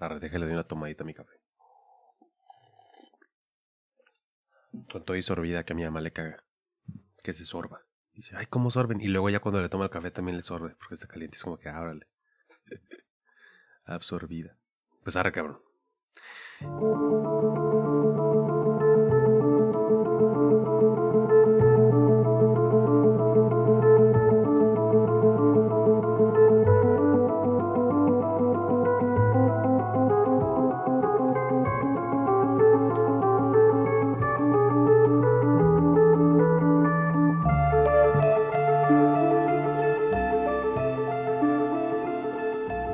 Arre, 0.00 0.18
déjale 0.18 0.46
de 0.46 0.54
una 0.54 0.62
tomadita 0.62 1.04
a 1.04 1.06
mi 1.06 1.12
café. 1.12 1.34
Con 4.90 5.04
todo 5.04 5.20
sorbida 5.20 5.64
que 5.64 5.74
a 5.74 5.76
mi 5.76 5.84
mamá 5.84 6.00
le 6.00 6.10
caga. 6.10 6.42
Que 7.22 7.34
se 7.34 7.44
sorba. 7.44 7.82
Dice, 8.14 8.34
ay, 8.36 8.46
¿cómo 8.46 8.70
sorben? 8.70 9.00
Y 9.00 9.08
luego 9.08 9.28
ya 9.28 9.40
cuando 9.40 9.60
le 9.60 9.68
toma 9.68 9.84
el 9.84 9.90
café 9.90 10.10
también 10.10 10.36
le 10.36 10.42
sorbe, 10.42 10.74
porque 10.78 10.94
está 10.94 11.06
caliente. 11.06 11.36
Es 11.36 11.44
como 11.44 11.58
que, 11.58 11.68
ábrale. 11.68 12.06
Absorbida. 13.84 14.56
Pues 15.02 15.16
arre, 15.16 15.32
cabrón. 15.32 15.60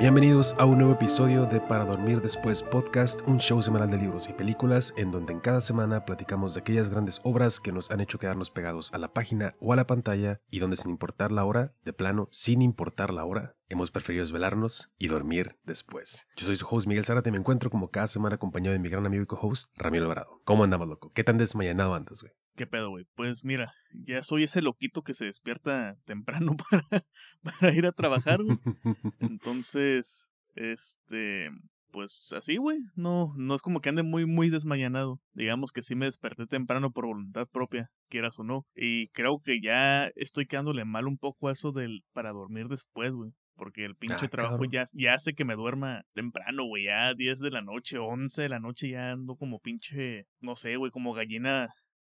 Bienvenidos 0.06 0.55
a 0.60 0.66
un 0.66 0.78
nuevo 0.78 0.92
episodio 0.92 1.46
de 1.46 1.60
Para 1.60 1.84
Dormir 1.84 2.20
Después 2.20 2.62
Podcast, 2.62 3.23
un 3.27 3.41
show 3.41 3.60
semanal 3.60 3.91
de 3.91 3.96
libros 3.96 4.29
y 4.29 4.32
películas 4.32 4.95
en 4.96 5.10
donde 5.10 5.32
en 5.32 5.41
cada 5.41 5.60
semana 5.60 6.05
platicamos 6.05 6.55
de 6.55 6.60
aquellas 6.60 6.91
grandes 6.91 7.20
obras 7.24 7.59
que 7.59 7.73
nos 7.73 7.91
han 7.91 8.01
hecho 8.01 8.20
quedarnos 8.20 8.52
pegados 8.52 8.95
a 8.95 8.98
la 8.98 9.12
página 9.12 9.56
o 9.59 9.73
a 9.73 9.77
la 9.77 9.88
pantalla 9.88 10.41
y 10.48 10.60
donde 10.60 10.77
sin 10.77 10.92
importar 10.92 11.32
la 11.32 11.45
hora, 11.45 11.74
de 11.84 11.92
plano, 11.92 12.29
sin 12.30 12.62
importar 12.62 13.12
la 13.12 13.24
hora, 13.24 13.55
hemos 13.68 13.90
preferido 13.90 14.22
desvelarnos 14.22 14.90
y 14.98 15.08
dormir 15.08 15.56
después. 15.64 16.26
Yo 16.36 16.46
soy 16.46 16.56
su 16.56 16.66
host 16.66 16.86
Miguel 16.86 17.04
Zárate 17.04 17.30
y 17.30 17.32
me 17.32 17.38
encuentro 17.38 17.70
como 17.70 17.90
cada 17.90 18.08
semana 18.08 18.36
acompañado 18.36 18.72
de 18.72 18.78
mi 18.78 18.88
gran 18.88 19.06
amigo 19.06 19.22
y 19.22 19.26
co-host 19.26 19.70
Ramiro 19.76 20.04
Alvarado. 20.04 20.40
¿Cómo 20.45 20.64
andamos, 20.64 20.88
loco? 20.88 21.12
¿Qué 21.12 21.24
tan 21.24 21.38
desmayanado 21.38 21.95
andas, 21.95 22.23
güey? 22.23 22.32
¿Qué 22.56 22.66
pedo, 22.66 22.90
güey? 22.90 23.06
Pues 23.14 23.45
mira, 23.45 23.73
ya 23.92 24.23
soy 24.23 24.45
ese 24.45 24.62
loquito 24.62 25.02
que 25.02 25.14
se 25.14 25.26
despierta 25.26 25.96
temprano 26.04 26.56
para, 26.56 27.04
para 27.42 27.74
ir 27.74 27.86
a 27.86 27.92
trabajar, 27.92 28.42
güey. 28.42 28.58
Entonces, 29.20 30.28
este, 30.54 31.51
pues 31.90 32.32
así, 32.36 32.56
güey. 32.56 32.78
No, 32.95 33.34
no 33.36 33.54
es 33.54 33.62
como 33.62 33.80
que 33.80 33.88
ande 33.88 34.02
muy, 34.02 34.26
muy 34.26 34.48
desmayanado. 34.48 35.20
Digamos 35.34 35.73
que 35.73 35.82
sí 35.82 35.95
me 35.95 36.06
desperté 36.06 36.46
temprano 36.46 36.92
por 36.92 37.06
voluntad 37.06 37.48
propia, 37.48 37.90
quieras 38.08 38.38
o 38.38 38.45
no. 38.45 38.66
Y 38.74 39.08
creo 39.08 39.38
que 39.38 39.60
ya 39.60 40.08
estoy 40.14 40.46
quedándole 40.46 40.84
mal 40.84 41.06
un 41.06 41.18
poco 41.18 41.48
a 41.48 41.52
eso 41.52 41.73
del 41.73 42.04
para 42.12 42.32
dormir 42.32 42.68
después, 42.68 43.12
güey. 43.12 43.32
Porque 43.57 43.85
el 43.87 43.96
pinche 43.96 44.26
Ah, 44.26 44.29
trabajo 44.29 44.57
cabrón. 44.57 44.71
ya, 44.71 44.85
ya 44.93 45.15
hace 45.15 45.35
que 45.35 45.45
me 45.46 45.54
duerma 45.54 46.04
temprano, 46.12 46.65
güey. 46.66 46.85
Ya 46.85 47.15
10 47.15 47.40
de 47.40 47.51
la 47.51 47.63
noche, 47.63 47.98
11 47.98 48.43
de 48.43 48.48
la 48.51 48.60
noche 48.60 48.90
ya 48.90 49.13
ando 49.13 49.35
como 49.37 49.60
pinche, 49.60 50.26
no 50.40 50.57
sé, 50.57 50.76
güey, 50.76 50.90
como 50.90 51.15
gallina 51.15 51.68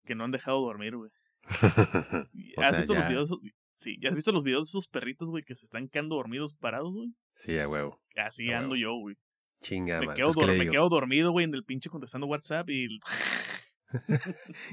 que 0.05 0.15
no 0.17 0.25
han 0.25 0.33
dejado 0.33 0.61
dormir, 0.61 0.97
güey. 0.97 1.11
¿Has 2.57 2.71
sea, 2.71 2.79
visto 2.79 2.95
los 2.95 3.03
ya- 3.05 3.09
videos? 3.09 3.39
Sí, 3.77 3.97
¿ya 4.01 4.09
has 4.09 4.17
visto 4.17 4.33
los 4.33 4.43
videos 4.43 4.65
de 4.67 4.71
esos 4.71 4.89
perritos, 4.89 5.29
güey, 5.31 5.45
que 5.45 5.55
se 5.55 5.65
están 5.65 5.89
quedando 5.89 6.17
dormidos 6.17 6.53
parados, 6.55 6.93
güey? 6.93 7.15
Sí, 7.37 7.57
a 7.59 7.69
huevo. 7.69 8.01
Así 8.17 8.51
A 8.51 8.59
ando 8.59 8.71
huevo. 8.73 8.83
yo, 8.83 8.95
güey. 8.99 9.17
Chinga, 9.63 10.01
Me, 10.01 10.15
quedo 10.15 10.27
Pues, 10.27 10.37
¿qué 10.37 10.43
dor- 10.43 10.53
le 10.59 10.65
me 10.65 10.71
quedo 10.71 10.89
dormido, 10.89 11.31
güey, 11.31 11.45
en 11.45 11.55
el 11.55 11.65
pinche 11.65 11.89
contestando 11.89 12.27
WhatsApp 12.27 12.69
y... 12.71 12.99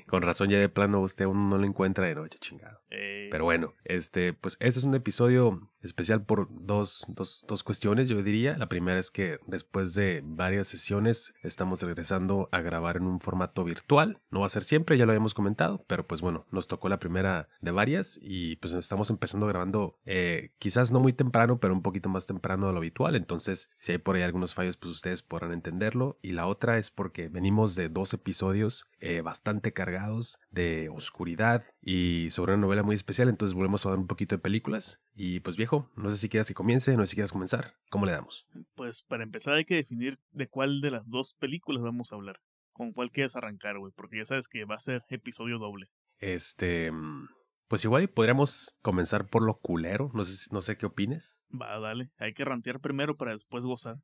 Con 0.08 0.22
razón 0.22 0.50
ya 0.50 0.60
de 0.60 0.70
plano 0.70 1.02
usted 1.02 1.26
aún 1.26 1.50
no 1.50 1.58
lo 1.58 1.66
encuentra 1.66 2.08
de 2.08 2.16
noche, 2.16 2.38
chingado. 2.40 2.80
Pero 2.90 3.44
bueno, 3.44 3.74
este, 3.84 4.34
pues 4.34 4.58
este 4.60 4.80
es 4.80 4.86
un 4.86 4.96
episodio 4.96 5.70
especial 5.82 6.24
por 6.24 6.48
dos, 6.50 7.06
dos, 7.08 7.46
dos 7.48 7.64
cuestiones, 7.64 8.10
yo 8.10 8.22
diría. 8.24 8.58
La 8.58 8.68
primera 8.70 9.00
es 9.00 9.12
que 9.12 9.40
después 9.48 9.94
de 9.94 10.22
varias 10.24 10.68
sesiones 10.68 11.34
estamos 11.44 11.82
regresando 11.82 12.50
a 12.52 12.62
grabar 12.62 12.98
en 12.98 13.04
un 13.04 13.20
formato 13.20 13.64
virtual. 13.64 14.20
No 14.32 14.42
va 14.42 14.48
a 14.48 14.50
ser 14.50 14.64
siempre, 14.64 14.98
ya 14.98 15.06
lo 15.06 15.12
habíamos 15.12 15.34
comentado, 15.34 15.84
pero 15.88 16.06
pues 16.06 16.22
bueno, 16.22 16.46
nos 16.52 16.68
tocó 16.68 16.90
la 16.90 17.00
primera 17.00 17.50
de 17.62 17.72
varias 17.72 18.20
y 18.22 18.56
pues 18.58 18.74
estamos 18.74 19.10
empezando 19.10 19.48
grabando 19.48 20.00
eh, 20.06 20.52
quizás 20.60 20.92
no 20.92 21.00
muy 21.00 21.14
temprano, 21.14 21.60
pero 21.60 21.74
un 21.74 21.82
poquito 21.82 22.10
más 22.10 22.26
temprano 22.28 22.68
de 22.68 22.74
lo 22.74 22.80
habitual. 22.80 23.16
Entonces, 23.16 23.70
si 23.78 23.92
hay 23.92 23.98
por 23.98 24.16
ahí 24.16 24.24
algunos 24.24 24.54
fallos, 24.54 24.78
pues 24.78 24.92
ustedes 24.92 25.22
podrán 25.22 25.54
entenderlo. 25.54 26.18
Y 26.22 26.32
la 26.32 26.48
otra 26.48 26.78
es 26.78 26.90
porque 26.90 27.30
venimos 27.30 27.76
de 27.76 27.90
dos 27.90 28.14
episodios 28.14 28.88
eh, 29.06 29.22
bastante 29.22 29.72
cargados 29.72 30.40
de 30.50 30.90
oscuridad 30.90 31.64
y 31.80 32.30
sobre 32.32 32.54
una 32.54 32.62
novela 32.62 32.82
muy 32.82 32.96
especial. 32.96 33.30
Entonces 33.30 33.54
volvemos 33.54 33.86
a 33.86 33.90
dar 33.90 34.00
un 34.00 34.08
poquito 34.08 34.36
de 34.36 34.42
películas. 34.42 35.00
Y 35.14 35.42
pues 35.42 35.58
viejo, 35.58 35.92
no 35.96 36.10
sé 36.10 36.18
si 36.18 36.28
quieras 36.28 36.48
que 36.48 36.56
comience, 36.56 36.96
no 36.98 37.04
sé 37.04 37.12
si 37.12 37.16
quieras 37.16 37.32
comenzar. 37.32 37.76
¿Cómo 37.92 38.08
le 38.08 38.14
damos? 38.14 38.48
Pues 38.74 39.04
para 39.04 39.24
empezar 39.24 39.54
hay 39.54 39.66
que 39.66 39.76
definir 39.76 40.18
de 40.32 40.48
cuál 40.48 40.82
de 40.82 40.90
las 40.90 41.10
dos 41.12 41.36
películas 41.36 41.84
vamos 41.84 42.12
a 42.12 42.16
hablar. 42.16 42.40
Con 42.74 42.94
cuál 42.94 43.12
quieres 43.12 43.36
arrancar, 43.36 43.78
güey, 43.78 43.94
porque 43.96 44.18
ya 44.18 44.26
sabes 44.26 44.48
que 44.48 44.66
va 44.66 44.76
a 44.76 44.80
ser 44.80 45.04
episodio 45.10 45.60
doble. 45.60 45.88
Este, 46.18 46.92
mm, 46.92 47.28
pues 47.68 47.86
igual 47.86 48.10
podríamos 48.10 48.76
comenzar 48.82 49.28
por 49.28 49.44
lo 49.44 49.60
culero. 49.60 50.10
No 50.16 50.26
sé, 50.26 50.48
no 50.52 50.62
sé 50.62 50.78
qué 50.78 50.88
opines. 50.88 51.44
Va, 51.50 51.80
dale. 51.80 52.10
Hay 52.18 52.34
que 52.34 52.44
rantear 52.44 52.80
primero 52.80 53.18
para 53.18 53.34
después 53.34 53.66
gozar. 53.66 53.98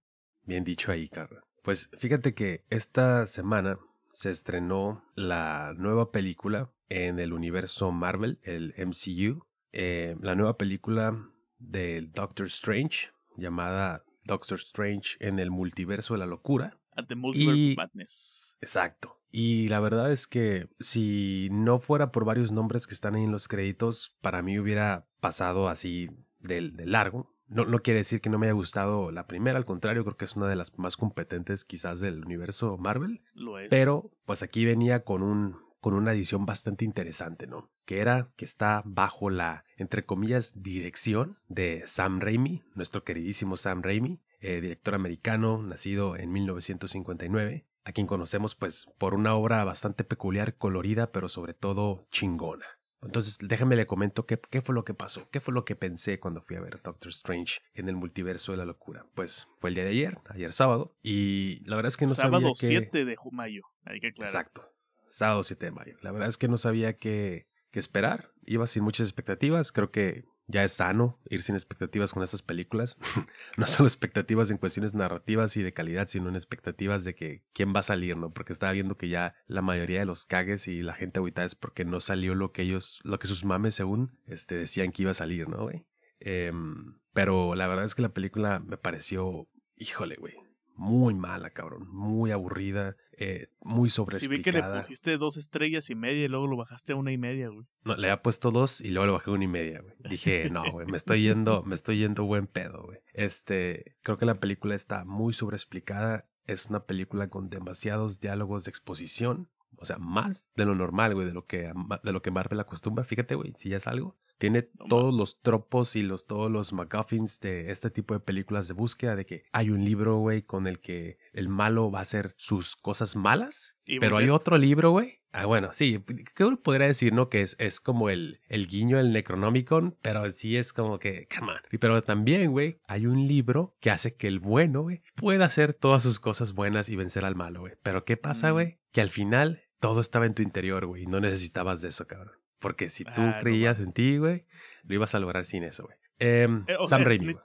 Bien 0.44 0.64
dicho 0.64 0.92
ahí, 0.92 1.10
Carla. 1.10 1.42
Pues 1.64 1.90
fíjate 1.98 2.34
que 2.34 2.66
esta 2.70 3.26
semana 3.26 3.80
se 4.14 4.32
estrenó 4.32 5.04
la 5.16 5.74
nueva 5.78 6.12
película 6.12 6.72
en 6.90 7.20
el 7.20 7.34
universo 7.34 7.92
Marvel, 7.92 8.40
el 8.44 8.74
MCU. 8.78 9.46
eh, 9.74 10.18
la 10.22 10.36
nueva 10.36 10.58
película 10.58 11.18
del 11.58 12.12
Doctor 12.12 12.48
Strange, 12.48 13.10
llamada 13.38 14.04
Doctor 14.26 14.58
Strange 14.58 15.16
en 15.22 15.40
el 15.40 15.50
multiverso 15.52 16.14
de 16.14 16.20
la 16.20 16.26
locura. 16.26 16.78
At 16.96 17.06
the 17.08 17.16
Multiverse 17.16 17.62
Y- 17.62 17.72
of 17.72 17.78
Madness. 17.78 18.58
Exacto. 18.60 19.18
Y 19.32 19.70
la 19.70 19.80
verdad 19.80 20.12
es 20.12 20.28
que 20.28 20.68
si 20.80 21.48
no 21.54 21.80
fuera 21.80 22.12
por 22.12 22.26
varios 22.26 22.52
nombres 22.52 22.86
que 22.86 22.94
están 22.94 23.16
ahí 23.16 23.24
en 23.24 23.32
los 23.32 23.48
créditos, 23.48 24.18
para 24.22 24.42
mí 24.42 24.60
hubiera 24.60 25.08
pasado 25.22 25.70
así 25.70 26.10
de, 26.40 26.70
de 26.72 26.86
largo. 26.86 27.34
No, 27.52 27.66
no 27.66 27.80
quiere 27.80 28.00
decir 28.00 28.22
que 28.22 28.30
no 28.30 28.40
me 28.40 28.48
haya 28.48 28.54
gustado 28.54 29.12
la 29.12 29.28
primera, 29.28 29.58
al 29.58 29.66
contrario, 29.66 30.04
creo 30.04 30.18
que 30.18 30.26
es 30.26 30.36
una 30.36 30.48
de 30.48 30.56
las 30.56 30.78
más 30.80 30.98
competentes 30.98 31.66
quizás 31.66 32.00
del 32.00 32.24
universo 32.24 32.78
Marvel. 32.78 33.22
Lo 33.34 33.60
es. 33.60 33.70
Pero 33.70 34.12
pues 34.26 34.42
aquí 34.42 34.66
venía 34.66 35.04
con 35.04 35.22
un 35.22 35.58
con 35.82 35.96
una 35.96 36.14
edición 36.14 36.46
bastante 36.46 36.86
interesante, 36.86 37.48
¿no? 37.48 37.72
Que 37.86 38.00
era 38.00 38.30
que 38.38 38.46
está 38.46 38.84
bajo 38.86 39.32
la, 39.32 39.66
entre 39.78 40.06
comillas, 40.06 40.62
dirección 40.62 41.40
de 41.50 41.84
Sam 41.88 42.22
Raimi, 42.22 42.62
nuestro 42.76 43.04
queridísimo 43.04 43.58
Sam 43.58 43.82
Raimi, 43.82 44.22
eh, 44.40 44.62
director 44.62 44.94
americano, 44.94 45.62
nacido 45.64 46.16
en 46.16 46.32
1959, 46.32 47.66
a 47.84 47.92
quien 47.92 48.06
conocemos 48.06 48.54
pues 48.56 48.88
por 49.00 49.16
una 49.16 49.34
obra 49.34 49.64
bastante 49.64 50.04
peculiar, 50.04 50.56
colorida, 50.56 51.12
pero 51.12 51.30
sobre 51.30 51.56
todo 51.56 52.06
chingona. 52.12 52.66
Entonces, 53.02 53.38
déjame 53.42 53.76
le 53.76 53.88
comento 53.88 54.26
qué, 54.26 54.40
qué 54.50 54.62
fue 54.62 54.76
lo 54.76 54.86
que 54.86 54.94
pasó, 54.94 55.28
qué 55.32 55.40
fue 55.40 55.54
lo 55.54 55.66
que 55.66 55.76
pensé 55.76 56.20
cuando 56.20 56.42
fui 56.42 56.56
a 56.56 56.62
ver 56.62 56.82
Doctor 56.82 57.10
Strange 57.10 57.60
en 57.74 57.90
el 57.90 57.96
multiverso 57.96 58.52
de 58.52 58.60
la 58.60 58.66
locura. 58.66 59.06
Pues 59.16 59.48
fue 59.58 59.72
el 59.72 59.76
día 59.76 59.84
de 59.86 59.90
ayer, 59.90 60.20
ayer 60.30 60.54
sábado, 60.54 60.96
y 61.02 61.64
la 61.66 61.76
verdad 61.76 61.90
es 61.90 61.98
que 61.98 62.06
no 62.06 62.14
Sábado 62.14 62.54
sabía 62.56 62.82
que... 62.82 62.90
7 62.92 63.06
de 63.06 63.16
mayo. 63.32 63.64
Hay 63.86 64.00
que 64.00 64.08
aclarar. 64.08 64.30
Exacto. 64.30 64.72
Sábado 65.08 65.44
7 65.44 65.66
de 65.66 65.72
mayo. 65.72 65.98
La 66.02 66.12
verdad 66.12 66.30
es 66.30 66.38
que 66.38 66.48
no 66.48 66.58
sabía 66.58 66.94
qué, 66.94 67.48
qué 67.72 67.80
esperar. 67.80 68.32
Iba 68.46 68.68
sin 68.68 68.84
muchas 68.84 69.08
expectativas. 69.08 69.72
Creo 69.72 69.92
que 69.92 70.26
ya 70.52 70.64
es 70.64 70.74
sano 70.74 71.20
ir 71.30 71.42
sin 71.42 71.56
expectativas 71.56 72.14
con 72.14 72.24
estas 72.24 72.42
películas. 72.42 72.98
no 73.58 73.66
solo 73.68 73.88
expectativas 73.88 74.52
en 74.52 74.58
cuestiones 74.58 74.94
narrativas 74.94 75.58
y 75.58 75.64
de 75.64 75.74
calidad, 75.74 76.08
sino 76.08 76.30
en 76.30 76.36
expectativas 76.36 77.04
de 77.04 77.16
que 77.16 77.44
quién 77.54 77.74
va 77.76 77.80
a 77.80 77.84
salir, 77.84 78.18
¿no? 78.18 78.34
Porque 78.34 78.54
estaba 78.54 78.72
viendo 78.72 78.98
que 78.98 79.10
ya 79.10 79.36
la 79.48 79.62
mayoría 79.62 80.00
de 80.00 80.06
los 80.06 80.26
cagues 80.26 80.68
y 80.68 80.82
la 80.82 80.94
gente 80.94 81.20
ahorita 81.20 81.44
es 81.44 81.56
porque 81.56 81.86
no 81.86 82.00
salió 82.00 82.36
lo 82.36 82.52
que 82.52 82.64
ellos, 82.64 83.00
lo 83.04 83.20
que 83.20 83.28
sus 83.28 83.46
mames 83.46 83.76
según 83.76 84.20
este, 84.28 84.56
decían 84.56 84.92
que 84.92 85.04
iba 85.04 85.12
a 85.12 85.16
salir, 85.16 85.48
¿no, 85.48 85.64
güey? 85.64 85.86
Em, 86.20 87.00
pero 87.14 87.56
la 87.56 87.68
verdad 87.68 87.86
es 87.86 87.96
que 87.96 88.02
la 88.02 88.14
película 88.14 88.60
me 88.60 88.78
pareció, 88.78 89.48
híjole, 89.76 90.16
güey, 90.16 90.36
muy 90.82 91.14
mala, 91.14 91.52
cabrón, 91.52 91.88
muy 91.92 92.32
aburrida, 92.32 92.98
eh, 93.12 93.50
muy 93.62 93.92
Si 93.92 94.02
vi 94.02 94.08
que 94.42 94.52
sobreexplicada. 94.52 94.72
le 94.74 94.78
pusiste 94.82 95.18
dos 95.20 95.38
estrellas 95.38 95.92
y 95.92 95.96
media 95.96 96.26
y 96.26 96.28
luego 96.28 96.48
lo 96.48 96.58
bajaste 96.58 96.94
a 96.94 96.96
una 96.96 97.12
y 97.12 97.20
media, 97.20 97.50
güey. 97.50 97.68
No, 97.84 97.96
le 97.96 98.08
había 98.08 98.24
puesto 98.24 98.50
dos 98.50 98.82
y 98.82 98.90
luego 98.90 99.06
le 99.06 99.12
bajé 99.12 99.30
una 99.30 99.44
y 99.44 99.48
media, 99.48 99.82
güey. 99.82 99.94
Dije, 100.10 100.50
no, 100.50 100.64
güey, 100.72 100.88
me 100.88 100.98
estoy 100.98 101.22
yendo, 101.22 101.62
me 101.62 101.76
estoy 101.76 102.00
yendo 102.00 102.26
buen 102.26 102.48
pedo, 102.48 102.82
güey. 102.84 102.98
Este, 103.14 103.96
creo 104.02 104.18
que 104.18 104.26
la 104.26 104.40
película 104.40 104.74
está 104.74 105.06
muy 105.06 105.36
sobreexplicada. 105.36 106.28
Es 106.48 106.66
una 106.66 106.84
película 106.86 107.30
con 107.30 107.52
demasiados 107.52 108.20
diálogos 108.20 108.64
de 108.64 108.72
exposición. 108.72 109.50
O 109.78 109.86
sea, 109.86 110.00
más 110.00 110.48
de 110.56 110.66
lo 110.66 110.74
normal, 110.74 111.14
güey, 111.14 111.28
de 111.28 111.34
lo 111.34 111.46
que, 111.46 111.72
de 112.04 112.12
lo 112.12 112.24
que 112.24 112.32
Marvel 112.32 112.60
acostumbra. 112.60 113.04
Fíjate, 113.04 113.36
güey, 113.36 113.54
si 113.56 113.70
ya 113.70 113.78
es 113.78 113.86
algo. 113.86 114.18
Tiene 114.42 114.64
todos 114.90 115.14
los 115.14 115.40
tropos 115.40 115.96
y 115.96 116.02
los, 116.02 116.26
todos 116.26 116.50
los 116.50 116.74
MacGuffins 116.74 117.40
de 117.42 117.70
este 117.70 117.92
tipo 117.92 118.16
de 118.16 118.22
películas 118.22 118.68
de 118.68 118.74
búsqueda, 118.74 119.16
de 119.16 119.28
que 119.28 119.44
hay 119.52 119.70
un 119.70 119.86
libro, 119.86 120.18
güey, 120.18 120.42
con 120.42 120.66
el 120.66 120.80
que 120.80 121.20
el 121.32 121.48
malo 121.48 121.92
va 121.92 122.00
a 122.00 122.02
hacer 122.02 122.34
sus 122.38 122.76
cosas 122.76 123.16
malas, 123.16 123.78
pero 124.00 124.18
hay 124.18 124.30
otro 124.30 124.58
libro, 124.58 124.90
güey. 124.90 125.20
Ah, 125.32 125.46
bueno, 125.46 125.70
sí, 125.74 126.04
¿qué 126.36 126.44
uno 126.44 126.60
podría 126.60 126.88
decir, 126.88 127.14
no? 127.14 127.30
Que 127.30 127.42
es, 127.42 127.56
es 127.60 127.80
como 127.80 128.10
el, 128.10 128.40
el 128.50 128.66
guiño, 128.66 129.00
el 129.00 129.14
Necronomicon, 129.14 129.96
pero 130.02 130.28
sí 130.32 130.58
es 130.58 130.74
como 130.74 130.98
que, 130.98 131.28
come 131.28 131.52
on. 131.52 131.60
Pero 131.80 132.02
también, 132.02 132.50
güey, 132.50 132.80
hay 132.88 133.06
un 133.06 133.28
libro 133.28 133.76
que 133.80 133.92
hace 133.92 134.16
que 134.16 134.28
el 134.28 134.40
bueno, 134.40 134.82
güey, 134.82 135.04
pueda 135.14 135.46
hacer 135.46 135.76
todas 135.76 136.02
sus 136.02 136.20
cosas 136.20 136.54
buenas 136.54 136.90
y 136.90 136.96
vencer 136.96 137.26
al 137.26 137.36
malo, 137.36 137.60
güey. 137.60 137.74
Pero 137.84 138.06
¿qué 138.06 138.18
pasa, 138.18 138.50
mm. 138.50 138.54
güey? 138.54 138.80
Que 138.92 139.02
al 139.02 139.10
final 139.10 139.62
todo 139.80 140.02
estaba 140.02 140.26
en 140.26 140.34
tu 140.34 140.42
interior, 140.42 140.88
güey, 140.88 141.04
y 141.04 141.06
no 141.06 141.20
necesitabas 141.20 141.82
de 141.82 141.90
eso, 141.90 142.08
cabrón. 142.08 142.41
Porque 142.62 142.90
si 142.90 143.04
tú 143.04 143.12
ah, 143.18 143.40
creías 143.42 143.80
en 143.80 143.92
ti, 143.92 144.18
güey, 144.18 144.46
lo 144.84 144.96
ibas 144.96 145.14
a 145.16 145.20
lograr 145.20 145.46
sin 145.46 145.64
eso, 145.64 145.84
güey. 145.84 145.98
Em, 146.20 146.64
eh, 146.68 146.76
Sam 146.88 147.04
Raimi. 147.04 147.36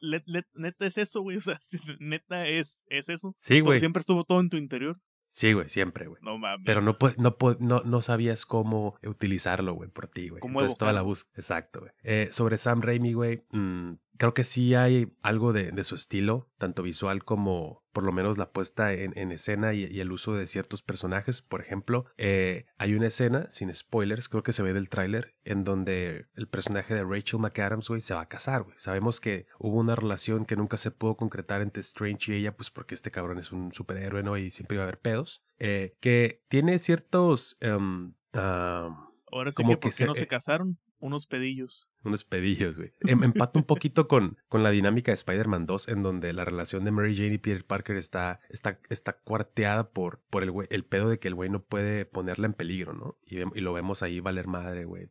neta 0.54 0.86
es 0.86 0.98
eso, 0.98 1.22
güey. 1.22 1.38
O 1.38 1.40
sea, 1.40 1.58
neta 1.98 2.46
es, 2.46 2.84
es 2.88 3.08
eso. 3.08 3.34
Sí, 3.40 3.60
güey. 3.60 3.78
Siempre 3.78 4.00
estuvo 4.00 4.22
todo 4.24 4.38
en 4.40 4.50
tu 4.50 4.58
interior. 4.58 5.00
Sí, 5.28 5.54
güey, 5.54 5.68
siempre, 5.68 6.06
güey. 6.06 6.20
No 6.22 6.38
mames. 6.38 6.64
Pero 6.66 6.82
no, 6.82 6.96
no, 7.16 7.36
no, 7.58 7.82
no 7.84 8.02
sabías 8.02 8.46
cómo 8.46 8.98
utilizarlo, 9.02 9.74
güey, 9.74 9.90
por 9.90 10.08
ti, 10.08 10.28
güey. 10.28 10.42
Entonces 10.44 10.78
toda 10.78 10.92
la 10.92 11.02
búsqueda. 11.02 11.32
Exacto, 11.36 11.80
güey. 11.80 11.92
Eh, 12.04 12.28
sobre 12.30 12.58
Sam 12.58 12.82
Raimi, 12.82 13.14
güey, 13.14 13.42
mm, 13.50 13.92
creo 14.18 14.34
que 14.34 14.44
sí 14.44 14.74
hay 14.74 15.12
algo 15.22 15.52
de, 15.52 15.70
de, 15.70 15.84
su 15.84 15.94
estilo, 15.94 16.48
tanto 16.58 16.82
visual 16.82 17.24
como 17.24 17.84
por 17.92 18.04
lo 18.04 18.12
menos 18.12 18.36
la 18.36 18.50
puesta 18.50 18.92
en, 18.92 19.16
en 19.18 19.32
escena 19.32 19.72
y, 19.72 19.84
y, 19.84 20.00
el 20.00 20.12
uso 20.12 20.34
de 20.34 20.46
ciertos 20.46 20.82
personajes. 20.82 21.40
Por 21.40 21.60
ejemplo, 21.60 22.06
eh, 22.18 22.66
hay 22.76 22.94
una 22.94 23.06
escena, 23.06 23.46
sin 23.50 23.72
spoilers, 23.74 24.28
creo 24.28 24.42
que 24.42 24.52
se 24.52 24.62
ve 24.62 24.72
del 24.72 24.88
tráiler, 24.88 25.34
en 25.44 25.64
donde 25.64 26.26
el 26.34 26.46
personaje 26.46 26.94
de 26.94 27.04
Rachel 27.04 27.40
McAdams, 27.40 27.88
güey, 27.88 28.00
se 28.00 28.14
va 28.14 28.20
a 28.20 28.28
casar, 28.28 28.64
güey. 28.64 28.78
Sabemos 28.78 29.20
que 29.20 29.46
hubo 29.58 29.78
una 29.78 29.96
relación 29.96 30.44
que 30.44 30.56
nunca 30.56 30.76
se 30.76 30.90
pudo 30.90 31.16
concretar 31.16 31.62
entre 31.62 31.80
Strange 31.80 32.32
y 32.32 32.36
ella, 32.36 32.56
pues 32.56 32.70
porque 32.70 32.94
este 32.94 33.10
cabrón 33.10 33.38
es 33.38 33.52
un 33.52 33.72
superhéroe, 33.72 34.22
¿no? 34.22 34.36
Y 34.36 34.50
siempre 34.50 34.76
iba 34.76 34.82
a 34.82 34.88
haber 34.88 35.00
pedos. 35.00 35.42
Eh, 35.58 35.96
que 36.00 36.42
tiene 36.48 36.78
ciertos... 36.78 37.56
Um, 37.62 38.14
Ahora 38.32 39.50
sí 39.50 39.56
como 39.56 39.80
que, 39.80 39.88
¿por 39.88 40.06
no 40.08 40.14
se 40.14 40.22
eh, 40.22 40.26
casaron? 40.28 40.78
Unos 40.98 41.26
pedillos. 41.26 41.88
Unos 42.04 42.24
pedillos, 42.24 42.76
güey. 42.76 42.92
Em, 43.00 43.22
empata 43.24 43.58
un 43.58 43.64
poquito 43.64 44.08
con, 44.08 44.38
con 44.48 44.62
la 44.62 44.70
dinámica 44.70 45.10
de 45.10 45.16
Spider-Man 45.16 45.66
2, 45.66 45.88
en 45.88 46.02
donde 46.02 46.32
la 46.32 46.44
relación 46.44 46.84
de 46.84 46.90
Mary 46.92 47.16
Jane 47.16 47.34
y 47.34 47.38
Peter 47.38 47.64
Parker 47.64 47.96
está, 47.96 48.40
está, 48.48 48.80
está 48.88 49.14
cuarteada 49.14 49.90
por, 49.90 50.20
por 50.30 50.42
el, 50.42 50.52
el 50.70 50.84
pedo 50.84 51.08
de 51.08 51.18
que 51.18 51.28
el 51.28 51.34
güey 51.34 51.50
no 51.50 51.62
puede 51.62 52.06
ponerla 52.06 52.46
en 52.46 52.54
peligro, 52.54 52.92
¿no? 52.94 53.18
Y, 53.24 53.38
y 53.38 53.60
lo 53.60 53.72
vemos 53.72 54.02
ahí 54.02 54.20
valer 54.20 54.46
madre, 54.46 54.84
güey. 54.84 55.08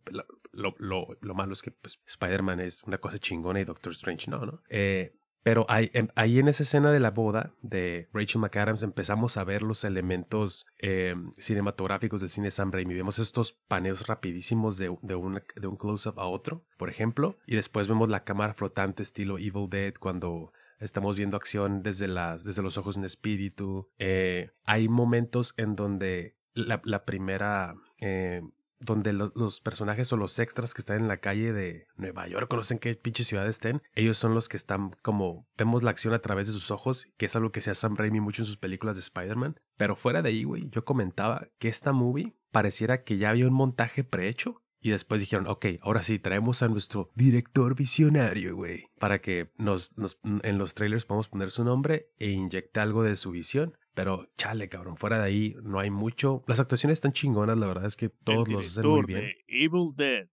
Lo, 0.52 0.76
lo, 0.80 1.08
lo, 1.20 1.34
malo 1.34 1.54
es 1.54 1.62
que 1.62 1.72
pues, 1.72 2.00
Spider-Man 2.08 2.62
es 2.62 2.84
una 2.84 2.98
cosa 2.98 3.18
chingona 3.18 3.60
y 3.60 3.66
Doctor 3.66 3.92
Strange 3.92 4.32
no, 4.32 4.46
¿no? 4.46 4.62
Eh, 4.70 5.16
pero 5.46 5.68
ahí, 5.70 5.92
ahí, 6.16 6.40
en 6.40 6.48
esa 6.48 6.64
escena 6.64 6.92
de 6.92 7.00
la 7.00 7.12
boda 7.12 7.54
de 7.62 8.10
Rachel 8.12 8.42
McAdams 8.42 8.82
empezamos 8.82 9.38
a 9.38 9.44
ver 9.44 9.62
los 9.62 9.84
elementos 9.84 10.66
em, 10.80 11.34
cinematográficos 11.38 12.22
del 12.22 12.32
cine 12.32 12.50
Sam 12.50 12.72
Raimi. 12.72 12.96
Vemos 12.96 13.20
estos 13.20 13.52
paneos 13.52 14.08
rapidísimos 14.08 14.78
de, 14.78 14.98
de, 15.04 15.14
un, 15.14 15.44
de 15.56 15.68
un 15.68 15.78
close-up 15.78 16.20
a 16.20 16.26
otro, 16.26 16.66
por 16.80 16.90
ejemplo. 16.90 17.38
Y 17.46 17.56
después 17.56 17.88
vemos 17.88 18.10
la 18.10 18.24
cámara 18.24 18.56
flotante 18.56 19.04
estilo 19.04 19.38
Evil 19.38 19.70
Dead 19.70 19.94
cuando 19.94 20.52
estamos 20.80 21.16
viendo 21.16 21.38
acción 21.38 21.84
desde, 21.84 22.08
las, 22.08 22.44
desde 22.44 22.64
los 22.64 22.80
ojos 22.80 22.96
de 22.96 23.02
un 23.02 23.06
espíritu. 23.06 23.88
Eh, 24.00 24.50
hay 24.66 24.90
momentos 24.90 25.54
en 25.58 25.76
donde 25.76 26.38
la, 26.56 27.06
primera... 27.06 27.76
Eh, 28.00 28.42
donde 28.80 29.14
los 29.14 29.62
personajes 29.62 30.12
o 30.12 30.18
los 30.18 30.40
extras 30.40 30.74
que 30.74 30.82
están 30.82 30.98
en 30.98 31.08
la 31.08 31.18
calle 31.18 31.54
de 31.54 31.88
Nueva 31.98 32.28
York, 32.28 32.48
conocen 32.50 32.80
qué 32.80 32.96
pinche 32.96 33.24
ciudad 33.24 33.48
estén, 33.48 33.82
ellos 33.94 34.18
son 34.18 34.34
los 34.34 34.50
que 34.50 34.58
están 34.58 34.96
como, 35.02 35.48
vemos 35.58 35.84
la 35.84 35.92
acción 35.92 36.14
a 36.14 36.20
través 36.20 36.48
de 36.48 36.54
sus 36.54 36.72
ojos, 36.72 37.08
que 37.18 37.26
es 37.26 37.36
algo 37.36 37.52
que 37.52 37.60
hacía 37.60 37.76
Sam 37.76 37.96
Raimi 37.96 38.20
mucho 38.20 38.42
en 38.42 38.48
sus 38.48 38.58
películas 38.58 38.96
de 38.96 39.02
Spider-Man. 39.02 39.60
Pero 39.78 39.96
fuera 39.96 40.22
de 40.22 40.30
ahí, 40.30 40.44
güey, 40.44 40.70
yo 40.70 40.86
comentaba 40.86 41.48
que 41.60 41.68
esta 41.68 41.92
movie 41.92 42.36
pareciera 42.52 43.04
que 43.04 43.18
ya 43.18 43.30
había 43.30 43.48
un 43.48 43.54
montaje 43.54 44.04
prehecho 44.04 44.62
y 44.86 44.92
después 44.92 45.20
dijeron, 45.20 45.48
ok, 45.48 45.66
ahora 45.82 46.04
sí, 46.04 46.20
traemos 46.20 46.62
a 46.62 46.68
nuestro 46.68 47.10
director 47.16 47.76
visionario, 47.76 48.56
güey, 48.56 48.92
para 49.00 49.20
que 49.20 49.52
nos, 49.58 49.98
nos, 49.98 50.20
en 50.44 50.60
los 50.60 50.76
trailers 50.76 51.06
podamos 51.06 51.28
poner 51.28 51.50
su 51.50 51.64
nombre 51.64 52.12
e 52.18 52.30
inyecte 52.30 52.80
algo 52.82 53.02
de 53.02 53.16
su 53.16 53.32
visión. 53.32 53.76
Pero 53.96 54.30
chale, 54.36 54.68
cabrón, 54.68 54.98
fuera 54.98 55.18
de 55.18 55.24
ahí 55.24 55.56
no 55.64 55.80
hay 55.80 55.90
mucho. 55.90 56.44
Las 56.48 56.60
actuaciones 56.60 56.98
están 56.98 57.14
chingonas, 57.14 57.58
la 57.58 57.66
verdad 57.66 57.86
es 57.86 57.96
que 57.96 58.10
todos 58.10 58.50
los 58.50 58.68
hacen 58.68 58.88
muy 58.88 59.06
bien. 59.06 59.22
De 59.22 59.36
Evil 59.48 59.94
Dead, 59.96 60.28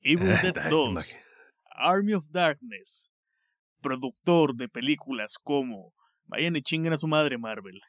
Evil 0.00 0.28
Dead 0.42 0.70
2, 0.70 1.18
Army 1.70 2.14
of 2.14 2.30
Darkness, 2.30 3.10
productor 3.82 4.56
de 4.56 4.68
películas 4.68 5.36
como 5.40 5.92
Vayan 6.24 6.56
y 6.56 6.62
chinguen 6.62 6.94
a 6.94 6.98
su 6.98 7.06
madre 7.06 7.36
Marvel. 7.36 7.80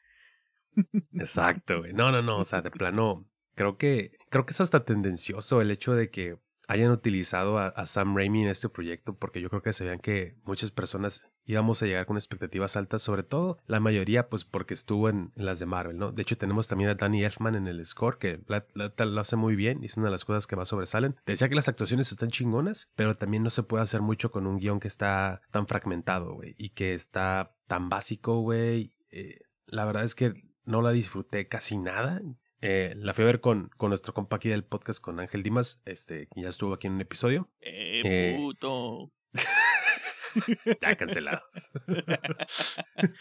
Exacto, 1.14 1.80
güey. 1.80 1.94
No, 1.94 2.12
no, 2.12 2.20
no, 2.20 2.38
o 2.38 2.44
sea, 2.44 2.60
de 2.60 2.70
plano, 2.70 3.26
creo 3.54 3.78
que, 3.78 4.12
creo 4.28 4.44
que 4.44 4.52
es 4.52 4.60
hasta 4.60 4.84
tendencioso 4.84 5.62
el 5.62 5.70
hecho 5.70 5.94
de 5.94 6.10
que 6.10 6.36
hayan 6.70 6.92
utilizado 6.92 7.58
a, 7.58 7.84
Sam 7.84 8.16
Raimi 8.16 8.42
en 8.44 8.48
este 8.48 8.68
proyecto, 8.68 9.16
porque 9.16 9.40
yo 9.40 9.48
creo 9.50 9.60
que 9.60 9.72
se 9.72 9.98
que 9.98 10.36
muchas 10.44 10.70
personas 10.70 11.26
íbamos 11.44 11.82
a 11.82 11.86
llegar 11.86 12.06
con 12.06 12.16
expectativas 12.16 12.76
altas, 12.76 13.02
sobre 13.02 13.24
todo 13.24 13.58
la 13.66 13.80
mayoría, 13.80 14.28
pues 14.28 14.44
porque 14.44 14.74
estuvo 14.74 15.08
en, 15.08 15.32
las 15.34 15.58
de 15.58 15.66
Marvel, 15.66 15.98
¿no? 15.98 16.12
De 16.12 16.22
hecho, 16.22 16.38
tenemos 16.38 16.68
también 16.68 16.90
a 16.90 16.94
Danny 16.94 17.24
Elfman 17.24 17.56
en 17.56 17.66
el 17.66 17.84
score, 17.84 18.18
que 18.18 18.40
lo 18.46 19.20
hace 19.20 19.34
muy 19.34 19.56
bien 19.56 19.82
y 19.82 19.86
es 19.86 19.96
una 19.96 20.06
de 20.06 20.12
las 20.12 20.24
cosas 20.24 20.46
que 20.46 20.54
más 20.54 20.68
sobresalen. 20.68 21.16
Decía 21.26 21.48
que 21.48 21.56
las 21.56 21.68
actuaciones 21.68 22.12
están 22.12 22.30
chingonas, 22.30 22.88
pero 22.94 23.16
también 23.16 23.42
no 23.42 23.50
se 23.50 23.64
puede 23.64 23.82
hacer 23.82 24.00
mucho 24.00 24.30
con 24.30 24.46
un 24.46 24.58
guion 24.58 24.78
que 24.78 24.88
está 24.88 25.42
tan 25.50 25.66
fragmentado, 25.66 26.38
y 26.56 26.70
que 26.70 26.94
está 26.94 27.56
tan 27.66 27.88
básico, 27.88 28.42
güey. 28.42 28.94
Eh, 29.10 29.40
la 29.66 29.84
verdad 29.84 30.04
es 30.04 30.14
que 30.14 30.34
no 30.64 30.82
la 30.82 30.92
disfruté 30.92 31.48
casi 31.48 31.78
nada. 31.78 32.22
Eh, 32.62 32.92
la 32.96 33.14
fui 33.14 33.24
a 33.24 33.26
ver 33.26 33.40
con, 33.40 33.70
con 33.76 33.88
nuestro 33.88 34.12
compa 34.12 34.36
aquí 34.36 34.50
del 34.50 34.64
podcast, 34.64 35.00
con 35.00 35.18
Ángel 35.18 35.42
Dimas, 35.42 35.80
este, 35.86 36.26
que 36.26 36.42
ya 36.42 36.48
estuvo 36.48 36.74
aquí 36.74 36.88
en 36.88 36.94
un 36.94 37.00
episodio. 37.00 37.48
¡Eh, 37.60 38.02
eh 38.04 38.34
puto! 38.36 39.10
ya 40.82 40.96
cancelados. 40.96 41.70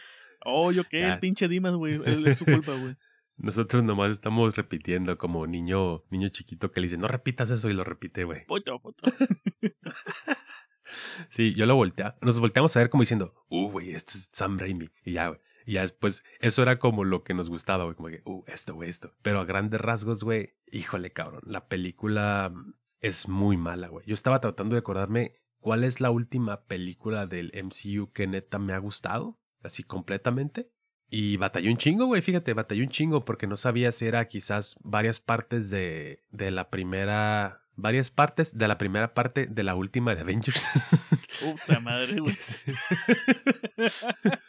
oh, 0.45 0.71
yo 0.71 0.83
qué, 0.83 1.05
el 1.05 1.19
pinche 1.19 1.47
Dimas, 1.47 1.75
güey, 1.75 2.01
es 2.25 2.37
su 2.37 2.45
culpa, 2.45 2.73
güey. 2.73 2.97
Nosotros 3.37 3.83
nomás 3.83 4.11
estamos 4.11 4.57
repitiendo 4.57 5.17
como 5.17 5.47
niño, 5.47 6.03
niño 6.09 6.27
chiquito 6.27 6.71
que 6.71 6.81
le 6.81 6.87
dice, 6.87 6.97
no 6.97 7.07
repitas 7.07 7.49
eso 7.51 7.69
y 7.69 7.73
lo 7.73 7.85
repite, 7.85 8.25
güey. 8.25 8.45
Puto, 8.45 8.77
puto. 8.79 9.09
sí, 11.29 11.53
yo 11.53 11.65
lo 11.65 11.75
volteé. 11.75 12.13
Nos 12.19 12.41
volteamos 12.41 12.75
a 12.75 12.79
ver 12.79 12.89
como 12.89 13.03
diciendo, 13.03 13.33
uh, 13.47 13.71
güey, 13.71 13.91
esto 13.91 14.11
es 14.15 14.27
Sam 14.33 14.59
Raimi. 14.59 14.89
Y 15.05 15.13
ya, 15.13 15.29
güey. 15.29 15.39
Y 15.69 15.73
ya 15.73 15.81
después, 15.81 16.23
eso 16.39 16.63
era 16.63 16.79
como 16.79 17.03
lo 17.03 17.23
que 17.23 17.35
nos 17.35 17.47
gustaba, 17.47 17.83
güey, 17.83 17.95
como 17.95 18.07
que, 18.07 18.23
uh, 18.25 18.43
esto, 18.47 18.73
güey, 18.73 18.89
esto. 18.89 19.13
Pero 19.21 19.39
a 19.39 19.45
grandes 19.45 19.79
rasgos, 19.79 20.23
güey, 20.23 20.55
híjole, 20.71 21.11
cabrón, 21.11 21.43
la 21.45 21.67
película 21.67 22.51
mm, 22.51 22.73
es 23.01 23.27
muy 23.27 23.55
mala, 23.55 23.87
güey. 23.87 24.03
Yo 24.07 24.15
estaba 24.15 24.41
tratando 24.41 24.73
de 24.73 24.79
acordarme 24.79 25.35
cuál 25.59 25.83
es 25.83 26.01
la 26.01 26.09
última 26.09 26.65
película 26.65 27.27
del 27.27 27.51
MCU 27.53 28.11
que 28.13 28.25
neta 28.25 28.57
me 28.57 28.73
ha 28.73 28.79
gustado, 28.79 29.39
así 29.61 29.83
completamente. 29.83 30.71
Y 31.07 31.37
batallé 31.37 31.69
un 31.69 31.77
chingo, 31.77 32.07
güey, 32.07 32.23
fíjate, 32.23 32.53
batallé 32.53 32.81
un 32.81 32.89
chingo 32.89 33.23
porque 33.23 33.45
no 33.45 33.55
sabía 33.55 33.91
si 33.91 34.07
era 34.07 34.27
quizás 34.27 34.75
varias 34.81 35.19
partes 35.19 35.69
de, 35.69 36.23
de 36.31 36.49
la 36.49 36.71
primera 36.71 37.61
varias 37.75 38.09
partes 38.09 38.57
de 38.57 38.67
la 38.67 38.79
primera 38.79 39.13
parte 39.13 39.45
de 39.45 39.63
la 39.63 39.75
última 39.75 40.15
de 40.15 40.21
Avengers. 40.21 40.65
Puta 41.39 41.79
madre, 41.79 42.19
güey. 42.19 42.35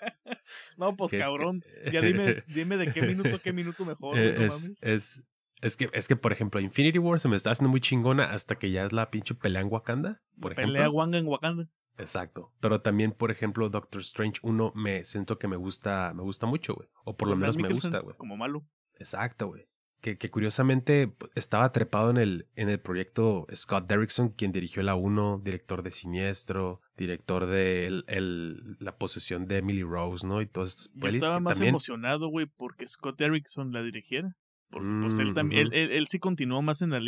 no, 0.77 0.97
pues 0.97 1.13
cabrón. 1.13 1.63
Ya 1.93 2.01
dime, 2.01 2.45
dime 2.47 2.77
de 2.77 2.93
qué 2.93 3.03
minuto, 3.03 3.39
qué 3.43 3.53
minuto 3.53 3.85
mejor. 3.85 4.19
es, 4.19 4.73
es, 4.83 5.23
es, 5.61 5.77
que, 5.77 5.91
es 5.93 6.09
que, 6.09 6.17
por 6.17 6.33
ejemplo, 6.33 6.61
Infinity 6.61 6.99
War 6.99 7.21
se 7.21 7.29
me 7.29 7.37
está 7.37 7.51
haciendo 7.51 7.71
muy 7.71 7.81
chingona 7.81 8.25
hasta 8.31 8.57
que 8.57 8.71
ya 8.71 8.85
es 8.85 8.93
la 8.93 9.11
pinche 9.11 9.35
pelea 9.35 9.63
en 9.63 9.69
Wakanda. 9.71 10.21
Por 10.41 10.55
pelea 10.55 10.91
Wanga 10.91 11.19
en 11.19 11.27
Wakanda. 11.27 11.69
Exacto. 11.99 12.53
Pero 12.61 12.81
también, 12.81 13.13
por 13.13 13.31
ejemplo, 13.31 13.69
Doctor 13.69 14.01
Strange 14.01 14.41
1 14.43 14.73
me 14.75 15.05
siento 15.05 15.39
que 15.39 15.49
me 15.49 15.57
gusta, 15.57 16.13
me 16.15 16.23
gusta 16.23 16.47
mucho, 16.47 16.75
güey. 16.75 16.89
O 17.05 17.17
por 17.17 17.29
lo 17.29 17.37
menos 17.37 17.57
me 17.57 17.69
gusta, 17.69 17.99
güey. 17.99 18.17
Como 18.17 18.37
malo. 18.37 18.67
Exacto, 18.99 19.49
güey 19.49 19.70
que, 20.01 20.17
curiosamente 20.31 21.13
estaba 21.35 21.73
trepado 21.73 22.11
en 22.11 22.17
el, 22.17 22.47
en 22.57 22.69
el 22.69 22.81
proyecto 22.81 23.47
Scott 23.55 23.87
Derrickson, 23.87 24.31
quien 24.31 24.53
dirigió 24.53 24.83
la 24.83 24.95
1, 24.95 25.43
director 25.45 25.83
de 25.83 25.91
Siniestro, 25.91 26.81
director 26.97 27.47
de 27.47 27.87
el, 28.07 28.77
La 28.79 28.97
posesión 28.97 29.47
de 29.47 29.59
Emily 29.59 29.83
Rose, 29.83 30.27
¿no? 30.27 30.41
Y 30.41 30.47
todas 30.47 30.71
estas 30.71 30.93
Yo 30.95 31.09
estaba 31.09 31.41
más 31.41 31.61
emocionado, 31.61 32.29
güey, 32.29 32.47
porque 32.47 32.89
Scott 32.89 33.19
Derrickson 33.19 33.73
la 33.73 33.83
dirigiera. 33.83 34.37
Porque 34.71 34.89
pues 35.03 35.19
él 35.19 35.35
también, 35.35 35.69
mm, 35.69 35.73
él, 35.73 35.91
él, 35.91 36.07
sí 36.07 36.21
continuó 36.21 36.63
más 36.63 36.81
en 36.81 36.91
la, 36.91 37.01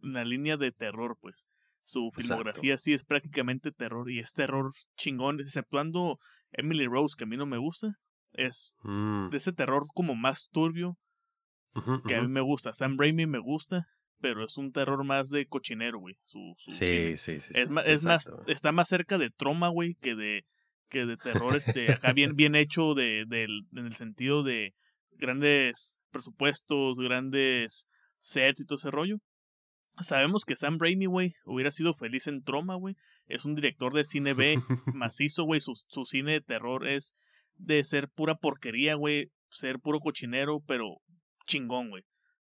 la 0.00 0.24
línea 0.24 0.56
de 0.56 0.72
terror, 0.72 1.16
pues. 1.20 1.46
Su 1.84 2.10
filmografía 2.12 2.78
sí 2.78 2.94
es 2.94 3.04
prácticamente 3.04 3.70
terror 3.70 4.10
y 4.10 4.18
es 4.18 4.32
terror 4.32 4.72
chingón, 4.96 5.38
exceptuando 5.40 6.18
Emily 6.52 6.86
Rose, 6.86 7.14
que 7.16 7.24
a 7.24 7.26
mí 7.26 7.36
no 7.36 7.46
me 7.46 7.58
gusta. 7.58 7.98
Es 8.32 8.74
mm. 8.82 9.28
de 9.28 9.36
ese 9.36 9.52
terror 9.52 9.84
como 9.94 10.14
más 10.14 10.48
turbio, 10.50 10.98
que 12.06 12.14
a 12.14 12.22
mí 12.22 12.28
me 12.28 12.40
gusta. 12.40 12.72
Sam 12.74 12.96
Raimi 12.98 13.26
me 13.26 13.38
gusta, 13.38 13.86
pero 14.20 14.44
es 14.44 14.56
un 14.56 14.72
terror 14.72 15.04
más 15.04 15.30
de 15.30 15.46
cochinero, 15.46 15.98
güey. 15.98 16.16
Su, 16.24 16.54
su 16.58 16.70
Sí, 16.70 16.86
cine. 16.86 17.16
sí, 17.16 17.16
sí. 17.16 17.36
Es, 17.36 17.40
sí, 17.40 17.52
sí, 17.52 17.60
es 17.60 17.70
más, 17.70 17.86
exacto, 17.88 18.42
está 18.50 18.72
más 18.72 18.88
cerca 18.88 19.18
de 19.18 19.30
troma, 19.30 19.68
güey, 19.68 19.94
que 20.00 20.14
de, 20.14 20.44
que 20.88 21.04
de 21.06 21.16
terror, 21.16 21.56
este, 21.56 21.92
acá 21.92 22.12
bien, 22.12 22.36
bien 22.36 22.54
hecho 22.54 22.94
de, 22.94 23.20
en 23.22 23.86
el 23.86 23.94
sentido 23.96 24.42
de 24.42 24.74
grandes 25.12 25.98
presupuestos, 26.10 26.98
grandes 26.98 27.86
sets 28.20 28.60
y 28.60 28.66
todo 28.66 28.76
ese 28.76 28.90
rollo. 28.90 29.18
Sabemos 30.00 30.44
que 30.44 30.56
Sam 30.56 30.78
Raimi, 30.80 31.06
güey, 31.06 31.34
hubiera 31.44 31.70
sido 31.70 31.94
feliz 31.94 32.26
en 32.26 32.42
Troma, 32.42 32.74
güey. 32.74 32.96
Es 33.26 33.44
un 33.44 33.54
director 33.54 33.92
de 33.94 34.02
cine 34.04 34.34
B 34.34 34.58
macizo, 34.92 35.44
güey. 35.44 35.60
Su, 35.60 35.72
su 35.76 36.04
cine 36.04 36.32
de 36.32 36.40
terror 36.40 36.88
es 36.88 37.14
de 37.56 37.84
ser 37.84 38.08
pura 38.08 38.34
porquería, 38.34 38.94
güey. 38.96 39.30
Ser 39.50 39.78
puro 39.78 40.00
cochinero, 40.00 40.60
pero 40.66 40.96
chingón, 41.46 41.90
güey. 41.90 42.02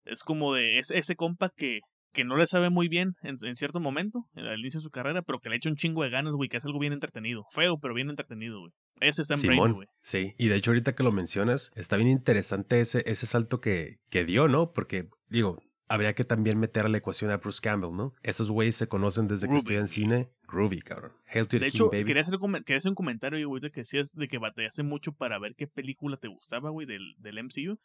Es 0.05 0.23
como 0.23 0.55
de 0.55 0.79
es, 0.79 0.91
ese 0.91 1.15
compa 1.17 1.51
que, 1.57 1.81
que 2.13 2.25
no 2.25 2.37
le 2.37 2.47
sabe 2.47 2.71
muy 2.71 2.89
bien 2.89 3.15
en, 3.23 3.39
en 3.43 3.57
cierto 3.57 3.79
momento, 3.81 4.27
al 4.35 4.59
inicio 4.61 4.79
de 4.81 4.85
su 4.85 4.91
carrera, 4.91 5.23
pero 5.23 5.39
que 5.39 5.49
le 5.49 5.57
echa 5.57 5.69
un 5.69 5.77
chingo 5.77 6.03
de 6.03 6.11
ganas, 6.11 6.33
güey, 6.35 6.49
que 6.49 6.57
hace 6.57 6.67
algo 6.69 6.79
bien 6.81 6.93
entretenido. 6.93 7.45
Feo, 7.53 7.79
pero 7.79 7.95
bien 7.95 8.11
entretenido, 8.11 8.61
güey. 8.61 8.73
Ese 9.01 9.23
es 9.23 9.29
Sam 9.29 9.39
Simón, 9.39 9.73
güey. 9.75 9.89
sí. 10.03 10.33
Y 10.39 10.49
de 10.49 10.57
hecho, 10.57 10.71
ahorita 10.71 10.95
que 10.95 11.03
lo 11.03 11.13
mencionas, 11.13 11.71
está 11.75 11.97
bien 11.97 12.09
interesante 12.11 12.81
ese, 12.81 13.03
ese 13.07 13.27
salto 13.27 13.61
que, 13.61 13.97
que 14.11 14.25
dio, 14.25 14.47
¿no? 14.49 14.73
Porque, 14.73 15.09
digo, 15.29 15.59
habría 15.89 16.15
que 16.15 16.25
también 16.25 16.59
meter 16.59 16.87
a 16.87 16.89
la 16.89 16.99
ecuación 16.99 17.31
a 17.31 17.37
Bruce 17.39 17.61
Campbell, 17.63 17.95
¿no? 17.97 18.13
Esos 18.23 18.51
güeyes 18.51 18.77
se 18.77 18.87
conocen 18.89 19.27
desde 19.29 19.47
que 19.47 19.51
Groovy. 19.51 19.59
estudian 19.59 19.87
cine. 19.89 20.29
Groovy, 20.47 20.81
cabrón. 20.83 21.13
Hail 21.27 21.47
to 21.49 21.59
the 21.59 21.65
De 21.65 21.71
King, 21.71 21.77
hecho, 21.77 21.91
baby. 21.91 22.05
quería 22.05 22.23
hacer, 22.23 22.35
comen- 22.39 22.65
quería 22.65 22.79
hacer 22.79 22.91
un 22.91 22.95
comentario, 22.95 23.39
güey, 23.49 23.59
ahorita 23.61 23.73
que 23.75 23.81
decías 23.81 24.13
de 24.15 24.29
que 24.29 24.39
batallaste 24.39 24.83
mucho 24.83 25.13
para 25.13 25.39
ver 25.39 25.55
qué 25.57 25.67
película 25.67 26.17
te 26.17 26.29
gustaba, 26.29 26.71
güey, 26.71 26.87
del, 26.87 27.15
del 27.19 27.39
MCU. 27.43 27.79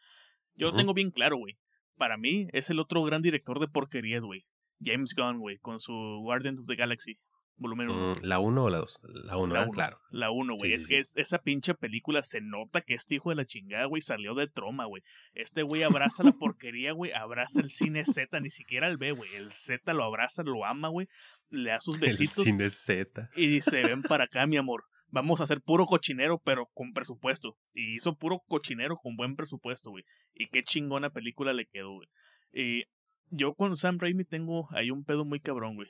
Yo 0.57 0.67
lo 0.67 0.75
tengo 0.75 0.93
bien 0.93 1.11
claro, 1.11 1.37
güey. 1.37 1.57
Para 1.95 2.17
mí, 2.17 2.47
es 2.53 2.69
el 2.69 2.79
otro 2.79 3.03
gran 3.03 3.21
director 3.21 3.59
de 3.59 3.67
porquerías, 3.67 4.21
güey. 4.21 4.45
James 4.83 5.13
Gunn, 5.15 5.39
güey, 5.39 5.57
con 5.59 5.79
su 5.79 5.93
Guardians 6.21 6.59
of 6.59 6.67
the 6.67 6.75
Galaxy, 6.75 7.17
volumen 7.55 7.89
1. 7.89 8.09
Mm, 8.09 8.13
¿La 8.23 8.37
1 8.39 8.63
o 8.65 8.69
la 8.69 8.77
2? 8.77 8.99
La 9.03 9.35
1, 9.35 9.47
la 9.47 9.53
¿verdad? 9.53 9.63
uno. 9.63 9.71
claro. 9.73 9.99
La 10.11 10.29
1, 10.29 10.53
güey. 10.59 10.71
Sí, 10.71 10.75
es 10.77 10.85
sí, 10.85 10.95
es- 10.95 11.13
esa 11.15 11.39
pinche 11.39 11.73
película 11.73 12.21
se 12.21 12.41
nota 12.41 12.81
que 12.81 12.93
este 12.93 13.15
hijo 13.15 13.29
de 13.31 13.35
la 13.37 13.45
chingada, 13.45 13.85
güey, 13.85 14.03
salió 14.03 14.35
de 14.35 14.47
troma, 14.47 14.85
güey. 14.85 15.01
Este 15.33 15.63
güey 15.63 15.81
abraza 15.81 16.23
la 16.23 16.33
porquería, 16.33 16.91
güey. 16.91 17.11
Abraza 17.13 17.61
el 17.61 17.71
cine 17.71 18.05
Z, 18.05 18.39
ni 18.39 18.51
siquiera 18.51 18.87
el 18.87 18.97
B, 18.97 19.11
güey. 19.13 19.33
El 19.35 19.51
Z 19.51 19.91
lo 19.95 20.03
abraza, 20.03 20.43
lo 20.43 20.63
ama, 20.65 20.89
güey. 20.89 21.07
Le 21.49 21.71
da 21.71 21.81
sus 21.81 21.95
El 22.01 22.01
besitos 22.01 22.43
cine 22.43 22.69
Z. 22.69 23.31
y 23.35 23.47
dice, 23.47 23.81
ven 23.83 24.03
para 24.03 24.25
acá, 24.25 24.45
mi 24.45 24.57
amor. 24.57 24.83
Vamos 25.09 25.39
a 25.39 25.45
hacer 25.45 25.61
puro 25.61 25.85
cochinero, 25.85 26.39
pero 26.43 26.67
con 26.73 26.91
presupuesto. 26.93 27.57
Y 27.73 27.95
hizo 27.95 28.15
puro 28.15 28.39
cochinero 28.47 28.97
con 28.97 29.15
buen 29.15 29.35
presupuesto, 29.35 29.89
güey. 29.91 30.03
Y 30.33 30.47
qué 30.47 30.63
chingona 30.63 31.09
película 31.09 31.53
le 31.53 31.65
quedó, 31.65 31.93
güey. 31.93 32.09
Y 32.53 32.83
yo 33.29 33.53
con 33.53 33.75
Sam 33.77 33.99
Raimi 33.99 34.25
tengo 34.25 34.67
ahí 34.71 34.91
un 34.91 35.03
pedo 35.05 35.23
muy 35.25 35.39
cabrón, 35.39 35.75
güey. 35.75 35.89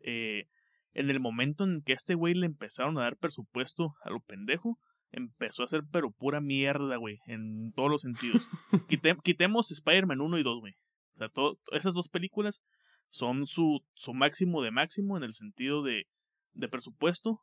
Eh, 0.00 0.48
en 0.94 1.10
el 1.10 1.20
momento 1.20 1.64
en 1.64 1.82
que 1.82 1.92
a 1.92 1.96
este 1.96 2.14
güey 2.14 2.34
le 2.34 2.46
empezaron 2.46 2.98
a 2.98 3.02
dar 3.02 3.16
presupuesto 3.16 3.94
a 4.02 4.10
lo 4.10 4.20
pendejo, 4.20 4.78
empezó 5.10 5.62
a 5.62 5.66
hacer 5.66 5.82
pero 5.92 6.10
pura 6.10 6.40
mierda, 6.40 6.96
güey. 6.96 7.20
En 7.26 7.72
todos 7.72 7.90
los 7.90 8.02
sentidos. 8.02 8.48
Quite- 8.88 9.16
quitemos 9.22 9.70
Spider-Man 9.70 10.20
1 10.20 10.38
y 10.38 10.42
2, 10.42 10.60
güey. 10.60 10.74
O 11.14 11.18
sea, 11.18 11.28
todo- 11.28 11.60
esas 11.70 11.94
dos 11.94 12.08
películas 12.08 12.62
son 13.10 13.46
su, 13.46 13.84
su 13.94 14.12
máximo 14.12 14.60
de 14.62 14.72
máximo 14.72 15.16
en 15.16 15.22
el 15.22 15.34
sentido 15.34 15.82
de, 15.84 16.08
de 16.52 16.68
presupuesto 16.68 17.40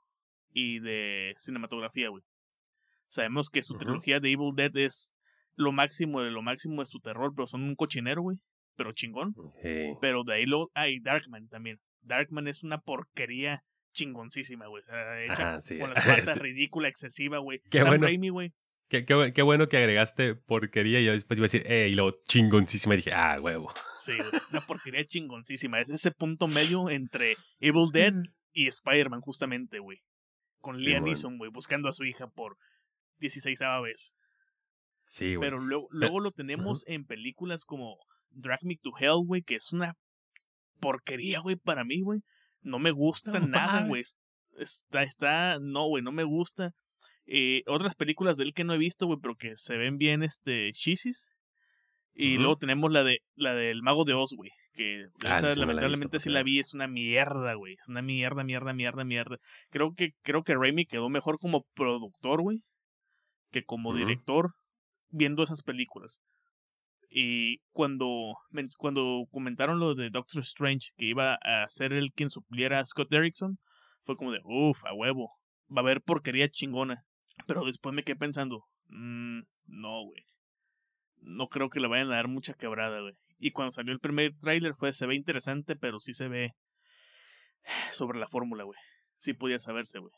y 0.53 0.79
de 0.79 1.33
cinematografía, 1.37 2.09
güey. 2.09 2.23
Sabemos 3.09 3.49
que 3.49 3.61
su 3.63 3.77
trilogía 3.77 4.19
de 4.19 4.31
Evil 4.31 4.55
Dead 4.55 4.75
es 4.77 5.13
lo 5.55 5.71
máximo 5.71 6.21
de 6.23 6.31
lo 6.31 6.41
máximo 6.41 6.81
de 6.81 6.87
su 6.87 6.99
terror, 6.99 7.33
pero 7.35 7.47
son 7.47 7.63
un 7.63 7.75
cochinero, 7.75 8.21
güey. 8.23 8.37
Pero 8.75 8.91
chingón. 8.91 9.35
Pero 10.01 10.23
de 10.23 10.33
ahí 10.33 10.45
lo. 10.45 10.71
Ah, 10.73 10.89
y 10.89 10.99
Darkman 10.99 11.47
también. 11.47 11.79
Darkman 12.01 12.47
es 12.47 12.63
una 12.63 12.79
porquería 12.79 13.63
chingoncísima, 13.93 14.65
güey. 14.67 14.81
O 14.81 14.85
sea, 14.85 15.23
hecha 15.23 15.61
sí. 15.61 15.77
con 15.77 15.93
la 15.93 16.03
cuarta 16.03 16.31
Este- 16.31 16.39
ridícula, 16.39 16.87
excesiva, 16.87 17.37
güey. 17.37 17.61
Qué 17.69 17.79
Sam 17.79 17.89
bueno. 17.89 18.07
Raimi, 18.07 18.29
güey. 18.29 18.51
Qué, 18.89 19.05
qué, 19.05 19.15
bu- 19.15 19.31
qué 19.33 19.41
bueno 19.43 19.69
que 19.69 19.77
agregaste 19.77 20.35
porquería 20.35 20.99
y 20.99 21.05
yo 21.05 21.11
después 21.13 21.37
iba 21.37 21.45
a 21.45 21.49
decir, 21.49 21.63
eh, 21.71 21.87
y 21.89 21.95
lo 21.95 22.17
chingoncísima. 22.27 22.95
Y 22.95 22.97
dije, 22.97 23.13
ah, 23.13 23.37
huevo. 23.39 23.71
Sí, 23.99 24.13
güey. 24.17 24.41
Una 24.51 24.65
porquería 24.65 25.05
chingoncísima. 25.05 25.79
Es 25.79 25.89
ese 25.89 26.09
punto 26.11 26.47
medio 26.47 26.89
entre 26.89 27.35
Evil 27.59 27.89
Dead 27.93 28.13
y 28.51 28.67
Spider-Man, 28.67 29.21
justamente, 29.21 29.77
güey. 29.79 29.99
Con 30.63 30.77
Liam 30.77 31.03
Simón. 31.03 31.03
Neeson, 31.09 31.37
güey, 31.39 31.51
buscando 31.51 31.89
a 31.89 31.93
su 31.93 32.05
hija 32.05 32.27
por 32.27 32.57
16 33.19 33.59
vez. 33.83 34.15
Sí, 35.07 35.35
güey. 35.35 35.45
Pero 35.45 35.59
luego, 35.59 35.89
luego 35.91 36.21
lo 36.21 36.31
tenemos 36.31 36.87
en 36.87 37.05
películas 37.05 37.65
como 37.65 37.97
Drag 38.29 38.63
Me 38.63 38.77
to 38.77 38.93
Hell, 38.97 39.25
güey, 39.25 39.41
que 39.41 39.55
es 39.55 39.73
una 39.73 39.97
porquería, 40.79 41.41
güey, 41.41 41.57
para 41.57 41.83
mí, 41.83 41.99
güey. 41.99 42.21
No 42.61 42.79
me 42.79 42.91
gusta 42.91 43.41
No 43.41 43.45
nada, 43.45 43.85
güey. 43.85 44.03
Está, 44.57 45.03
está, 45.03 45.59
no, 45.59 45.85
güey, 45.89 46.01
no 46.01 46.13
me 46.13 46.23
gusta. 46.23 46.71
Eh, 47.25 47.63
otras 47.67 47.95
películas 47.95 48.37
de 48.37 48.45
él 48.45 48.53
que 48.53 48.63
no 48.63 48.73
he 48.73 48.77
visto, 48.77 49.05
güey, 49.05 49.19
pero 49.21 49.35
que 49.35 49.57
se 49.57 49.75
ven 49.75 49.97
bien, 49.97 50.23
este, 50.23 50.71
cheesies. 50.71 51.27
Y 52.13 52.37
luego 52.37 52.55
tenemos 52.55 52.89
la 52.89 53.03
de 53.03 53.19
la 53.35 53.53
del 53.53 53.81
Mago 53.81 54.05
de 54.05 54.13
Oz, 54.13 54.31
güey. 54.33 54.51
Que 54.73 55.05
Ah, 55.25 55.37
esa 55.37 55.53
sí, 55.53 55.59
la 55.59 55.65
lamentablemente 55.67 56.17
visto, 56.17 56.19
sí 56.19 56.29
la 56.29 56.41
vi, 56.43 56.59
es 56.59 56.73
una 56.73 56.87
mierda, 56.87 57.53
güey. 57.53 57.73
Es 57.73 57.87
una 57.89 58.01
mierda, 58.01 58.43
mierda, 58.43 58.73
mierda, 58.73 59.03
mierda. 59.03 59.37
Creo 59.69 59.93
que, 59.93 60.13
creo 60.23 60.43
que 60.43 60.55
Raimi 60.55 60.85
quedó 60.85 61.09
mejor 61.09 61.37
como 61.37 61.65
productor, 61.75 62.41
güey. 62.41 62.63
Que 63.51 63.63
como 63.63 63.91
director 63.93 64.55
viendo 65.09 65.43
esas 65.43 65.61
películas. 65.61 66.19
Y 67.09 67.59
cuando, 67.71 68.33
cuando 68.79 69.25
comentaron 69.29 69.79
lo 69.79 69.93
de 69.93 70.09
Doctor 70.09 70.41
Strange, 70.41 70.89
que 70.97 71.05
iba 71.05 71.35
a 71.35 71.69
ser 71.69 71.93
el 71.93 72.11
quien 72.11 72.31
supliera 72.31 72.79
a 72.79 72.85
Scott 72.87 73.09
Derrickson, 73.11 73.59
fue 74.03 74.17
como 74.17 74.31
de, 74.31 74.39
uff, 74.43 74.83
a 74.85 74.93
huevo, 74.93 75.29
va 75.69 75.81
a 75.81 75.83
haber 75.83 76.01
porquería 76.01 76.49
chingona. 76.49 77.05
Pero 77.45 77.63
después 77.65 77.93
me 77.93 78.03
quedé 78.03 78.15
pensando, 78.15 78.65
"Mm, 78.87 79.41
no, 79.67 80.03
güey. 80.05 80.25
No 81.21 81.47
creo 81.47 81.69
que 81.69 81.79
le 81.79 81.87
vayan 81.87 82.07
a 82.11 82.15
dar 82.15 82.27
mucha 82.27 82.55
quebrada, 82.55 82.99
güey. 83.01 83.13
Y 83.45 83.51
cuando 83.51 83.71
salió 83.71 83.91
el 83.93 83.99
primer 83.99 84.31
tráiler 84.33 84.73
fue, 84.73 84.93
se 84.93 85.05
ve 85.05 85.15
interesante, 85.15 85.75
pero 85.75 85.99
sí 85.99 86.13
se 86.13 86.27
ve 86.29 86.53
sobre 87.91 88.19
la 88.19 88.27
fórmula, 88.27 88.63
güey. 88.63 88.79
Sí 89.19 89.33
podía 89.33 89.59
saberse, 89.59 89.99
güey. 89.99 90.13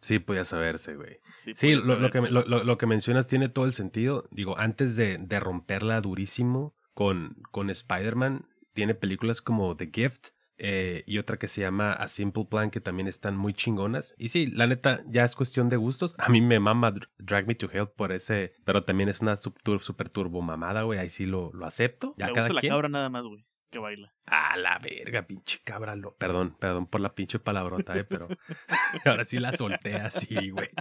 Sí, 0.00 0.18
podía 0.18 0.44
saberse, 0.44 0.96
güey. 0.96 1.18
Sí, 1.36 1.74
lo, 1.74 1.96
lo 1.96 2.10
que, 2.10 2.22
lo- 2.22 2.64
lo 2.64 2.78
que 2.78 2.86
mencionas 2.86 3.28
tiene 3.28 3.50
todo 3.50 3.66
el 3.66 3.72
sentido. 3.74 4.26
Digo, 4.30 4.58
antes 4.58 4.96
de, 4.96 5.18
de 5.18 5.40
romperla 5.40 6.00
durísimo 6.00 6.74
con, 6.94 7.36
con 7.50 7.68
Spider-Man, 7.68 8.48
tiene 8.72 8.94
películas 8.94 9.42
como 9.42 9.76
The 9.76 9.90
Gift 9.92 10.28
eh, 10.58 11.02
y 11.06 11.18
otra 11.18 11.36
que 11.38 11.48
se 11.48 11.60
llama 11.60 11.92
A 11.92 12.08
Simple 12.08 12.44
Plan, 12.50 12.70
que 12.70 12.80
también 12.80 13.08
están 13.08 13.36
muy 13.36 13.54
chingonas. 13.54 14.14
Y 14.18 14.28
sí, 14.28 14.46
la 14.46 14.66
neta, 14.66 15.02
ya 15.06 15.24
es 15.24 15.34
cuestión 15.34 15.68
de 15.68 15.76
gustos. 15.76 16.14
A 16.18 16.28
mí 16.28 16.40
me 16.40 16.60
mama 16.60 16.90
Dr- 16.92 17.08
Drag 17.18 17.46
Me 17.46 17.54
to 17.54 17.68
Hell 17.72 17.88
por 17.88 18.12
ese, 18.12 18.54
pero 18.64 18.84
también 18.84 19.08
es 19.08 19.20
una 19.20 19.36
sub- 19.36 19.58
tur- 19.64 19.80
super 19.80 20.08
turbo 20.08 20.42
mamada, 20.42 20.82
güey. 20.82 20.98
Ahí 20.98 21.10
sí 21.10 21.26
lo, 21.26 21.50
lo 21.52 21.66
acepto. 21.66 22.14
Ya 22.18 22.26
Me 22.26 22.32
cada 22.32 22.42
gusta 22.42 22.54
la 22.54 22.60
quien. 22.60 22.72
cabra 22.72 22.88
nada 22.88 23.10
más, 23.10 23.24
güey, 23.24 23.44
que 23.70 23.78
baila. 23.78 24.12
A 24.26 24.56
la 24.56 24.78
verga, 24.78 25.26
pinche 25.26 25.58
cabra. 25.64 25.96
Lo... 25.96 26.14
Perdón, 26.16 26.56
perdón 26.58 26.86
por 26.86 27.00
la 27.00 27.14
pinche 27.14 27.38
palabrota, 27.38 27.96
eh, 27.98 28.04
pero 28.04 28.28
ahora 29.04 29.24
sí 29.24 29.38
la 29.38 29.52
solté 29.52 29.94
así, 29.96 30.50
güey. 30.50 30.68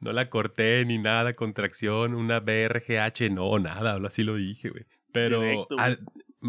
No 0.00 0.12
la 0.12 0.28
corté 0.28 0.84
ni 0.84 0.98
nada, 0.98 1.34
contracción, 1.34 2.14
una 2.14 2.40
BRGH, 2.40 3.30
no, 3.30 3.58
nada, 3.58 3.98
así 4.06 4.22
lo 4.22 4.34
dije, 4.34 4.68
güey. 4.68 4.84
Pero 5.12 5.40
Directo. 5.40 5.76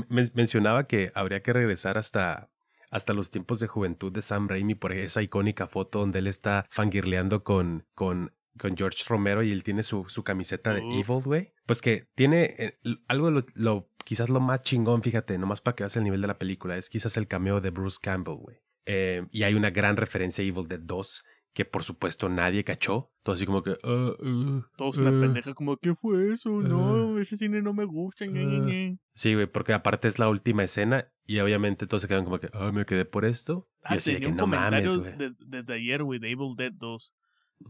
Men- 0.10 0.32
mencionaba 0.34 0.88
que 0.88 1.12
habría 1.16 1.42
que 1.42 1.54
regresar 1.54 1.98
hasta, 1.98 2.50
hasta 2.92 3.14
los 3.14 3.32
tiempos 3.32 3.60
de 3.60 3.68
juventud 3.68 4.12
de 4.12 4.22
Sam 4.22 4.48
Raimi 4.48 4.76
por 4.76 4.92
esa 4.94 5.22
icónica 5.22 5.68
foto 5.68 6.00
donde 6.00 6.20
él 6.20 6.28
está 6.28 6.66
fangirleando 6.70 7.44
con, 7.44 7.86
con, 7.96 8.34
con 8.58 8.76
George 8.78 9.04
Romero 9.08 9.44
y 9.44 9.52
él 9.52 9.64
tiene 9.64 9.84
su, 9.84 10.06
su 10.08 10.24
camiseta 10.24 10.74
de. 10.74 10.82
Evil, 10.82 11.24
güey. 11.24 11.54
Pues 11.66 11.82
que 11.82 12.08
tiene 12.16 12.56
eh, 12.58 12.78
algo, 13.08 13.32
lo, 13.32 13.46
lo- 13.56 13.90
quizás 14.04 14.30
lo 14.30 14.40
más 14.40 14.62
chingón, 14.62 15.02
fíjate, 15.02 15.38
nomás 15.38 15.62
para 15.62 15.76
que 15.76 15.84
veas 15.84 15.96
el 15.98 16.04
nivel 16.04 16.22
de 16.22 16.28
la 16.28 16.38
película, 16.38 16.78
es 16.78 16.90
quizás 16.90 17.18
el 17.18 17.28
cameo 17.28 17.60
de 17.62 17.72
Bruce 17.72 17.98
Campbell, 18.02 18.36
güey. 18.36 18.58
Eh, 18.86 19.26
y 19.32 19.44
hay 19.44 19.56
una 19.56 19.72
gran 19.72 19.98
referencia 19.98 20.44
a 20.44 20.48
Evil 20.48 20.68
Dead 20.68 20.80
2 20.80 21.24
que 21.56 21.64
por 21.64 21.84
supuesto 21.84 22.28
nadie 22.28 22.66
cachó. 22.66 23.12
Todo 23.24 23.34
así 23.34 23.46
como 23.46 23.64
que... 23.64 23.72
"Ah, 23.84 24.12
ah, 24.22 24.68
Todos 24.76 25.00
en 25.00 25.06
la 25.06 25.12
ah". 25.12 25.22
pendeja 25.22 25.54
como, 25.54 25.78
¿qué 25.78 25.96
fue 25.96 26.34
eso? 26.34 26.50
No, 26.62 27.18
ese 27.18 27.38
cine 27.38 27.62
no 27.62 27.74
me 27.74 27.86
gusta. 27.86 28.26
ñe, 28.26 28.46
ñe, 28.46 28.60
ñe". 28.60 29.00
Sí, 29.16 29.34
güey, 29.34 29.48
porque 29.48 29.72
aparte 29.74 30.10
es 30.10 30.20
la 30.20 30.28
última 30.28 30.64
escena 30.66 31.08
y 31.26 31.40
obviamente 31.40 31.88
todos 31.88 32.02
se 32.02 32.10
quedan 32.10 32.26
como 32.26 32.40
que, 32.40 32.50
ah, 32.54 32.72
me 32.74 32.86
quedé 32.86 33.06
por 33.06 33.24
esto. 33.24 33.70
y 33.84 33.86
Ah, 33.86 33.94
así 33.96 34.14
de 34.14 34.20
que 34.20 34.28
un 34.28 34.36
no 34.36 34.42
comentario 34.44 34.92
mames, 35.00 35.18
de- 35.18 35.34
desde 35.40 35.74
ayer, 35.76 36.04
güey, 36.04 36.20
de 36.20 36.30
Evil 36.32 36.56
Dead 36.58 36.74
2. 36.74 37.16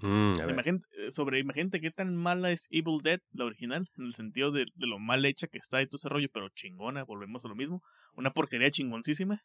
Mm, 0.02 0.32
O 0.32 0.36
sea, 0.36 0.50
imagínate, 0.50 0.86
eh, 0.98 1.12
sobre, 1.12 1.38
imagínate 1.38 1.80
qué 1.80 1.92
tan 1.92 2.16
mala 2.16 2.50
es 2.52 2.68
Evil 2.72 3.02
Dead, 3.04 3.20
la 3.34 3.46
original, 3.46 3.88
en 3.98 4.06
el 4.06 4.16
sentido 4.16 4.52
de, 4.52 4.66
de 4.74 4.88
lo 4.88 4.98
mal 4.98 5.24
hecha 5.26 5.46
que 5.48 5.60
está 5.60 5.80
y 5.84 5.86
todo 5.86 5.98
ese 5.98 6.10
rollo, 6.10 6.28
pero 6.34 6.50
chingona, 6.50 7.04
volvemos 7.04 7.46
a 7.46 7.50
lo 7.50 7.56
mismo. 7.56 7.84
Una 8.16 8.32
porquería 8.34 8.72
chingoncísima. 8.72 9.44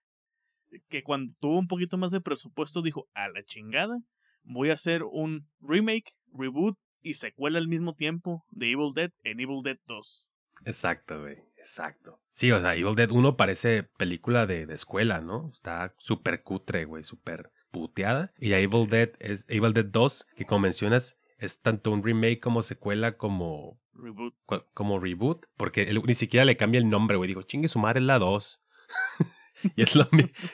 Que 0.89 1.03
cuando 1.03 1.35
tuvo 1.41 1.59
un 1.59 1.67
poquito 1.67 1.99
más 1.99 2.11
de 2.13 2.21
presupuesto 2.21 2.81
dijo, 2.81 3.09
a 3.13 3.29
la 3.29 3.43
chingada, 3.43 3.99
voy 4.43 4.71
a 4.71 4.75
hacer 4.75 5.03
un 5.05 5.49
remake, 5.61 6.15
reboot 6.33 6.79
y 7.03 7.15
secuela 7.15 7.59
al 7.59 7.69
mismo 7.69 7.95
tiempo 7.95 8.45
de 8.51 8.71
Evil 8.71 8.93
Dead 8.95 9.11
en 9.25 9.41
Evil 9.41 9.63
Dead 9.63 9.79
2. 9.87 10.29
Exacto, 10.65 11.21
güey. 11.21 11.39
Exacto. 11.57 12.21
Sí, 12.33 12.51
o 12.53 12.61
sea, 12.61 12.75
Evil 12.75 12.95
Dead 12.95 13.11
1 13.11 13.37
parece 13.37 13.85
película 13.99 14.47
de, 14.47 14.67
de 14.67 14.75
escuela, 14.75 15.21
¿no? 15.21 15.51
Está 15.53 15.95
súper 15.99 16.43
cutre, 16.43 16.85
güey, 16.85 17.05
súper 17.05 17.51
puteada. 17.71 18.33
Y 18.39 18.53
Evil 18.53 18.89
Dead 18.89 19.11
es 19.19 19.45
Evil 19.49 19.73
Dead 19.73 19.85
2, 19.85 20.27
que 20.37 20.47
como 20.47 20.61
mencionas, 20.61 21.19
es 21.39 21.61
tanto 21.61 21.91
un 21.91 22.03
remake 22.03 22.41
como 22.41 22.63
secuela 22.63 23.17
como 23.17 23.81
Reboot. 23.95 24.35
como 24.75 24.99
reboot, 24.99 25.47
porque 25.57 25.83
él 25.83 26.03
ni 26.07 26.15
siquiera 26.15 26.45
le 26.45 26.57
cambia 26.57 26.79
el 26.79 26.89
nombre, 26.89 27.17
güey. 27.17 27.29
Digo, 27.29 27.43
chingue 27.43 27.69
su 27.69 27.79
madre 27.79 28.01
es 28.01 28.07
la 28.07 28.19
2. 28.19 28.63
y, 29.77 29.83
es 29.83 29.95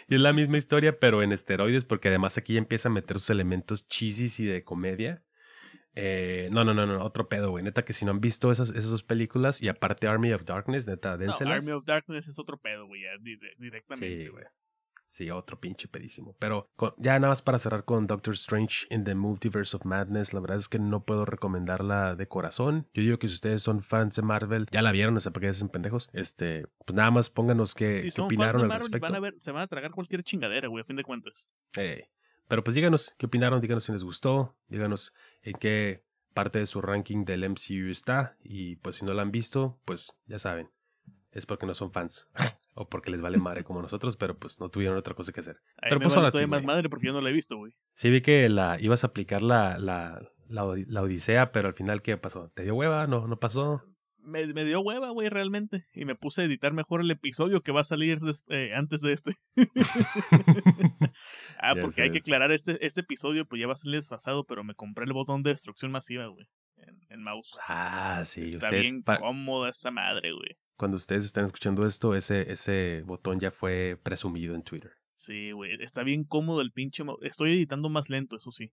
y 0.09 0.15
es 0.15 0.21
la 0.21 0.33
misma 0.33 0.59
historia, 0.59 0.99
pero 0.99 1.23
en 1.23 1.33
esteroides, 1.33 1.85
porque 1.85 2.09
además 2.09 2.39
aquí 2.39 2.55
ya 2.55 2.59
empieza 2.59 2.89
a 2.89 2.93
meter 2.93 3.19
sus 3.21 3.31
elementos 3.31 3.89
cheesy 3.89 4.45
y 4.45 4.47
de 4.47 4.65
comedia. 4.65 5.23
Eh, 5.99 6.51
no, 6.53 6.63
no, 6.63 6.75
no, 6.75 6.87
no, 6.87 7.03
otro 7.03 7.29
pedo, 7.29 7.51
güey. 7.51 7.65
Neta 7.65 7.85
que 7.85 7.95
si 7.95 8.05
no 8.05 8.11
han 8.11 8.21
visto 8.21 8.53
esas, 8.53 8.69
esas 8.71 8.91
dos 8.91 9.03
películas 9.03 9.63
y 9.63 9.69
aparte 9.69 10.07
Army 10.07 10.33
of 10.33 10.45
Darkness, 10.45 10.87
neta, 10.87 11.17
dénselas. 11.17 11.65
Army 11.65 11.73
of 11.73 11.85
Darkness 11.87 12.29
es 12.29 12.39
otro 12.39 12.59
pedo, 12.59 12.87
güey, 12.87 13.03
directamente. 13.59 14.25
Sí, 14.25 14.29
güey. 14.29 14.45
Sí, 15.09 15.31
otro 15.31 15.59
pinche 15.59 15.89
pedísimo. 15.89 16.37
Pero 16.39 16.69
ya 16.99 17.19
nada 17.19 17.29
más 17.29 17.43
para 17.43 17.59
cerrar 17.59 17.85
con 17.85 18.07
Doctor 18.07 18.35
Strange 18.35 18.87
in 18.91 19.05
the 19.05 19.15
Multiverse 19.15 19.77
of 19.77 19.85
Madness, 19.85 20.35
la 20.35 20.41
verdad 20.41 20.59
es 20.59 20.69
que 20.69 20.79
no 20.79 21.05
puedo 21.05 21.25
recomendarla 21.25 22.17
de 22.17 22.29
corazón. 22.29 22.87
Yo 22.93 23.03
digo 23.03 23.19
que 23.19 23.29
si 23.29 23.35
ustedes 23.35 23.63
son 23.63 23.83
fans 23.83 24.17
de 24.17 24.23
Marvel, 24.23 24.67
ya 24.71 24.83
la 24.83 24.93
vieron, 24.93 25.19
sé 25.21 25.31
por 25.31 25.41
qué 25.41 25.49
hacen 25.49 25.69
pendejos. 25.69 26.11
Este, 26.13 26.67
pues 26.85 26.95
nada 26.95 27.11
más 27.11 27.31
pónganos 27.31 27.75
qué, 27.75 28.01
si 28.01 28.11
qué 28.11 28.21
opinaron 28.21 28.69
fans 28.69 28.91
de 28.91 29.01
Marvel, 29.01 29.01
Van 29.01 29.15
a 29.15 29.21
ver, 29.21 29.39
se 29.39 29.53
van 29.53 29.63
a 29.63 29.67
tragar 29.67 29.93
cualquier 29.93 30.23
chingadera, 30.23 30.69
güey, 30.69 30.83
a 30.83 30.85
fin 30.85 30.97
de 30.97 31.05
cuentas. 31.05 31.49
Eh, 31.77 32.09
pero 32.49 32.63
pues 32.63 32.75
díganos 32.75 33.15
qué 33.19 33.27
opinaron, 33.27 33.61
díganos 33.61 33.85
si 33.85 33.93
les 33.93 34.05
gustó, 34.05 34.57
díganos 34.69 35.15
en 35.43 35.55
qué 35.55 36.05
parte 36.35 36.59
de 36.59 36.67
su 36.67 36.83
ranking 36.83 37.25
del 37.25 37.49
MCU 37.49 37.91
está. 37.91 38.37
Y 38.43 38.77
pues 38.77 38.97
si 38.97 39.05
no 39.05 39.15
la 39.15 39.23
han 39.23 39.33
visto, 39.33 39.81
pues 39.85 40.17
ya 40.27 40.39
saben, 40.39 40.71
es 41.33 41.47
porque 41.47 41.67
no 41.67 41.75
son 41.75 41.93
fans. 41.93 42.29
O 42.77 42.89
porque 42.89 43.11
les 43.11 43.23
vale 43.23 43.39
madre 43.39 43.65
como 43.65 43.81
nosotros, 43.81 44.17
pero 44.17 44.39
pues 44.39 44.61
no 44.61 44.69
tuvieron 44.69 44.97
otra 44.99 45.15
cosa 45.15 45.33
que 45.33 45.41
hacer. 45.41 45.57
pero 45.81 45.99
pues 45.99 46.15
ahora 46.15 46.31
sí, 46.31 46.47
más 46.47 46.63
madre 46.63 46.89
porque 46.89 47.07
yo 47.07 47.13
no 47.15 47.23
la 47.23 47.31
he 47.31 47.33
visto, 47.33 47.57
güey. 47.57 47.73
Sí 47.95 48.11
vi 48.11 48.21
que 48.21 48.49
la 48.51 48.77
ibas 48.81 49.03
a 49.03 49.09
aplicar 49.09 49.43
la, 49.43 49.79
la, 49.79 50.21
la, 50.49 50.65
odisea, 51.03 51.53
pero 51.53 51.69
al 51.69 51.75
final 51.75 52.03
¿qué 52.03 52.19
pasó? 52.19 52.53
¿Te 52.55 52.65
dio 52.65 52.75
hueva? 52.75 53.07
¿No, 53.07 53.27
no 53.27 53.39
pasó? 53.39 53.83
Me, 54.19 54.47
me 54.53 54.65
dio 54.65 54.81
hueva, 54.81 55.09
güey, 55.11 55.31
realmente. 55.31 55.87
Y 55.95 56.05
me 56.05 56.17
puse 56.17 56.43
a 56.43 56.45
editar 56.45 56.75
mejor 56.75 57.01
el 57.01 57.11
episodio 57.11 57.63
que 57.63 57.73
va 57.73 57.81
a 57.81 57.85
salir 57.85 58.21
eh, 58.49 58.73
antes 58.75 59.01
de 59.01 59.13
este. 59.15 59.37
ah, 61.59 61.75
porque 61.81 62.03
hay 62.03 62.11
que 62.11 62.19
aclarar, 62.19 62.53
este, 62.53 62.85
este 62.85 63.01
episodio 63.01 63.47
pues 63.47 63.59
ya 63.61 63.67
va 63.67 63.73
a 63.73 63.77
salir 63.77 63.97
desfasado, 63.97 64.45
pero 64.45 64.65
me 64.65 64.75
compré 64.75 65.07
el 65.07 65.15
botón 65.15 65.43
de 65.43 65.53
destrucción 65.53 65.93
masiva, 65.93 66.27
güey. 66.27 66.47
En, 67.09 67.23
mouse. 67.23 67.57
Ah, 67.67 68.23
sí. 68.27 68.43
Está 68.45 68.69
bien 68.69 69.03
cómoda 69.03 69.71
esa 69.71 69.91
madre, 69.91 70.33
güey 70.33 70.59
cuando 70.77 70.97
ustedes 70.97 71.25
están 71.25 71.47
escuchando 71.47 71.87
esto, 71.87 72.15
ese, 72.15 72.51
ese 72.53 73.03
botón 73.07 73.41
ya 73.41 73.51
fue 73.51 73.99
presumido 74.03 74.55
en 74.55 74.63
Twitter. 74.63 74.93
Sí, 75.17 75.53
güey, 75.53 75.73
está 75.81 76.03
bien 76.03 76.25
cómodo 76.25 76.61
el 76.61 76.73
pinche. 76.73 77.03
Estoy 77.23 77.53
editando 77.53 77.89
más 77.89 78.11
lento, 78.11 78.37
eso 78.37 78.51
sí. 78.51 78.73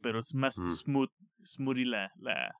Pero 0.00 0.20
es 0.20 0.34
más 0.34 0.58
mm. 0.58 0.70
smooth, 0.70 1.10
smooth 1.44 1.78
la, 1.78 2.12
la, 2.16 2.54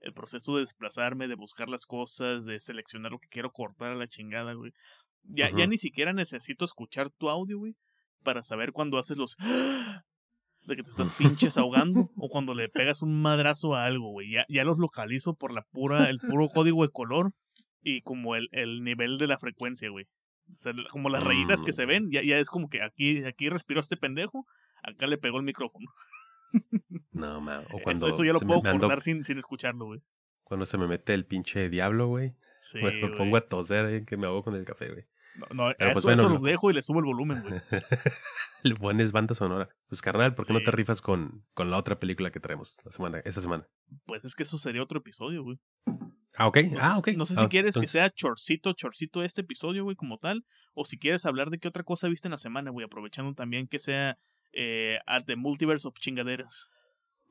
el 0.00 0.12
proceso 0.12 0.54
de 0.54 0.62
desplazarme, 0.62 1.28
de 1.28 1.34
buscar 1.34 1.68
las 1.68 1.84
cosas, 1.86 2.44
de 2.44 2.60
seleccionar 2.60 3.12
lo 3.12 3.18
que 3.18 3.28
quiero 3.28 3.50
cortar 3.50 3.90
a 3.90 3.96
la 3.96 4.06
chingada, 4.06 4.54
güey. 4.54 4.72
Ya, 5.24 5.50
ya 5.54 5.66
ni 5.66 5.76
siquiera 5.76 6.12
necesito 6.12 6.64
escuchar 6.64 7.10
tu 7.10 7.28
audio, 7.28 7.58
güey, 7.58 7.74
para 8.22 8.42
saber 8.42 8.72
cuando 8.72 8.98
haces 8.98 9.18
los 9.18 9.36
de 10.68 10.76
que 10.76 10.82
te 10.82 10.90
estás 10.90 11.10
pinches 11.12 11.56
ahogando 11.56 12.10
o 12.16 12.28
cuando 12.28 12.54
le 12.54 12.68
pegas 12.68 13.02
un 13.02 13.20
madrazo 13.20 13.74
a 13.74 13.86
algo, 13.86 14.12
güey. 14.12 14.30
Ya, 14.30 14.44
ya 14.48 14.64
los 14.64 14.78
localizo 14.78 15.34
por 15.34 15.54
la 15.54 15.62
pura, 15.72 16.08
el 16.10 16.18
puro 16.20 16.48
código 16.48 16.82
de 16.82 16.90
color 16.90 17.32
y 17.82 18.02
como 18.02 18.36
el, 18.36 18.48
el 18.52 18.82
nivel 18.82 19.18
de 19.18 19.26
la 19.26 19.38
frecuencia, 19.38 19.90
güey. 19.90 20.06
O 20.56 20.58
sea, 20.58 20.72
como 20.90 21.08
las 21.08 21.22
rayitas 21.22 21.62
que 21.62 21.72
se 21.72 21.84
mm. 21.84 21.88
ven, 21.88 22.10
ya, 22.10 22.22
ya 22.22 22.38
es 22.38 22.48
como 22.48 22.68
que 22.68 22.82
aquí, 22.82 23.24
aquí 23.24 23.48
respiró 23.50 23.80
este 23.80 23.96
pendejo, 23.96 24.46
acá 24.82 25.06
le 25.06 25.18
pegó 25.18 25.38
el 25.38 25.44
micrófono. 25.44 25.86
No, 27.12 27.40
man. 27.40 27.64
O 27.72 27.80
cuando 27.82 28.06
eso, 28.06 28.24
ya 28.24 28.32
lo 28.32 28.38
puedo 28.38 28.62
cortar 28.62 29.00
sin, 29.00 29.24
sin 29.24 29.38
escucharlo, 29.38 29.86
güey. 29.86 30.00
Cuando 30.44 30.66
se 30.66 30.78
me 30.78 30.86
mete 30.86 31.14
el 31.14 31.26
pinche 31.26 31.68
diablo, 31.68 32.06
güey. 32.06 32.36
Sí, 32.60 32.78
me 32.80 32.92
pongo 33.16 33.36
a 33.36 33.40
toser, 33.40 33.86
eh, 33.86 34.04
que 34.06 34.16
me 34.16 34.26
hago 34.26 34.44
con 34.44 34.54
el 34.54 34.64
café, 34.64 34.88
güey. 34.88 35.04
No, 35.36 35.68
no 35.68 35.74
pues 35.78 35.98
eso, 35.98 36.10
eso 36.10 36.28
lo 36.28 36.40
dejo 36.40 36.70
y 36.70 36.74
le 36.74 36.82
subo 36.82 37.00
el 37.00 37.06
volumen, 37.06 37.42
güey. 37.42 37.60
le 38.62 38.74
pones 38.76 39.12
banda 39.12 39.34
sonora. 39.34 39.68
Pues 39.88 40.00
carnal, 40.00 40.34
¿por 40.34 40.46
qué 40.46 40.52
no 40.52 40.60
te 40.60 40.70
rifas 40.70 41.00
con, 41.00 41.44
con 41.54 41.70
la 41.70 41.76
otra 41.76 41.98
película 41.98 42.30
que 42.30 42.40
traemos 42.40 42.78
la 42.84 42.92
semana, 42.92 43.18
esta 43.24 43.40
semana? 43.40 43.66
Pues 44.06 44.24
es 44.24 44.34
que 44.34 44.44
eso 44.44 44.58
sería 44.58 44.82
otro 44.82 44.98
episodio, 44.98 45.42
güey. 45.42 45.58
Ah, 46.36 46.46
ok. 46.48 46.58
No 46.70 46.78
ah, 46.80 47.00
sé, 47.04 47.16
No 47.16 47.24
sé 47.24 47.34
si 47.34 47.42
ah, 47.42 47.48
quieres 47.48 47.74
que 47.74 47.86
sea 47.86 48.10
chorcito, 48.10 48.72
chorcito 48.72 49.22
este 49.22 49.40
episodio, 49.40 49.84
güey, 49.84 49.96
como 49.96 50.18
tal. 50.18 50.44
O 50.74 50.84
si 50.84 50.98
quieres 50.98 51.26
hablar 51.26 51.50
de 51.50 51.58
qué 51.58 51.68
otra 51.68 51.82
cosa 51.82 52.08
viste 52.08 52.28
en 52.28 52.32
la 52.32 52.38
semana, 52.38 52.70
güey. 52.70 52.84
Aprovechando 52.84 53.34
también 53.34 53.66
que 53.66 53.78
sea 53.78 54.18
eh, 54.52 54.98
at 55.06 55.24
the 55.24 55.36
multiverse 55.36 55.86
of 55.86 55.94
chingaderas. 55.98 56.70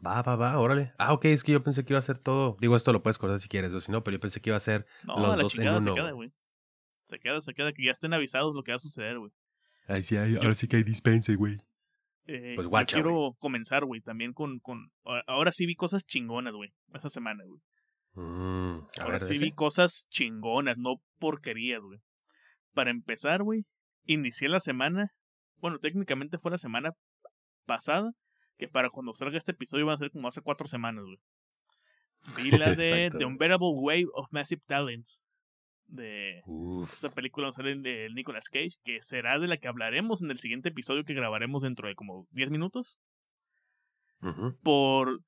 Va, 0.05 0.21
va, 0.21 0.35
va, 0.35 0.59
órale. 0.59 0.93
Ah, 0.97 1.13
ok, 1.13 1.25
es 1.25 1.43
que 1.43 1.53
yo 1.53 1.63
pensé 1.63 1.83
que 1.83 1.93
iba 1.93 1.99
a 1.99 2.03
ser 2.03 2.19
todo. 2.19 2.57
Digo, 2.59 2.75
esto 2.75 2.93
lo 2.93 3.01
puedes 3.01 3.17
cortar 3.17 3.39
si 3.39 3.47
quieres, 3.47 3.73
o 3.73 3.81
si 3.81 3.91
no, 3.91 4.03
pero 4.03 4.15
yo 4.15 4.21
pensé 4.21 4.41
que 4.41 4.51
iba 4.51 4.57
a 4.57 4.59
ser 4.61 4.85
no, 5.03 5.19
los 5.19 5.37
la 5.37 5.43
dos 5.43 5.57
en 5.57 5.67
uno. 5.69 5.81
Se 5.81 5.93
queda, 5.93 6.11
güey. 6.11 6.31
Se 7.09 7.19
queda, 7.19 7.41
se 7.41 7.53
queda, 7.53 7.73
que 7.73 7.83
ya 7.83 7.91
estén 7.91 8.13
avisados 8.13 8.53
lo 8.53 8.63
que 8.63 8.71
va 8.71 8.75
a 8.75 8.79
suceder, 8.79 9.17
güey. 9.17 9.31
Ay, 9.87 10.03
sí, 10.03 10.17
ahora 10.17 10.53
sí 10.53 10.67
que 10.67 10.77
hay 10.77 10.83
dispense, 10.83 11.35
güey. 11.35 11.57
Eh, 12.25 12.53
pues 12.55 12.67
guacha, 12.67 12.95
quiero 12.97 13.37
comenzar, 13.39 13.85
güey, 13.85 14.01
también 14.01 14.33
con, 14.33 14.59
con... 14.59 14.91
Ahora 15.25 15.53
sí 15.53 15.65
vi 15.65 15.75
cosas 15.75 16.05
chingonas, 16.05 16.53
güey, 16.53 16.73
esa 16.93 17.09
semana, 17.09 17.45
güey. 17.45 17.61
Mm, 18.17 18.87
Ahora 18.99 19.19
sí 19.19 19.37
vi 19.37 19.51
cosas 19.51 20.07
chingonas, 20.09 20.75
no 20.79 21.03
porquerías, 21.19 21.81
güey. 21.81 21.99
Para 22.73 22.89
empezar, 22.89 23.43
güey, 23.43 23.65
inicié 24.05 24.49
la 24.49 24.59
semana. 24.59 25.13
Bueno, 25.57 25.77
técnicamente 25.77 26.39
fue 26.39 26.49
la 26.49 26.57
semana 26.57 26.95
pasada. 27.65 28.13
Que 28.57 28.67
para 28.67 28.89
cuando 28.89 29.13
salga 29.13 29.37
este 29.37 29.51
episodio 29.51 29.85
va 29.85 29.93
a 29.93 29.97
ser 29.97 30.09
como 30.09 30.27
hace 30.27 30.41
cuatro 30.41 30.67
semanas, 30.67 31.05
güey. 31.05 31.19
Vi 32.37 32.57
la 32.57 32.73
de 32.75 33.11
The 33.15 33.25
Unbearable 33.25 33.73
Wave 33.75 34.07
of 34.13 34.27
Massive 34.31 34.63
Talents. 34.65 35.21
De 35.85 36.41
esa 36.91 37.13
película 37.13 37.45
donde 37.45 37.55
sale 37.55 37.75
de 37.75 38.09
Nicolas 38.15 38.49
Cage. 38.49 38.77
Que 38.83 38.99
será 39.03 39.37
de 39.37 39.47
la 39.47 39.57
que 39.57 39.67
hablaremos 39.67 40.23
en 40.23 40.31
el 40.31 40.39
siguiente 40.39 40.69
episodio 40.69 41.05
que 41.05 41.13
grabaremos 41.13 41.61
dentro 41.61 41.87
de 41.87 41.93
como 41.93 42.27
10 42.31 42.49
minutos. 42.49 42.97
Por 44.63 45.21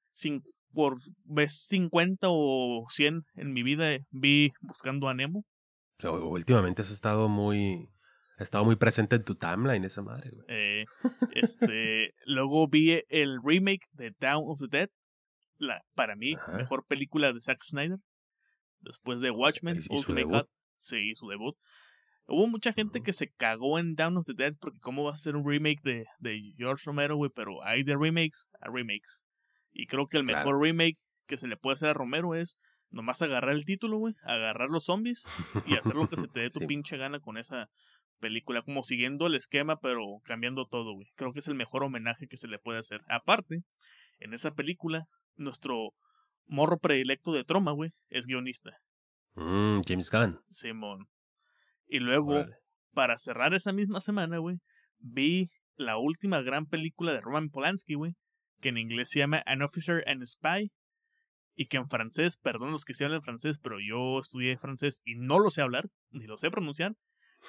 por 0.74 0.98
vez 1.26 1.66
50 1.68 2.28
o 2.30 2.86
100 2.90 3.24
en 3.36 3.54
mi 3.54 3.64
vida 3.64 3.98
vi 4.12 4.52
buscando 4.62 5.10
a 5.10 5.14
Nemo. 5.14 5.46
Últimamente 6.04 6.82
has 6.82 6.92
estado 6.92 7.28
muy. 7.28 7.90
Ha 8.38 8.44
estado 8.44 8.64
muy 8.64 8.78
presente 8.78 9.18
en 9.18 9.26
tu 9.26 9.36
timeline 9.36 9.84
esa 9.84 10.02
madre, 10.02 10.32
güey. 10.32 10.46
Eh, 10.48 10.86
este, 11.34 12.14
luego 12.26 12.70
vi 12.70 13.04
el 13.10 13.40
remake 13.44 13.86
de 13.92 14.16
Down 14.18 14.46
of 14.48 14.60
the 14.60 14.68
Dead. 14.70 14.90
La, 15.58 15.84
para 15.94 16.16
mí, 16.16 16.36
mejor 16.56 16.86
película 16.88 17.34
de 17.34 17.42
Zack 17.42 17.62
Snyder. 17.66 17.98
Después 18.80 19.20
de 19.20 19.32
Watchmen, 19.32 19.78
Ultimate 19.90 20.26
Cut. 20.26 20.48
Sí, 20.80 21.14
su 21.16 21.28
debut. 21.28 21.58
Hubo 22.28 22.48
mucha 22.48 22.72
gente 22.72 23.02
que 23.02 23.12
se 23.12 23.30
cagó 23.30 23.78
en 23.78 23.96
Down 23.96 24.16
of 24.16 24.26
the 24.26 24.34
Dead 24.34 24.54
porque 24.62 24.80
cómo 24.80 25.04
va 25.04 25.14
a 25.14 25.18
ser 25.18 25.36
un 25.36 25.46
remake 25.46 25.82
de, 25.84 26.06
de 26.20 26.54
George 26.56 26.84
Romero, 26.86 27.18
güey, 27.18 27.32
pero 27.36 27.62
hay 27.66 27.84
de 27.84 27.98
remakes 27.98 28.48
a 28.62 28.70
remakes. 28.72 29.22
Y 29.72 29.88
creo 29.88 30.08
que 30.08 30.18
el 30.18 30.24
mejor 30.24 30.60
remake 30.62 30.98
que 31.28 31.38
se 31.38 31.48
le 31.48 31.58
puede 31.58 31.76
hacer 31.76 31.90
a 31.90 31.94
Romero 31.94 32.36
es 32.36 32.58
nomás 32.90 33.22
agarrar 33.22 33.54
el 33.54 33.66
título, 33.66 33.98
güey, 33.98 34.16
agarrar 34.24 34.70
los 34.70 34.86
zombies 34.86 35.26
y 35.66 35.76
hacer 35.76 35.96
lo 35.96 36.10
que 36.10 36.18
se 36.18 36.28
te 36.28 36.40
dé 36.42 36.50
tu 36.50 36.66
pinche 36.66 36.98
gana 36.98 37.20
con 37.20 37.38
esa 37.38 37.70
película, 38.20 38.62
como 38.62 38.84
siguiendo 38.84 39.28
el 39.28 39.36
esquema, 39.36 39.80
pero 39.80 40.20
cambiando 40.24 40.66
todo, 40.66 40.94
güey. 40.94 41.08
Creo 41.16 41.34
que 41.34 41.40
es 41.40 41.48
el 41.48 41.56
mejor 41.56 41.84
homenaje 41.84 42.28
que 42.28 42.38
se 42.38 42.48
le 42.48 42.60
puede 42.60 42.80
hacer. 42.80 43.02
Aparte, 43.08 43.64
en 44.20 44.34
esa 44.34 44.54
película, 44.54 45.08
nuestro 45.36 45.94
morro 46.46 46.80
predilecto 46.80 47.32
de 47.32 47.44
Troma, 47.44 47.72
güey, 47.72 47.92
es 48.10 48.26
guionista. 48.26 48.72
Mm, 49.36 49.82
James 49.88 50.12
Gunn. 50.12 50.40
Simón. 50.50 51.08
Y 51.88 52.00
luego, 52.00 52.46
para 52.94 53.18
cerrar 53.18 53.54
esa 53.54 53.72
misma 53.72 54.02
semana, 54.02 54.38
güey, 54.38 54.58
vi 54.98 55.50
la 55.76 55.98
última 55.98 56.42
gran 56.42 56.66
película 56.66 57.14
de 57.14 57.22
Roman 57.22 57.50
Polanski, 57.50 57.94
güey, 57.94 58.16
que 58.60 58.70
en 58.70 58.78
inglés 58.78 59.10
se 59.10 59.20
llama 59.20 59.44
An 59.46 59.62
Officer 59.62 60.04
and 60.08 60.26
Spy, 60.26 60.72
y 61.60 61.68
que 61.68 61.76
en 61.76 61.90
francés, 61.90 62.38
perdón 62.38 62.72
los 62.72 62.86
que 62.86 62.94
se 62.94 63.04
hablan 63.04 63.22
francés, 63.22 63.60
pero 63.60 63.80
yo 63.82 64.22
estudié 64.22 64.58
francés 64.58 65.02
y 65.04 65.16
no 65.16 65.40
lo 65.40 65.50
sé 65.50 65.62
hablar, 65.62 65.90
ni 66.10 66.26
lo 66.26 66.38
sé 66.38 66.50
pronunciar, 66.50 66.96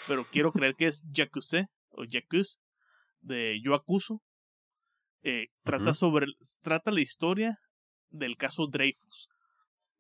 pero 0.09 0.25
quiero 0.25 0.51
creer 0.53 0.75
que 0.75 0.89
es 0.89 1.05
Jacuzé 1.15 1.69
o 1.91 2.03
Jacuz 2.11 2.59
de 3.21 3.61
Yo 3.63 3.73
Acuso. 3.73 4.21
Eh, 5.23 5.47
trata 5.63 5.95
sobre 5.95 6.27
trata 6.63 6.91
la 6.91 7.03
historia 7.03 7.59
del 8.09 8.37
caso 8.37 8.67
Dreyfus. 8.67 9.29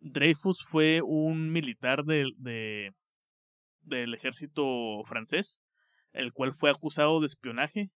Dreyfus 0.01 0.65
fue 0.65 1.03
un 1.05 1.53
militar 1.53 2.03
de, 2.03 2.33
de, 2.37 2.93
del 3.83 4.15
ejército 4.15 5.05
francés, 5.05 5.61
el 6.13 6.33
cual 6.33 6.53
fue 6.53 6.71
acusado 6.71 7.21
de 7.21 7.29
espionaje 7.29 7.91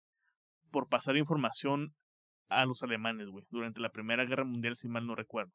por 0.70 0.90
pasar 0.90 1.18
información 1.18 1.96
a 2.50 2.66
los 2.66 2.84
alemanes, 2.84 3.28
güey, 3.28 3.46
durante 3.50 3.82
la 3.82 3.90
Primera 3.90 4.26
Guerra 4.26 4.44
Mundial, 4.46 4.76
si 4.76 4.88
mal 4.88 5.06
no 5.06 5.16
recuerdo. 5.16 5.52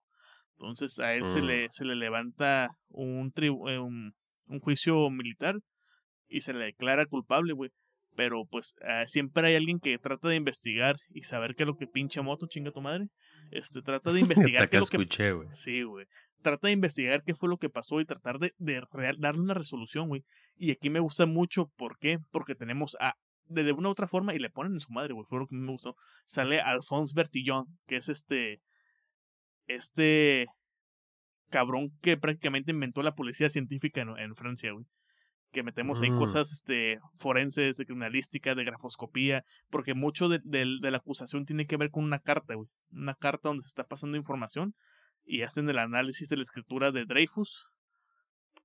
Entonces 0.53 0.99
a 0.99 1.15
él 1.15 1.25
se, 1.25 1.41
mm. 1.41 1.45
le, 1.45 1.67
se 1.71 1.85
le 1.85 1.95
levanta 1.95 2.71
un, 2.89 3.31
tribu, 3.31 3.69
eh, 3.69 3.79
un, 3.79 4.13
un 4.47 4.61
juicio 4.61 5.09
militar 5.11 5.57
y 6.27 6.41
se 6.41 6.53
le 6.53 6.65
declara 6.65 7.07
culpable, 7.07 7.53
güey. 7.53 7.71
Pero 8.17 8.45
pues 8.51 8.75
ah, 8.83 9.05
siempre 9.07 9.47
hay 9.47 9.55
alguien 9.55 9.79
que 9.79 9.97
trata 9.99 10.29
de 10.29 10.35
investigar 10.35 10.97
y 11.11 11.23
saber 11.23 11.55
qué 11.55 11.63
es 11.63 11.69
lo 11.69 11.77
que 11.77 11.87
pinche 11.87 12.21
moto, 12.21 12.49
chinga 12.49 12.73
tu 12.73 12.81
madre. 12.81 13.07
Este, 13.53 13.81
trata 13.83 14.13
de 14.13 14.21
investigar 14.21 14.69
qué 14.69 14.77
es 14.77 14.81
lo 14.81 14.87
que... 14.87 14.97
escuché, 14.97 15.33
güey. 15.33 15.49
Sí, 15.53 15.83
güey. 15.83 16.07
Trata 16.43 16.67
de 16.67 16.73
investigar 16.73 17.23
qué 17.25 17.35
fue 17.35 17.49
lo 17.49 17.59
que 17.59 17.69
pasó 17.69 18.01
y 18.01 18.05
tratar 18.05 18.39
de, 18.39 18.53
de 18.59 18.83
real- 18.93 19.19
darle 19.21 19.43
una 19.43 19.55
resolución, 19.55 20.09
güey. 20.09 20.25
Y 20.57 20.73
aquí 20.73 20.91
me 20.91 21.01
gusta 21.01 21.27
mucho, 21.27 21.71
¿por 21.77 21.99
qué? 21.99 22.19
Porque 22.33 22.57
tenemos 22.57 22.97
a, 23.01 23.15
de, 23.49 23.65
de 23.65 23.73
una 23.73 23.89
u 23.89 23.93
otra 23.93 24.07
forma, 24.09 24.35
y 24.35 24.39
le 24.39 24.51
ponen 24.51 24.73
en 24.75 24.81
su 24.81 24.93
madre, 24.93 25.13
güey, 25.15 25.27
fue 25.29 25.39
lo 25.39 25.47
que 25.47 25.55
me 25.57 25.71
gustó. 25.71 25.97
Sale 26.27 26.61
Alphonse 26.61 27.13
Bertillon, 27.15 27.67
que 27.87 27.97
es 27.97 28.09
este, 28.09 28.61
este 29.67 30.47
cabrón 31.51 31.91
que 32.03 32.17
prácticamente 32.17 32.73
inventó 32.73 33.03
la 33.03 33.15
policía 33.15 33.49
científica 33.49 34.01
en, 34.03 34.11
en 34.19 34.35
Francia, 34.37 34.73
güey. 34.73 34.87
Que 35.51 35.63
metemos 35.63 36.03
ahí 36.03 36.11
Mm. 36.11 36.19
cosas 36.19 36.53
este, 36.53 36.99
forenses, 37.17 37.79
de 37.79 37.87
criminalística, 37.87 38.55
de 38.55 38.65
grafoscopía, 38.65 39.45
porque 39.71 39.95
mucho 39.95 40.29
de, 40.29 40.41
del- 40.45 40.81
de 40.81 40.91
la 40.91 40.99
acusación 40.99 41.47
tiene 41.47 41.67
que 41.67 41.79
ver 41.79 41.91
con 41.91 42.05
una 42.05 42.19
carta, 42.19 42.55
güey. 42.55 42.69
Una 42.91 43.15
carta 43.15 43.49
donde 43.49 43.63
se 43.63 43.69
está 43.69 43.85
pasando 43.85 44.19
información 44.19 44.75
y 45.25 45.43
hacen 45.43 45.69
el 45.71 45.79
análisis 45.79 46.29
de 46.29 46.37
la 46.37 46.43
escritura 46.43 46.91
de 46.93 47.07
Dreyfus. 47.07 47.71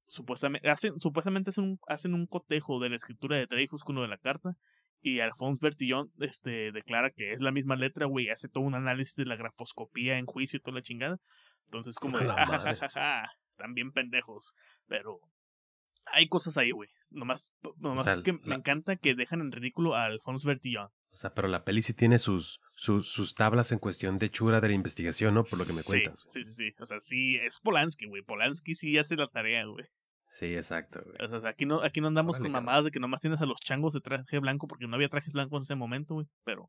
Supuestamente 0.08 0.70
hacen, 0.70 1.00
supuestamente 1.00 1.50
hacen 1.50 1.64
un, 1.64 1.80
hacen 1.88 2.14
un 2.14 2.28
cotejo 2.28 2.80
de 2.80 2.90
la 2.90 2.96
escritura 2.96 3.38
de 3.38 3.48
Dreyfus 3.48 3.84
con 3.84 3.96
lo 3.96 4.02
de 4.02 4.08
la 4.08 4.18
carta. 4.18 4.56
Y 5.02 5.20
Alphonse 5.20 5.60
Bertillon 5.62 6.12
este, 6.20 6.72
declara 6.72 7.10
que 7.12 7.34
es 7.34 7.42
la 7.42 7.52
misma 7.52 7.76
letra, 7.76 8.06
güey. 8.06 8.30
Hace 8.30 8.48
todo 8.48 8.64
un 8.64 8.76
análisis 8.76 9.16
de 9.16 9.26
la 9.26 9.36
grafoscopía 9.36 10.18
en 10.18 10.26
juicio 10.26 10.58
y 10.58 10.62
toda 10.62 10.76
la 10.76 10.82
chingada. 10.82 11.20
Entonces, 11.66 11.96
como 11.96 12.18
de, 12.20 12.26
A 12.26 12.28
la 12.36 12.44
"Ah, 12.44 12.90
ja, 12.90 13.32
están 13.50 13.74
bien 13.74 13.92
pendejos. 13.92 14.54
Pero 14.88 15.20
hay 16.06 16.28
cosas 16.28 16.58
ahí, 16.58 16.72
güey. 16.72 16.90
Nomás, 17.10 17.54
nomás 17.78 18.04
sea, 18.06 18.22
que 18.22 18.34
me 18.34 18.56
encanta 18.56 18.96
que 18.96 19.16
dejan 19.16 19.42
en 19.42 19.52
ridículo 19.52 19.96
a 19.96 20.06
Alphonse 20.06 20.48
Bertillon. 20.48 20.90
O 21.14 21.18
sea, 21.18 21.34
pero 21.34 21.48
la 21.48 21.64
peli 21.64 21.84
sí 21.84 21.94
tiene 21.94 22.18
sus, 22.18 22.60
sus, 22.74 23.08
sus 23.08 23.36
tablas 23.36 23.72
en 23.72 23.78
cuestión 23.78 24.18
de 24.18 24.26
hechura 24.26 24.62
de 24.62 24.70
la 24.70 24.74
investigación, 24.74 25.36
¿no? 25.36 25.44
Por 25.44 25.60
lo 25.60 25.66
que 25.66 25.74
me 25.74 25.82
Sí, 25.82 25.92
cuentas. 25.92 26.24
Sí, 26.28 26.44
sí, 26.44 26.54
sí. 26.54 26.74
O 26.80 26.86
sea, 26.88 27.00
sí, 27.00 27.36
es 27.36 27.60
Polanski, 27.60 28.08
güey. 28.08 28.24
Polanski 28.24 28.74
sí 28.74 28.98
hace 28.98 29.16
la 29.16 29.28
tarea, 29.28 29.66
güey. 29.66 29.86
Sí, 30.30 30.48
exacto, 30.56 31.04
güey. 31.06 31.16
O 31.22 31.40
sea, 31.40 31.48
aquí 31.48 31.68
no, 31.68 31.82
aquí 31.84 32.02
no 32.02 32.08
andamos 32.08 32.38
Órale, 32.38 32.52
con 32.52 32.52
mamadas 32.54 32.86
de 32.86 32.92
que 32.92 33.00
nomás 33.00 33.22
tienes 33.22 33.40
a 33.42 33.46
los 33.46 33.60
changos 33.60 33.94
de 33.94 34.02
traje 34.02 34.40
blanco, 34.40 34.68
porque 34.68 34.88
no 34.88 34.96
había 34.96 35.08
trajes 35.08 35.32
blancos 35.34 35.60
en 35.60 35.64
ese 35.64 35.76
momento, 35.76 36.16
güey. 36.16 36.26
Pero 36.44 36.68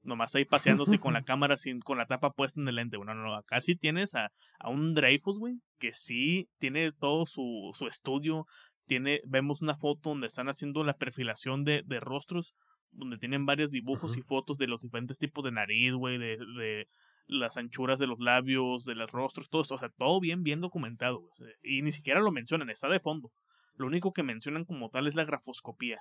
nomás 0.00 0.34
ahí 0.34 0.46
paseándose 0.46 0.98
con 0.98 1.12
la 1.12 1.22
cámara 1.24 1.58
sin, 1.58 1.80
con 1.80 1.98
la 1.98 2.06
tapa 2.06 2.30
puesta 2.30 2.58
en 2.58 2.68
el 2.68 2.76
lente, 2.76 2.96
güey. 2.96 3.06
No, 3.06 3.14
no, 3.14 3.24
no. 3.24 3.34
Acá 3.34 3.60
sí 3.60 3.76
tienes 3.76 4.14
a, 4.14 4.32
a 4.58 4.70
un 4.70 4.94
Dreyfus, 4.94 5.38
güey, 5.38 5.60
que 5.78 5.92
sí 5.92 6.48
tiene 6.58 6.92
todo 6.92 7.26
su, 7.26 7.72
su 7.74 7.86
estudio. 7.86 8.46
Tiene, 8.86 9.20
vemos 9.26 9.60
una 9.60 9.76
foto 9.76 10.08
donde 10.08 10.28
están 10.28 10.48
haciendo 10.48 10.82
la 10.82 10.96
perfilación 10.96 11.64
de, 11.64 11.82
de 11.84 12.00
rostros, 12.00 12.54
donde 12.92 13.18
tienen 13.18 13.46
varios 13.46 13.70
dibujos 13.70 14.16
y 14.16 14.22
fotos 14.22 14.58
de 14.58 14.66
los 14.68 14.82
diferentes 14.82 15.18
tipos 15.18 15.44
de 15.44 15.52
nariz, 15.52 15.92
güey, 15.94 16.18
de, 16.18 16.36
de 16.36 16.88
las 17.26 17.56
anchuras 17.56 17.98
de 17.98 18.06
los 18.06 18.18
labios, 18.20 18.84
de 18.84 18.94
los 18.94 19.10
rostros, 19.12 19.48
todo 19.48 19.62
eso. 19.62 19.74
O 19.74 19.78
sea, 19.78 19.88
todo 19.90 20.20
bien, 20.20 20.42
bien 20.42 20.60
documentado, 20.60 21.28
sea, 21.34 21.46
Y 21.62 21.82
ni 21.82 21.92
siquiera 21.92 22.20
lo 22.20 22.30
mencionan, 22.32 22.68
está 22.70 22.88
de 22.88 23.00
fondo. 23.00 23.32
Lo 23.76 23.86
único 23.86 24.12
que 24.12 24.22
mencionan 24.22 24.64
como 24.64 24.90
tal 24.90 25.06
es 25.06 25.14
la 25.14 25.24
grafoscopía. 25.24 26.00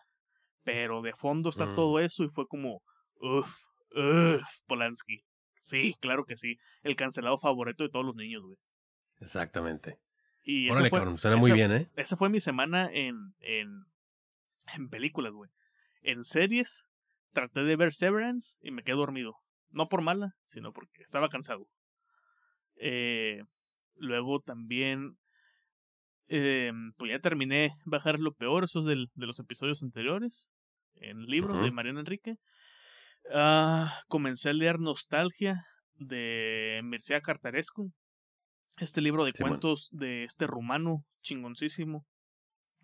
Pero 0.63 1.01
de 1.01 1.13
fondo 1.13 1.49
está 1.49 1.65
Mm. 1.65 1.75
todo 1.75 1.99
eso 1.99 2.23
y 2.23 2.29
fue 2.29 2.45
como, 2.47 2.81
uff, 3.15 3.63
uff, 3.95 4.43
Polanski. 4.67 5.23
Sí, 5.61 5.95
claro 6.01 6.25
que 6.25 6.37
sí. 6.37 6.57
El 6.83 6.95
cancelado 6.95 7.37
favorito 7.37 7.83
de 7.83 7.89
todos 7.89 8.05
los 8.05 8.15
niños, 8.15 8.43
güey. 8.43 8.57
Exactamente. 9.19 9.99
Y 10.43 10.65
esa 10.67 10.77
Órale, 10.77 10.89
fue, 10.89 10.99
cabrón, 10.99 11.17
suena 11.19 11.37
muy 11.37 11.45
esa- 11.47 11.53
bien, 11.55 11.71
¿eh? 11.71 11.87
esa 11.95 12.17
fue 12.17 12.29
mi 12.29 12.39
semana 12.39 12.89
en, 12.91 13.33
en, 13.39 13.85
en 14.75 14.89
películas, 14.89 15.31
güey. 15.33 15.49
En 16.01 16.23
series, 16.23 16.83
traté 17.33 17.63
de 17.63 17.75
ver 17.75 17.93
Severance 17.93 18.55
y 18.61 18.71
me 18.71 18.83
quedé 18.83 18.95
dormido. 18.95 19.35
No 19.69 19.87
por 19.87 20.01
mala, 20.01 20.33
sino 20.45 20.73
porque 20.73 21.03
estaba 21.03 21.29
cansado. 21.29 21.67
Eh, 22.75 23.43
luego 23.95 24.39
también, 24.41 25.17
eh, 26.27 26.71
pues 26.97 27.11
ya 27.11 27.19
terminé 27.19 27.71
bajar 27.85 28.19
lo 28.19 28.33
peor, 28.33 28.63
esos 28.63 28.85
del, 28.85 29.07
de 29.13 29.27
los 29.27 29.39
episodios 29.39 29.83
anteriores, 29.83 30.49
en 30.95 31.21
el 31.21 31.25
libro 31.27 31.53
de 31.55 31.67
Ujú. 31.67 31.73
Mariana 31.73 32.01
Enrique. 32.01 32.35
Ah, 33.33 34.01
comencé 34.07 34.49
a 34.49 34.53
leer 34.53 34.79
Nostalgia 34.79 35.65
de 35.95 36.81
Mircea 36.83 37.21
Cartarescu. 37.21 37.91
Este 38.77 39.01
libro 39.01 39.23
de 39.25 39.33
cuentos 39.33 39.89
de 39.91 40.23
este 40.23 40.47
rumano 40.47 41.05
chingoncísimo. 41.21 42.05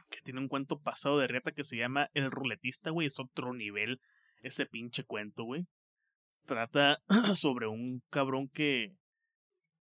Que 0.09 0.21
tiene 0.21 0.39
un 0.39 0.47
cuento 0.47 0.79
pasado 0.79 1.19
de 1.19 1.27
reta 1.27 1.51
que 1.51 1.63
se 1.63 1.77
llama 1.77 2.09
El 2.13 2.31
Ruletista, 2.31 2.91
güey. 2.91 3.07
Es 3.07 3.19
otro 3.19 3.53
nivel 3.53 3.99
ese 4.41 4.65
pinche 4.65 5.03
cuento, 5.03 5.43
güey. 5.43 5.65
Trata 6.45 6.99
sobre 7.35 7.67
un 7.67 8.01
cabrón 8.09 8.49
que, 8.49 8.93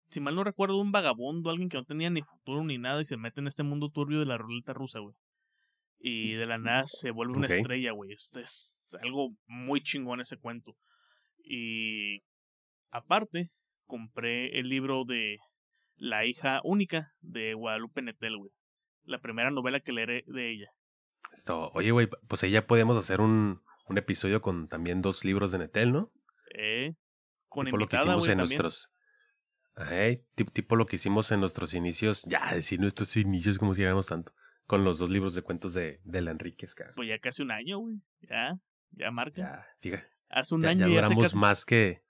si 0.09 0.21
mal 0.21 0.35
no 0.35 0.45
recuerdo, 0.45 0.81
un 0.81 0.93
vagabundo, 0.93 1.51
alguien 1.51 1.69
que 1.69 1.77
no 1.77 1.85
tenía 1.85 2.11
ni 2.11 2.23
futuro 2.23 2.65
ni 2.65 2.79
nada 2.79 3.01
y 3.01 3.05
se 3.05 3.17
mete 3.17 3.41
en 3.41 3.49
este 3.49 3.63
mundo 3.63 3.91
turbio 3.91 4.21
de 4.21 4.27
la 4.27 4.39
ruleta 4.39 4.73
rusa, 4.73 5.01
güey. 5.01 5.15
Y 5.99 6.33
de 6.33 6.45
la 6.47 6.59
nada 6.59 6.85
se 6.87 7.11
vuelve 7.11 7.35
una 7.35 7.47
estrella, 7.47 7.93
güey. 7.93 8.13
Esto 8.13 8.39
es 8.39 8.77
algo 9.01 9.35
muy 9.47 9.81
chingón 9.81 10.21
ese 10.21 10.37
cuento. 10.37 10.77
Y 11.43 12.23
aparte, 12.91 13.51
compré 13.87 14.59
el 14.59 14.69
libro 14.69 15.05
de 15.05 15.39
La 15.97 16.27
hija 16.27 16.61
única 16.63 17.15
de 17.21 17.55
Guadalupe 17.55 18.03
Nettel, 18.03 18.37
güey. 18.37 18.53
La 19.05 19.19
primera 19.21 19.51
novela 19.51 19.81
que 19.81 19.93
leeré 19.93 20.25
de 20.27 20.51
ella. 20.51 20.71
Esto, 21.33 21.71
oye, 21.75 21.91
güey, 21.91 22.09
pues 22.29 22.43
ahí 22.45 22.51
ya 22.51 22.67
podemos 22.67 22.97
hacer 22.97 23.21
un, 23.21 23.63
un 23.89 23.99
episodio 23.99 24.41
con 24.41 24.69
también 24.69 25.03
dos 25.03 25.25
libros 25.25 25.53
de 25.53 25.59
Netel, 25.59 25.93
¿no? 25.93 26.13
Eh, 26.55 26.95
con 27.49 27.67
tipo 27.67 27.77
lo 27.77 27.89
que 27.89 27.97
invitada, 27.97 28.17
hicimos 28.17 28.29
en 28.29 28.39
también. 28.39 28.59
nuestros. 28.63 28.91
Ay, 29.77 30.25
tipo, 30.37 30.53
tipo 30.53 30.77
lo 30.77 30.87
que 30.87 30.97
hicimos 30.97 31.33
en 31.33 31.41
nuestros 31.41 31.75
inicios. 31.75 32.23
Ya, 32.29 32.55
decir 32.55 32.79
nuestros 32.81 33.17
inicios 33.17 33.59
como 33.59 33.75
si 33.75 33.81
llevamos 33.83 34.07
tanto. 34.07 34.33
Con 34.67 34.85
los 34.85 34.99
dos 34.99 35.11
libros 35.11 35.35
de 35.35 35.43
cuentos 35.43 35.75
de, 35.75 36.01
de 36.05 36.21
la 36.23 36.31
Enríquez, 36.31 36.75
cara. 36.75 36.93
Pues 36.97 37.09
ya 37.09 37.19
casi 37.19 37.43
un 37.43 37.51
año, 37.51 37.79
güey. 37.79 37.97
Ya, 38.21 38.57
ya 38.93 39.11
marca. 39.11 39.37
Ya, 39.43 39.67
fíjate. 39.81 40.07
Hace 40.31 40.55
un 40.55 40.63
Ya, 40.63 40.69
año 40.71 40.87
ya 40.87 40.93
y 40.93 40.97
hace 40.97 41.03
duramos 41.07 41.25
casi, 41.25 41.37
más 41.37 41.65
que. 41.65 42.03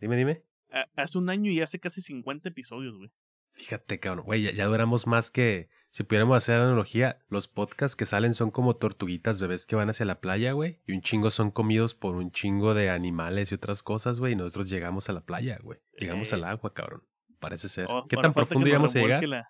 Dime, 0.00 0.16
dime. 0.16 0.42
a- 0.70 0.86
hace 0.96 1.16
un 1.18 1.30
año 1.30 1.50
y 1.50 1.60
hace 1.60 1.78
casi 1.80 2.02
50 2.02 2.48
episodios, 2.48 2.96
güey. 2.96 3.10
Fíjate, 3.52 3.98
cabrón. 4.00 4.24
Güey, 4.26 4.42
ya, 4.42 4.50
ya 4.52 4.66
duramos 4.66 5.06
más 5.06 5.30
que. 5.30 5.68
Si 5.96 6.02
pudiéramos 6.02 6.36
hacer 6.36 6.60
analogía, 6.60 7.20
los 7.30 7.48
podcasts 7.48 7.96
que 7.96 8.04
salen 8.04 8.34
son 8.34 8.50
como 8.50 8.76
tortuguitas 8.76 9.40
bebés 9.40 9.64
que 9.64 9.76
van 9.76 9.88
hacia 9.88 10.04
la 10.04 10.20
playa, 10.20 10.52
güey. 10.52 10.78
Y 10.86 10.92
un 10.92 11.00
chingo 11.00 11.30
son 11.30 11.50
comidos 11.50 11.94
por 11.94 12.16
un 12.16 12.32
chingo 12.32 12.74
de 12.74 12.90
animales 12.90 13.50
y 13.50 13.54
otras 13.54 13.82
cosas, 13.82 14.20
güey. 14.20 14.34
Y 14.34 14.36
nosotros 14.36 14.68
llegamos 14.68 15.08
a 15.08 15.14
la 15.14 15.22
playa, 15.22 15.58
güey. 15.62 15.78
Llegamos 15.98 16.30
Eh. 16.30 16.34
al 16.34 16.44
agua, 16.44 16.74
cabrón. 16.74 17.02
Parece 17.38 17.70
ser. 17.70 17.86
Oh, 17.88 18.06
¿Qué 18.06 18.16
tan 18.18 18.34
profundo 18.34 18.68
íbamos 18.68 18.94
a 18.94 18.98
llegar? 18.98 19.24
la- 19.26 19.48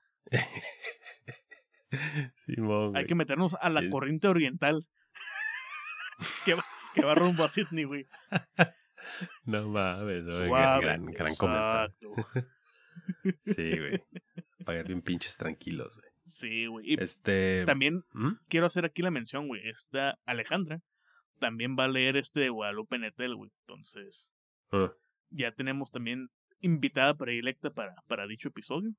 Simón, 2.45 2.97
Hay 2.97 3.07
que 3.07 3.17
meternos 3.17 3.55
a 3.61 3.69
la 3.69 3.89
corriente 3.89 4.29
oriental. 4.29 4.87
que, 6.45 6.55
va, 6.55 6.65
que 6.95 7.03
va 7.05 7.17
rumbo 7.17 7.43
a 7.43 7.49
Sydney, 7.49 7.83
güey. 7.85 8.07
No 9.45 9.69
mames, 9.69 10.25
güey, 10.27 10.49
Suave. 10.49 10.85
gran, 10.85 11.07
gran 11.07 11.35
comentario. 11.35 11.91
Sí, 13.47 13.79
güey. 13.79 14.03
Pagar 14.65 14.87
bien 14.87 15.03
pinches 15.03 15.37
tranquilos, 15.37 15.99
güey. 16.01 16.16
Sí, 16.27 16.67
güey. 16.67 16.95
Este. 16.99 17.65
también 17.67 18.03
¿Mm? 18.13 18.33
quiero 18.49 18.67
hacer 18.67 18.85
aquí 18.85 19.03
la 19.03 19.11
mención, 19.11 19.47
güey. 19.49 19.67
Esta 19.69 20.19
Alejandra 20.27 20.81
también 21.39 21.77
va 21.79 21.85
a 21.85 21.89
leer 21.89 22.17
este 22.17 22.41
de 22.41 22.49
Guadalupe 22.51 22.99
Nettel, 22.99 23.35
güey. 23.37 23.51
Entonces, 23.67 24.33
Ah, 24.73 24.91
ya 25.31 25.53
tenemos 25.53 25.91
también 25.91 26.29
invitada 26.61 27.15
predilecta 27.15 27.71
para, 27.71 27.95
para 28.09 28.27
dicho 28.27 28.49
episodio. 28.49 28.91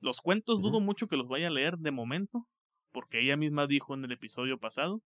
Los 0.00 0.20
cuentos 0.20 0.62
dudo 0.62 0.80
mucho 0.80 1.08
que 1.08 1.16
los 1.16 1.28
vaya 1.28 1.48
a 1.48 1.50
leer 1.50 1.76
de 1.78 1.90
momento, 1.90 2.46
porque 2.92 3.20
ella 3.20 3.36
misma 3.36 3.66
dijo 3.66 3.94
en 3.94 4.04
el 4.04 4.12
episodio 4.12 4.58
pasado 4.58 5.02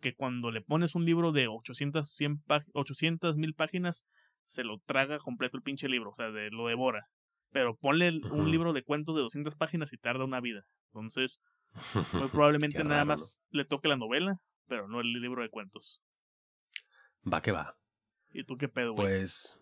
que 0.00 0.14
cuando 0.14 0.50
le 0.50 0.62
pones 0.62 0.94
un 0.94 1.04
libro 1.04 1.30
de 1.32 1.46
800, 1.48 2.08
100 2.10 2.38
pá- 2.46 2.64
800 2.72 3.36
mil 3.36 3.54
páginas, 3.54 4.04
se 4.46 4.64
lo 4.64 4.78
traga 4.86 5.18
completo 5.18 5.56
el 5.56 5.62
pinche 5.62 5.88
libro, 5.88 6.10
o 6.10 6.14
sea, 6.14 6.30
de, 6.30 6.50
lo 6.50 6.66
devora. 6.66 7.06
Pero 7.52 7.76
ponle 7.76 8.20
un 8.30 8.50
libro 8.50 8.72
de 8.72 8.82
cuentos 8.82 9.16
de 9.16 9.22
200 9.22 9.54
páginas 9.56 9.92
y 9.92 9.96
tarda 9.96 10.24
una 10.24 10.40
vida. 10.40 10.64
Entonces, 10.86 11.40
muy 12.12 12.28
probablemente 12.32 12.84
nada 12.84 13.04
más 13.04 13.44
le 13.50 13.64
toque 13.64 13.88
la 13.88 13.96
novela, 13.96 14.40
pero 14.66 14.88
no 14.88 15.00
el 15.00 15.12
libro 15.12 15.42
de 15.42 15.48
cuentos. 15.48 16.00
Va 17.30 17.42
que 17.42 17.52
va. 17.52 17.76
¿Y 18.32 18.44
tú 18.44 18.56
qué 18.56 18.68
pedo, 18.68 18.94
güey? 18.94 19.06
Pues. 19.08 19.58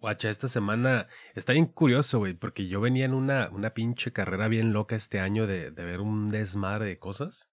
Guacha, 0.00 0.28
esta 0.28 0.48
semana 0.48 1.08
está 1.34 1.54
bien 1.54 1.66
curioso, 1.66 2.18
güey, 2.18 2.34
porque 2.34 2.68
yo 2.68 2.80
venía 2.80 3.06
en 3.06 3.14
una, 3.14 3.48
una 3.50 3.70
pinche 3.70 4.12
carrera 4.12 4.48
bien 4.48 4.74
loca 4.74 4.96
este 4.96 5.18
año 5.18 5.46
de, 5.46 5.70
de 5.70 5.84
ver 5.84 6.00
un 6.00 6.28
desmadre 6.28 6.84
de 6.84 6.98
cosas. 6.98 7.50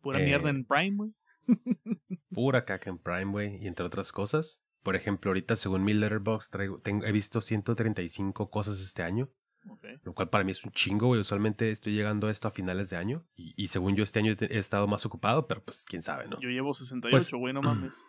Pura 0.00 0.20
eh, 0.20 0.24
mierda 0.24 0.50
en 0.50 0.64
Prime, 0.64 0.96
güey. 0.96 1.12
Pura 2.30 2.64
caca 2.64 2.90
en 2.90 2.98
Prime, 2.98 3.32
güey, 3.32 3.56
y 3.62 3.66
entre 3.66 3.84
otras 3.84 4.12
cosas. 4.12 4.62
Por 4.82 4.96
ejemplo, 4.96 5.30
ahorita 5.30 5.56
según 5.56 5.84
mi 5.84 5.94
Letterboxd 5.94 6.50
traigo, 6.50 6.80
tengo, 6.80 7.04
he 7.04 7.12
visto 7.12 7.40
135 7.40 8.50
cosas 8.50 8.80
este 8.80 9.02
año. 9.02 9.30
Lo 10.02 10.14
cual 10.14 10.30
para 10.30 10.44
mí 10.44 10.52
es 10.52 10.64
un 10.64 10.72
chingo, 10.72 11.08
güey. 11.08 11.20
Usualmente 11.20 11.70
estoy 11.70 11.92
llegando 11.92 12.28
a 12.28 12.30
esto 12.30 12.48
a 12.48 12.50
finales 12.50 12.90
de 12.90 12.96
año. 12.96 13.26
Y, 13.34 13.68
según 13.68 13.96
yo, 13.96 14.04
este 14.04 14.18
año 14.18 14.34
he, 14.38 14.58
estado 14.58 14.86
más 14.86 15.04
ocupado, 15.04 15.46
pero 15.46 15.62
pues 15.62 15.84
quién 15.84 16.02
sabe, 16.02 16.26
¿no? 16.26 16.40
Yo 16.40 16.48
llevo 16.48 16.72
68, 16.72 17.10
pues, 17.10 17.30
güey, 17.30 17.52
no 17.52 17.60
mames. 17.62 18.06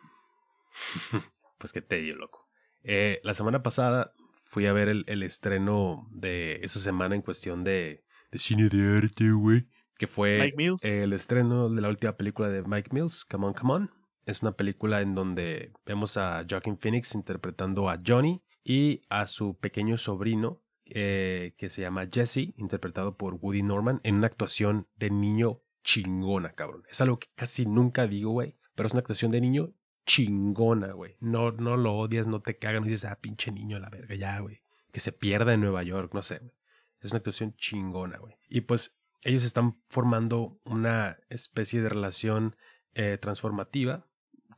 pues 1.58 1.74
qué 1.74 1.82
te 1.82 1.98
digo, 1.98 2.18
loco. 2.18 2.48
Eh, 2.84 3.20
la 3.24 3.34
semana 3.34 3.62
pasada 3.62 4.14
fui 4.44 4.66
a 4.68 4.74
ver 4.74 4.88
el, 4.90 5.24
estreno 5.24 6.08
de 6.12 6.60
esa 6.64 6.80
semana 6.80 7.16
en 7.16 7.22
cuestión 7.22 7.64
de, 7.64 8.04
de 8.32 8.40
cine 8.40 8.70
de 8.70 8.98
arte, 8.98 9.32
güey. 9.32 9.68
Que 9.98 10.08
fue 10.08 10.54
el 10.82 11.12
estreno 11.12 11.70
de 11.70 11.82
la 11.82 11.90
última 11.90 12.16
película 12.16 12.48
de 12.48 12.64
Mike 12.64 12.92
Mills, 12.94 13.26
Come 13.26 13.48
On, 13.48 13.54
Come 13.54 13.74
On. 13.74 13.92
Es 14.30 14.44
una 14.44 14.52
película 14.52 15.02
en 15.02 15.16
donde 15.16 15.74
vemos 15.88 16.16
a 16.16 16.46
Joaquin 16.48 16.78
Phoenix 16.78 17.16
interpretando 17.16 17.90
a 17.90 18.00
Johnny 18.06 18.44
y 18.64 19.02
a 19.10 19.26
su 19.26 19.58
pequeño 19.58 19.98
sobrino 19.98 20.62
eh, 20.86 21.56
que 21.58 21.72
se 21.72 21.82
llama 21.82 22.08
Jesse, 22.12 22.54
interpretado 22.56 23.18
por 23.18 23.34
Woody 23.42 23.64
Norman, 23.64 24.00
en 24.04 24.16
una 24.16 24.28
actuación 24.28 24.88
de 24.98 25.10
niño 25.10 25.64
chingona, 25.84 26.54
cabrón. 26.54 26.84
Es 26.92 27.02
algo 27.02 27.18
que 27.18 27.30
casi 27.34 27.66
nunca 27.66 28.06
digo, 28.06 28.30
güey, 28.30 28.56
pero 28.76 28.86
es 28.86 28.94
una 28.94 29.00
actuación 29.00 29.32
de 29.32 29.42
niño 29.42 29.74
chingona, 30.06 30.94
güey. 30.94 31.18
No, 31.20 31.52
no 31.52 31.76
lo 31.76 31.96
odias, 31.96 32.28
no 32.28 32.42
te 32.44 32.60
cagan, 32.60 32.84
no 32.84 32.88
dices, 32.88 33.06
ah, 33.06 33.18
pinche 33.20 33.52
niño 33.52 33.80
la 33.80 33.90
verga, 33.90 34.14
ya, 34.14 34.40
güey. 34.42 34.62
Que 34.92 35.00
se 35.00 35.12
pierda 35.12 35.56
en 35.56 35.62
Nueva 35.62 35.82
York, 35.82 36.14
no 36.14 36.22
sé, 36.22 36.38
güey. 36.38 36.54
Es 37.02 37.12
una 37.12 37.18
actuación 37.18 37.56
chingona, 37.56 38.20
güey. 38.20 38.36
Y 38.48 38.62
pues 38.62 39.00
ellos 39.24 39.44
están 39.44 39.82
formando 39.90 40.60
una 40.66 41.18
especie 41.30 41.82
de 41.82 41.90
relación 41.90 42.56
eh, 42.94 43.18
transformativa 43.20 44.06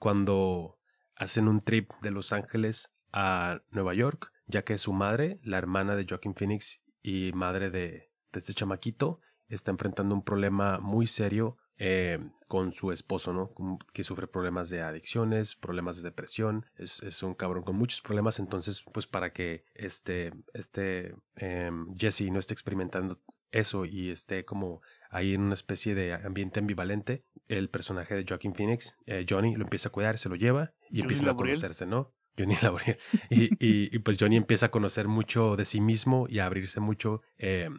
cuando 0.02 0.80
hacen 1.16 1.48
un 1.48 1.62
trip 1.62 1.92
de 2.02 2.10
Los 2.10 2.34
Ángeles 2.34 2.92
a 3.14 3.62
Nueva 3.70 3.94
York, 3.94 4.32
ya 4.48 4.64
que 4.64 4.80
su 4.80 4.94
madre, 4.94 5.40
la 5.44 5.60
hermana 5.60 5.96
de 5.96 6.08
Joaquin 6.10 6.34
Phoenix 6.34 6.82
y 7.04 7.32
madre 7.34 7.70
de, 7.70 8.12
este 8.34 8.56
chamaquito, 8.56 9.20
está 9.48 9.70
enfrentando 9.70 10.16
un 10.16 10.24
problema 10.24 10.80
muy 10.80 11.06
serio 11.06 11.58
eh, 11.78 12.18
con 12.48 12.74
su 12.74 12.92
esposo, 12.92 13.32
¿no? 13.32 13.52
Que 13.94 14.04
sufre 14.04 14.26
problemas 14.26 14.72
de 14.72 14.82
adicciones, 14.82 15.56
problemas 15.56 15.98
de 15.98 16.04
depresión, 16.04 16.66
es, 16.78 17.22
un 17.22 17.36
cabrón 17.36 17.64
con 17.64 17.76
muchos 17.76 18.02
problemas, 18.02 18.40
entonces, 18.40 18.84
pues 18.92 19.06
para 19.06 19.34
que 19.34 19.66
este, 19.76 20.34
este 20.56 21.16
em, 21.36 21.94
Jesse 21.96 22.32
no 22.32 22.40
esté 22.40 22.56
experimentando 22.56 23.22
eso 23.52 23.86
y 23.86 24.10
esté 24.10 24.46
como 24.46 24.82
ahí 25.10 25.34
en 25.34 25.42
una 25.42 25.54
especie 25.54 25.96
de 25.96 26.14
ambiente 26.14 26.60
ambivalente, 26.60 27.26
el 27.48 27.70
personaje 27.70 28.16
de 28.16 28.26
Joaquin 28.28 28.56
Phoenix, 28.56 28.98
eh, 29.06 29.26
Johnny, 29.28 29.56
lo 29.56 29.64
empieza 29.64 29.90
a 29.90 29.92
cuidar, 29.92 30.18
se 30.18 30.30
lo 30.30 30.36
lleva 30.36 30.74
y 30.90 31.02
empieza 31.02 31.30
a 31.30 31.36
conocerse, 31.36 31.86
¿no? 31.86 32.14
Johnny 32.38 32.56
Lauriel. 32.62 32.98
Y, 33.30 33.46
y, 33.66 33.96
y, 33.96 34.00
pues 34.00 34.18
Johnny 34.20 34.38
empieza 34.38 34.68
a 34.68 34.72
conocer 34.72 35.08
mucho 35.08 35.56
de 35.56 35.66
sí 35.66 35.82
mismo 35.82 36.28
y 36.30 36.40
a 36.40 36.46
abrirse 36.46 36.80
mucho 36.80 37.22
eh, 37.38 37.70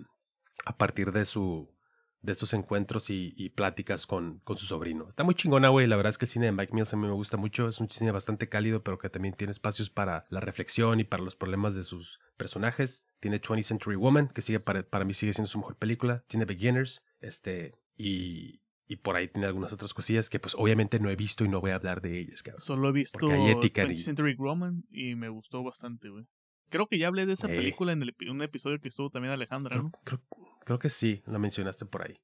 a 0.65 0.77
partir 0.77 1.13
de 1.13 1.25
su 1.25 1.73
de 2.23 2.33
estos 2.33 2.55
encuentros 2.55 3.11
y, 3.11 3.35
y 3.37 3.51
pláticas 3.51 4.07
con, 4.07 4.39
con, 4.45 4.57
su 4.57 4.67
sobrino. 4.67 5.09
Está 5.09 5.25
muy 5.25 5.35
chingona, 5.35 5.69
güey. 5.69 5.89
La 5.89 5.97
verdad 5.97 6.11
es 6.11 6.19
que 6.19 6.27
el 6.27 6.31
cine 6.31 6.47
de 6.47 6.53
Mike 6.53 6.73
Mills 6.73 6.95
a 6.95 6.97
mí 6.97 7.07
me 7.07 7.13
gusta 7.13 7.37
mucho. 7.37 7.69
Es 7.69 7.81
un 7.81 7.91
cine 7.91 8.13
bastante 8.13 8.49
cálido, 8.49 8.83
pero 8.85 8.99
que 8.99 9.11
también 9.11 9.35
tiene 9.35 9.51
espacios 9.51 9.91
para 9.91 10.27
la 10.31 10.41
reflexión 10.41 11.01
y 11.01 11.05
para 11.05 11.23
los 11.23 11.35
problemas 11.35 11.75
de 11.75 11.83
sus 11.83 12.21
personajes. 12.37 13.05
Tiene 13.19 13.41
20th 13.41 13.65
Century 13.65 13.97
Woman, 13.97 14.29
que 14.29 14.41
sigue 14.41 14.61
para, 14.61 14.85
para 14.85 15.05
mí 15.05 15.15
sigue 15.15 15.33
siendo 15.33 15.49
su 15.49 15.59
mejor 15.59 15.77
película. 15.77 16.25
Tiene 16.29 16.45
Beginners, 16.45 17.05
este, 17.21 17.73
y, 17.97 18.63
y 18.87 18.97
por 18.97 19.17
ahí 19.17 19.27
tiene 19.27 19.49
algunas 19.49 19.73
otras 19.73 19.93
cosillas 19.93 20.31
que 20.31 20.39
pues 20.39 20.55
obviamente 20.55 21.01
no 21.01 21.11
he 21.11 21.17
visto 21.17 21.45
y 21.45 21.49
no 21.49 21.61
voy 21.61 21.73
a 21.73 21.77
hablar 21.77 22.03
de 22.03 22.21
ellas, 22.21 22.43
cabrón. 22.45 22.61
Solo 22.61 22.89
he 22.91 22.93
visto 22.93 23.19
20th 23.19 23.97
Century 23.97 24.37
Woman 24.37 24.85
y 24.91 25.17
me 25.17 25.29
gustó 25.29 25.65
bastante, 25.65 26.09
güey. 26.09 26.27
Creo 26.69 26.87
que 26.87 26.99
ya 26.99 27.09
hablé 27.09 27.27
de 27.27 27.35
esa 27.35 27.49
película 27.49 27.93
en 27.93 28.03
un 28.31 28.43
episodio 28.43 28.81
que 28.81 28.89
estuvo 28.89 29.11
también 29.11 29.35
Alejandra, 29.35 29.77
¿no? 29.77 29.91
creo 30.05 30.23
que 30.79 30.91
sí, 30.91 31.23
la 31.27 31.39
mencionaste 31.39 31.87
por 31.87 32.03
ahí. 32.03 32.21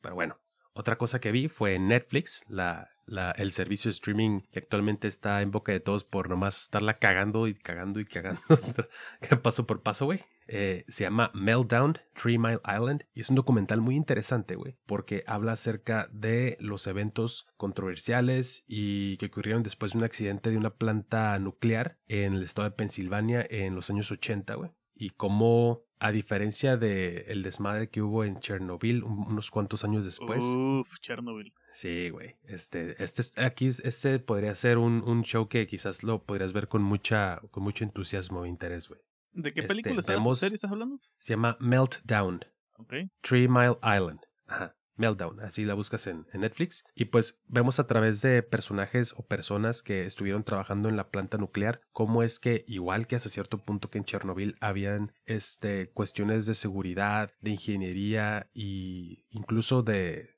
Pero 0.00 0.14
bueno, 0.14 0.38
otra 0.72 0.98
cosa 0.98 1.20
que 1.20 1.32
vi 1.32 1.48
fue 1.48 1.78
Netflix, 1.78 2.44
la, 2.48 2.90
la, 3.06 3.30
el 3.32 3.52
servicio 3.52 3.88
de 3.88 3.94
streaming 3.94 4.40
que 4.50 4.58
actualmente 4.58 5.08
está 5.08 5.40
en 5.40 5.50
boca 5.50 5.72
de 5.72 5.80
todos 5.80 6.04
por 6.04 6.28
nomás 6.28 6.62
estarla 6.62 6.98
cagando 6.98 7.46
y 7.46 7.54
cagando 7.54 8.00
y 8.00 8.04
cagando. 8.04 8.42
paso 9.42 9.66
por 9.66 9.82
paso, 9.82 10.06
güey. 10.06 10.20
Eh, 10.46 10.84
se 10.88 11.04
llama 11.04 11.30
Meltdown, 11.32 11.98
Three 12.12 12.38
Mile 12.38 12.60
Island, 12.66 13.06
y 13.14 13.20
es 13.20 13.30
un 13.30 13.36
documental 13.36 13.80
muy 13.80 13.96
interesante, 13.96 14.56
güey, 14.56 14.76
porque 14.84 15.24
habla 15.26 15.52
acerca 15.52 16.08
de 16.12 16.58
los 16.60 16.86
eventos 16.86 17.46
controversiales 17.56 18.62
y 18.66 19.16
que 19.16 19.26
ocurrieron 19.26 19.62
después 19.62 19.92
de 19.92 19.98
un 19.98 20.04
accidente 20.04 20.50
de 20.50 20.58
una 20.58 20.74
planta 20.74 21.38
nuclear 21.38 21.98
en 22.08 22.34
el 22.34 22.42
estado 22.42 22.68
de 22.68 22.76
Pensilvania 22.76 23.46
en 23.48 23.74
los 23.74 23.88
años 23.88 24.10
80, 24.10 24.54
güey 24.54 24.72
y 24.94 25.10
cómo, 25.10 25.82
a 25.98 26.12
diferencia 26.12 26.76
del 26.76 27.24
el 27.26 27.42
desmadre 27.42 27.88
que 27.88 28.02
hubo 28.02 28.24
en 28.24 28.38
Chernobyl 28.40 29.02
unos 29.02 29.50
cuantos 29.50 29.84
años 29.84 30.04
después. 30.04 30.44
Uf, 30.44 30.98
Chernobyl. 31.00 31.52
Sí, 31.72 32.10
güey. 32.10 32.36
Este, 32.44 33.02
este, 33.02 33.42
aquí, 33.42 33.66
este 33.66 34.18
podría 34.20 34.54
ser 34.54 34.78
un, 34.78 35.02
un, 35.04 35.24
show 35.24 35.48
que 35.48 35.66
quizás 35.66 36.04
lo 36.04 36.22
podrías 36.22 36.52
ver 36.52 36.68
con 36.68 36.82
mucha, 36.82 37.40
con 37.50 37.64
mucho 37.64 37.84
entusiasmo 37.84 38.44
e 38.44 38.48
interés, 38.48 38.88
güey. 38.88 39.00
¿De 39.32 39.52
qué 39.52 39.62
este, 39.62 39.74
película 39.74 40.00
estás 40.00 40.70
hablando? 40.70 41.00
Se 41.18 41.32
llama 41.32 41.56
Meltdown. 41.58 42.44
Ok. 42.76 42.94
Three 43.22 43.48
Mile 43.48 43.76
Island. 43.82 44.20
Ajá. 44.46 44.76
Meltdown, 44.96 45.40
así 45.40 45.64
la 45.64 45.74
buscas 45.74 46.06
en, 46.06 46.26
Netflix. 46.32 46.84
Y 46.94 47.06
pues 47.06 47.40
vemos 47.48 47.78
a 47.78 47.86
través 47.86 48.22
de 48.22 48.42
personajes 48.42 49.14
o 49.16 49.26
personas 49.26 49.82
que 49.82 50.06
estuvieron 50.06 50.44
trabajando 50.44 50.88
en 50.88 50.96
la 50.96 51.10
planta 51.10 51.38
nuclear, 51.38 51.80
cómo 51.92 52.22
es 52.22 52.38
que, 52.38 52.64
igual 52.68 53.06
que 53.06 53.16
hasta 53.16 53.28
cierto 53.28 53.58
punto 53.58 53.90
que 53.90 53.98
en 53.98 54.04
Chernobyl, 54.04 54.56
habían 54.60 55.12
este, 55.26 55.90
cuestiones 55.90 56.46
de 56.46 56.54
seguridad, 56.54 57.32
de 57.40 57.50
ingeniería 57.52 58.50
e 58.54 59.24
incluso 59.30 59.82
de, 59.82 60.30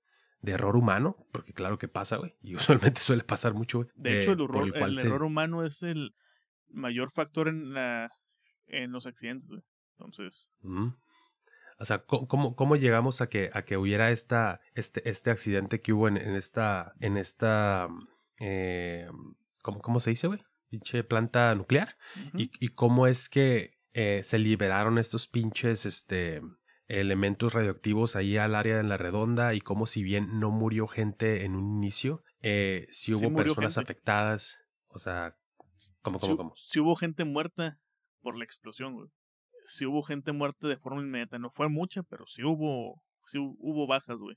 error 0.42 0.76
humano, 0.76 1.16
porque 1.32 1.52
claro 1.52 1.76
que 1.76 1.88
pasa, 1.88 2.16
güey, 2.16 2.36
y 2.40 2.54
usualmente 2.56 3.00
suele 3.00 3.24
pasar 3.24 3.54
mucho, 3.54 3.78
güey. 3.78 3.90
De 3.96 4.20
hecho, 4.20 4.32
el, 4.32 4.40
error, 4.98 5.24
humano 5.24 5.64
es 5.64 5.82
el 5.82 6.14
mayor 6.68 7.10
factor 7.10 7.48
en, 7.48 7.74
la, 7.74 8.12
en 8.68 8.92
los 8.92 9.06
accidentes, 9.06 9.50
güey. 9.50 9.62
Entonces. 9.98 10.50
O 11.78 11.84
sea, 11.84 12.04
¿cómo, 12.06 12.56
cómo 12.56 12.76
llegamos 12.76 13.20
a 13.20 13.28
que, 13.28 13.50
a 13.52 13.62
que 13.62 13.76
hubiera 13.76 14.10
esta, 14.10 14.60
este, 14.74 15.08
este 15.08 15.30
accidente 15.30 15.82
que 15.82 15.92
hubo 15.92 16.08
en, 16.08 16.16
en 16.16 16.34
esta, 16.34 16.94
en 17.00 17.18
esta, 17.18 17.88
eh, 18.38 19.08
¿cómo, 19.62 19.80
¿cómo, 19.80 20.00
se 20.00 20.10
dice, 20.10 20.26
güey? 20.26 20.40
Pinche 20.70 21.04
planta 21.04 21.54
nuclear. 21.54 21.96
y, 22.34 22.50
y, 22.60 22.68
cómo 22.68 23.06
es 23.06 23.28
que 23.28 23.78
eh, 23.92 24.22
se 24.24 24.38
liberaron 24.38 24.98
estos 24.98 25.28
pinches, 25.28 25.84
este, 25.84 26.40
elementos 26.88 27.52
radioactivos 27.52 28.16
ahí 28.16 28.38
al 28.38 28.54
área 28.54 28.78
de 28.78 28.82
la 28.82 28.96
redonda 28.96 29.52
y 29.52 29.60
cómo 29.60 29.86
si 29.86 30.02
bien 30.02 30.40
no 30.40 30.50
murió 30.50 30.88
gente 30.88 31.44
en 31.44 31.54
un 31.54 31.76
inicio, 31.76 32.22
eh, 32.40 32.88
si 32.90 33.12
hubo 33.12 33.34
personas 33.34 33.76
afectadas, 33.76 34.62
o 34.88 34.98
sea, 34.98 35.36
¿cómo, 36.00 36.18
cómo, 36.18 36.36
cómo? 36.38 36.52
Si 36.56 36.80
hubo 36.80 36.96
gente 36.96 37.24
muerta 37.24 37.80
por 38.22 38.38
la 38.38 38.44
explosión, 38.44 38.94
güey 38.94 39.10
si 39.66 39.86
hubo 39.86 40.02
gente 40.02 40.32
muerta 40.32 40.68
de 40.68 40.76
forma 40.76 41.00
inmediata. 41.00 41.38
No 41.38 41.50
fue 41.50 41.68
mucha, 41.68 42.02
pero 42.02 42.26
sí 42.26 42.42
hubo, 42.42 43.02
sí 43.24 43.38
hubo 43.38 43.86
bajas, 43.86 44.18
güey. 44.18 44.36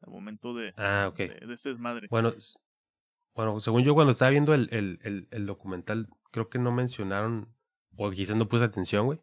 Al 0.00 0.12
momento 0.12 0.54
de, 0.54 0.72
ah, 0.76 1.12
de, 1.16 1.54
ese 1.54 1.70
desmadre. 1.70 2.08
Bueno, 2.10 2.34
bueno, 3.34 3.58
según 3.60 3.82
yo 3.82 3.94
cuando 3.94 4.12
estaba 4.12 4.30
viendo 4.30 4.54
el, 4.54 4.68
el, 4.70 5.28
el, 5.30 5.46
documental, 5.46 6.08
creo 6.30 6.48
que 6.48 6.58
no 6.58 6.72
mencionaron, 6.72 7.54
o 7.96 8.10
quizás 8.10 8.36
no 8.36 8.48
puse 8.48 8.64
atención, 8.64 9.06
güey. 9.06 9.20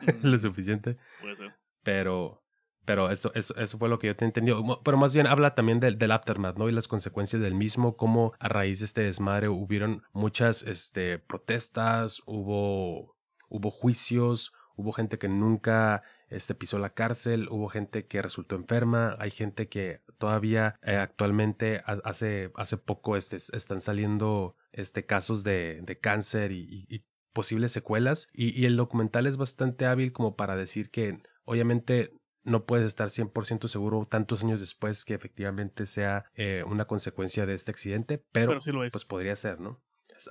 lo 0.22 0.38
suficiente. 0.38 0.98
Puede 1.20 1.36
ser. 1.36 1.54
Pero, 1.82 2.44
pero 2.84 3.10
eso, 3.10 3.32
eso, 3.34 3.56
eso 3.56 3.78
fue 3.78 3.88
lo 3.88 3.98
que 3.98 4.08
yo 4.08 4.16
te 4.16 4.24
entendido. 4.24 4.62
Pero 4.84 4.96
más 4.96 5.14
bien 5.14 5.26
habla 5.26 5.54
también 5.54 5.80
del, 5.80 5.98
del, 5.98 6.12
aftermath, 6.12 6.56
¿no? 6.56 6.68
Y 6.68 6.72
las 6.72 6.88
consecuencias 6.88 7.42
del 7.42 7.54
mismo, 7.54 7.96
cómo 7.96 8.34
a 8.38 8.48
raíz 8.48 8.80
de 8.80 8.84
este 8.84 9.00
desmadre 9.02 9.48
hubieron 9.48 10.02
muchas 10.12 10.62
este, 10.62 11.18
protestas, 11.18 12.22
hubo 12.26 13.15
Hubo 13.48 13.70
juicios, 13.70 14.52
hubo 14.76 14.92
gente 14.92 15.18
que 15.18 15.28
nunca 15.28 16.02
este, 16.28 16.54
pisó 16.54 16.78
la 16.78 16.90
cárcel, 16.90 17.48
hubo 17.50 17.68
gente 17.68 18.06
que 18.06 18.22
resultó 18.22 18.56
enferma, 18.56 19.16
hay 19.18 19.30
gente 19.30 19.68
que 19.68 20.02
todavía 20.18 20.78
eh, 20.82 20.96
actualmente 20.96 21.82
hace, 22.04 22.52
hace 22.56 22.76
poco 22.76 23.16
este, 23.16 23.36
están 23.36 23.80
saliendo 23.80 24.56
este, 24.72 25.06
casos 25.06 25.44
de, 25.44 25.80
de 25.82 25.98
cáncer 25.98 26.52
y, 26.52 27.04
posibles 27.32 27.70
secuelas. 27.70 28.30
Y, 28.32 28.64
el 28.64 28.78
documental 28.78 29.26
es 29.26 29.36
bastante 29.36 29.84
hábil 29.84 30.12
como 30.12 30.36
para 30.36 30.56
decir 30.56 30.90
que 30.90 31.20
obviamente 31.44 32.14
no 32.44 32.64
puedes 32.64 32.86
estar 32.86 33.08
100% 33.08 33.68
seguro 33.68 34.06
tantos 34.06 34.42
años 34.42 34.60
después 34.60 35.04
que 35.04 35.12
efectivamente 35.12 35.84
sea 35.84 36.24
eh, 36.34 36.64
una 36.66 36.86
consecuencia 36.86 37.44
de 37.44 37.52
este 37.52 37.72
accidente, 37.72 38.24
pero, 38.32 38.58
pues 38.90 39.04
podría 39.04 39.36
ser, 39.36 39.60
¿no? 39.60 39.82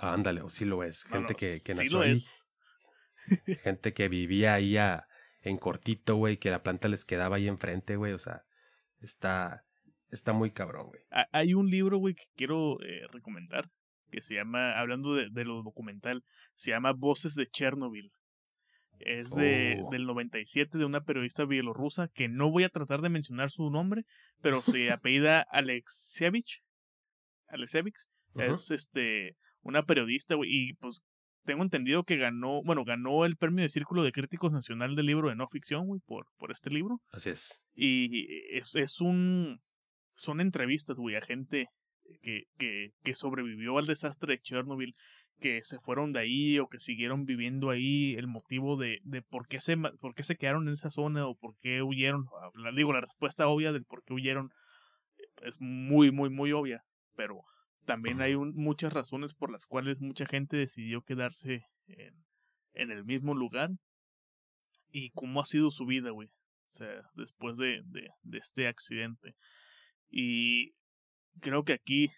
ándale, 0.02 0.42
o 0.42 0.50
sí 0.50 0.66
lo 0.66 0.84
es. 0.84 1.04
Gente 1.04 1.36
que, 1.36 1.58
que 1.64 1.76
nació 1.76 2.02
ahí. 2.02 2.16
Gente 3.62 3.94
que 3.94 4.08
vivía 4.10 4.54
ahí 4.54 4.78
en 5.42 5.58
cortito, 5.58 6.16
güey, 6.16 6.38
que 6.38 6.50
la 6.50 6.64
planta 6.64 6.88
les 6.88 7.06
quedaba 7.06 7.38
ahí 7.38 7.48
enfrente, 7.48 7.96
güey. 7.96 8.14
O 8.14 8.20
sea, 8.20 8.44
está, 9.02 9.64
está 10.10 10.34
muy 10.34 10.52
cabrón, 10.52 10.88
güey. 10.88 11.02
Hay 11.32 11.54
un 11.54 11.70
libro, 11.70 11.98
güey, 11.98 12.16
que 12.16 12.26
quiero 12.36 12.82
eh, 12.82 13.08
recomendar, 13.12 13.70
que 14.12 14.22
se 14.22 14.36
llama, 14.36 14.80
hablando 14.80 15.14
de, 15.14 15.46
lo 15.46 15.64
documental, 15.64 16.24
se 16.56 16.72
llama 16.72 16.94
Voces 16.94 17.36
de 17.36 17.48
Chernobyl. 17.48 18.12
Es 19.00 19.36
de, 19.36 19.78
Oh. 19.84 19.92
del 19.92 20.06
97 20.06 20.78
de 20.78 20.86
una 20.86 21.02
periodista 21.02 21.44
bielorrusa 21.46 22.08
que 22.08 22.30
no 22.30 22.50
voy 22.50 22.64
a 22.64 22.70
tratar 22.70 23.02
de 23.02 23.10
mencionar 23.10 23.52
su 23.52 23.70
nombre, 23.70 24.04
pero 24.42 24.62
se 24.62 24.90
apellida 24.90 25.42
Alexievich. 25.42 26.64
Alexievich. 27.48 28.08
Es 28.36 28.72
este 28.72 29.36
una 29.62 29.84
periodista, 29.84 30.36
güey, 30.36 30.50
y 30.52 30.74
pues 30.76 31.02
tengo 31.46 31.64
entendido 31.64 32.04
que 32.04 32.18
ganó, 32.18 32.62
bueno, 32.64 32.84
ganó 32.84 33.26
el 33.26 33.38
premio 33.38 33.64
de 33.64 33.70
Círculo 33.70 34.04
de 34.04 34.12
Críticos 34.12 34.52
Nacional 34.52 34.96
del 34.96 35.06
Libro 35.06 35.30
de 35.30 35.36
No 35.36 35.48
Ficción, 35.48 35.88
güey, 35.88 36.02
por, 36.06 36.28
por 36.38 36.52
este 36.52 36.70
libro. 36.70 37.00
Así 37.12 37.30
es. 37.30 37.64
Y 37.74 38.28
es, 38.56 38.76
es 38.76 39.00
un. 39.00 39.62
Son 40.16 40.42
entrevistas, 40.42 40.98
güey, 40.98 41.16
a 41.16 41.22
gente 41.22 41.68
que, 42.22 42.44
que, 42.58 42.90
que 43.04 43.16
sobrevivió 43.16 43.78
al 43.78 43.86
desastre 43.86 44.34
de 44.36 44.40
Chernobyl, 44.42 44.96
que 45.40 45.62
se 45.64 45.80
fueron 45.80 46.14
de 46.14 46.20
ahí 46.22 46.60
o 46.60 46.68
que 46.68 46.80
siguieron 46.80 47.26
viviendo 47.26 47.70
ahí, 47.70 48.14
el 48.16 48.28
motivo 48.28 48.78
de, 48.78 49.00
de 49.04 49.22
por, 49.22 49.48
qué 49.48 49.60
se, 49.60 49.76
por 49.78 50.16
qué 50.16 50.24
se 50.24 50.38
quedaron 50.38 50.68
en 50.68 50.74
esa 50.76 50.90
zona 50.90 51.28
o 51.28 51.36
por 51.36 51.56
qué 51.62 51.82
huyeron. 51.82 52.26
La- 52.56 52.72
Digo, 52.72 52.94
la 52.94 53.02
respuesta 53.02 53.48
obvia 53.48 53.74
del 53.74 53.84
por 53.84 54.04
qué 54.04 54.14
huyeron 54.14 54.52
es 55.44 55.58
muy, 55.60 56.12
muy, 56.12 56.30
muy 56.30 56.52
obvia, 56.54 56.84
pero 57.16 57.42
también 57.86 58.22
hay 58.22 58.36
un- 58.36 58.54
muchas 58.56 58.92
razones 58.94 59.34
por 59.34 59.52
las 59.52 59.66
cuales 59.66 60.00
mucha 60.02 60.26
gente 60.26 60.58
decidió 60.58 61.02
quedarse 61.04 61.66
en, 61.88 62.26
en 62.74 62.92
el 62.92 63.06
mismo 63.06 63.34
lugar 63.36 63.70
y 64.90 65.12
cómo 65.12 65.42
ha 65.42 65.46
sido 65.46 65.72
su 65.72 65.86
vida, 65.86 66.10
güey. 66.12 66.28
O 66.28 66.78
sea, 66.78 67.02
después 67.16 67.58
de, 67.58 67.82
de, 67.86 68.10
de 68.24 68.38
este 68.38 68.68
accidente. 68.68 69.36
Y 70.10 70.74
creo 71.40 71.64
que 71.64 71.74
aquí 71.74 72.10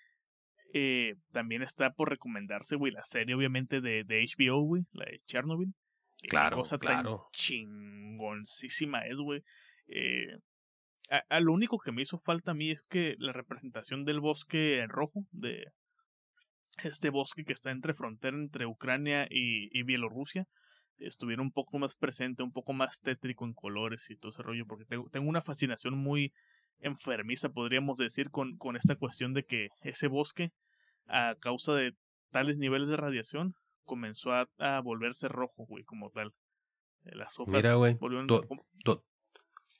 eh, 0.73 1.15
también 1.31 1.61
está 1.61 1.93
por 1.93 2.09
recomendarse, 2.09 2.75
güey, 2.75 2.91
la 2.91 3.03
serie 3.03 3.35
obviamente 3.35 3.81
de, 3.81 4.03
de 4.03 4.23
HBO, 4.25 4.61
güey, 4.61 4.83
la 4.91 5.05
de 5.05 5.19
Chernobyl. 5.27 5.73
Qué 6.19 6.29
Claro, 6.29 6.57
cosa 6.57 6.79
claro. 6.79 7.29
tan 7.31 7.31
chingoncísima 7.33 9.05
es, 9.05 9.17
güey. 9.17 9.43
Eh, 9.87 10.37
a, 11.09 11.23
a 11.29 11.39
lo 11.39 11.53
único 11.53 11.79
que 11.79 11.91
me 11.91 12.01
hizo 12.01 12.17
falta 12.17 12.51
a 12.51 12.55
mí 12.55 12.71
es 12.71 12.83
que 12.83 13.15
la 13.19 13.33
representación 13.33 14.05
del 14.05 14.19
bosque 14.19 14.85
rojo, 14.87 15.25
de 15.31 15.65
este 16.83 17.09
bosque 17.09 17.43
que 17.43 17.53
está 17.53 17.71
entre 17.71 17.93
frontera 17.93 18.37
entre 18.37 18.65
Ucrania 18.65 19.27
y, 19.29 19.69
y 19.77 19.83
Bielorrusia, 19.83 20.47
estuviera 20.97 21.41
un 21.41 21.51
poco 21.51 21.79
más 21.79 21.95
presente, 21.95 22.43
un 22.43 22.51
poco 22.51 22.73
más 22.73 23.01
tétrico 23.01 23.45
en 23.45 23.53
colores 23.53 24.09
y 24.09 24.15
todo 24.15 24.31
ese 24.31 24.43
rollo, 24.43 24.65
porque 24.65 24.85
tengo, 24.85 25.09
tengo 25.09 25.29
una 25.29 25.41
fascinación 25.41 25.97
muy 25.97 26.33
enfermiza, 26.79 27.49
podríamos 27.49 27.97
decir, 27.97 28.29
con, 28.29 28.57
con 28.57 28.75
esta 28.75 28.95
cuestión 28.95 29.33
de 29.33 29.43
que 29.43 29.69
ese 29.81 30.07
bosque, 30.07 30.51
a 31.07 31.35
causa 31.39 31.73
de 31.73 31.95
tales 32.31 32.59
niveles 32.59 32.89
de 32.89 32.97
radiación, 32.97 33.55
comenzó 33.83 34.33
a, 34.33 34.49
a 34.57 34.81
volverse 34.81 35.27
rojo, 35.27 35.65
güey, 35.65 35.83
como 35.83 36.09
tal. 36.11 36.33
Eh, 37.05 37.15
Las 37.15 37.39
hojas 37.39 37.53
Mira, 37.53 37.75
güey, 37.75 37.95
volvieron 37.95 38.27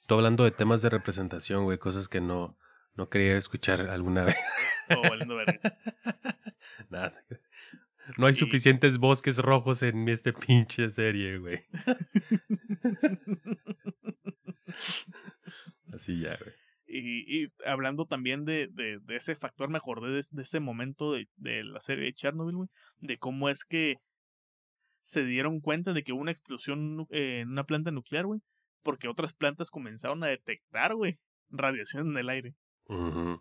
tú 0.07 0.15
hablando 0.15 0.43
de 0.43 0.51
temas 0.51 0.81
de 0.81 0.89
representación, 0.89 1.65
güey, 1.65 1.77
cosas 1.77 2.07
que 2.07 2.21
no, 2.21 2.57
no 2.95 3.09
quería 3.09 3.37
escuchar 3.37 3.81
alguna 3.81 4.23
vez. 4.25 4.35
oh. 4.89 5.03
Nada. 6.89 7.13
No 8.17 8.25
hay 8.25 8.33
suficientes 8.33 8.97
bosques 8.97 9.37
rojos 9.37 9.83
en 9.83 10.07
este 10.07 10.31
pinche 10.31 10.89
serie, 10.89 11.37
güey. 11.37 11.65
Así 15.93 16.21
ya, 16.21 16.37
güey. 16.37 16.53
Y, 16.89 17.43
y 17.43 17.47
hablando 17.65 18.05
también 18.05 18.45
de, 18.45 18.69
de, 18.71 18.99
de 18.99 19.15
ese 19.17 19.35
factor, 19.35 19.69
me 19.69 19.77
acordé 19.77 20.09
de, 20.09 20.23
de 20.31 20.41
ese 20.41 20.61
momento 20.61 21.11
de, 21.11 21.27
de 21.35 21.65
la 21.65 21.81
serie 21.81 22.05
de 22.05 22.13
Chernobyl, 22.13 22.55
güey, 22.55 22.69
de 23.01 23.17
cómo 23.17 23.49
es 23.49 23.65
que 23.65 23.97
se 25.03 25.25
dieron 25.25 25.59
cuenta 25.59 25.91
de 25.91 26.03
que 26.03 26.13
hubo 26.13 26.21
una 26.21 26.31
explosión 26.31 27.05
eh, 27.09 27.41
en 27.41 27.49
una 27.49 27.65
planta 27.65 27.91
nuclear, 27.91 28.25
güey, 28.25 28.39
porque 28.83 29.07
otras 29.07 29.33
plantas 29.33 29.69
comenzaron 29.71 30.23
a 30.23 30.27
detectar, 30.27 30.95
güey, 30.95 31.19
radiación 31.49 32.09
en 32.11 32.17
el 32.17 32.29
aire. 32.29 32.55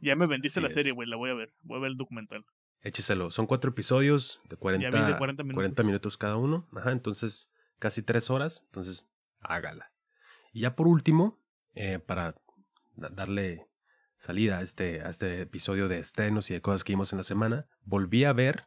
Ya 0.03 0.17
me 0.17 0.27
vendiste 0.27 0.59
Así 0.61 0.67
la 0.69 0.71
serie, 0.71 0.93
güey, 0.93 1.09
la 1.09 1.17
voy 1.17 1.31
a 1.31 1.35
ver, 1.35 1.53
voy 1.63 1.79
a 1.79 1.83
ver 1.83 1.91
el 1.93 1.97
documental. 1.97 2.45
Écheselo. 2.83 3.31
Son 3.31 3.47
cuatro 3.47 3.71
episodios 3.71 4.41
de 4.49 4.57
40, 4.57 4.91
Ya 4.91 5.05
vi 5.05 5.13
de 5.13 5.19
40 5.19 5.43
minutos. 5.45 5.57
40 5.57 5.83
minutos 5.85 6.17
cada 6.17 6.37
uno. 6.37 6.69
Ajá, 6.77 6.93
entonces 6.93 7.53
casi 7.79 8.03
tres 8.03 8.29
horas. 8.31 8.63
Entonces, 8.67 9.09
hágala. 9.41 9.93
Y 10.53 10.61
ya 10.61 10.75
por 10.77 10.87
último, 10.89 11.41
eh, 11.75 11.99
para 11.99 12.35
da- 12.97 13.09
darle 13.11 13.67
salida 14.19 14.59
a 14.59 14.63
este, 14.63 15.03
a 15.03 15.11
este 15.11 15.43
episodio 15.43 15.89
de 15.89 15.99
estrenos 15.99 16.51
y 16.51 16.55
de 16.55 16.61
cosas 16.61 16.85
que 16.85 16.93
vimos 16.93 17.13
en 17.13 17.19
la 17.19 17.25
semana, 17.25 17.67
volví 17.83 18.25
a 18.25 18.33
ver 18.33 18.67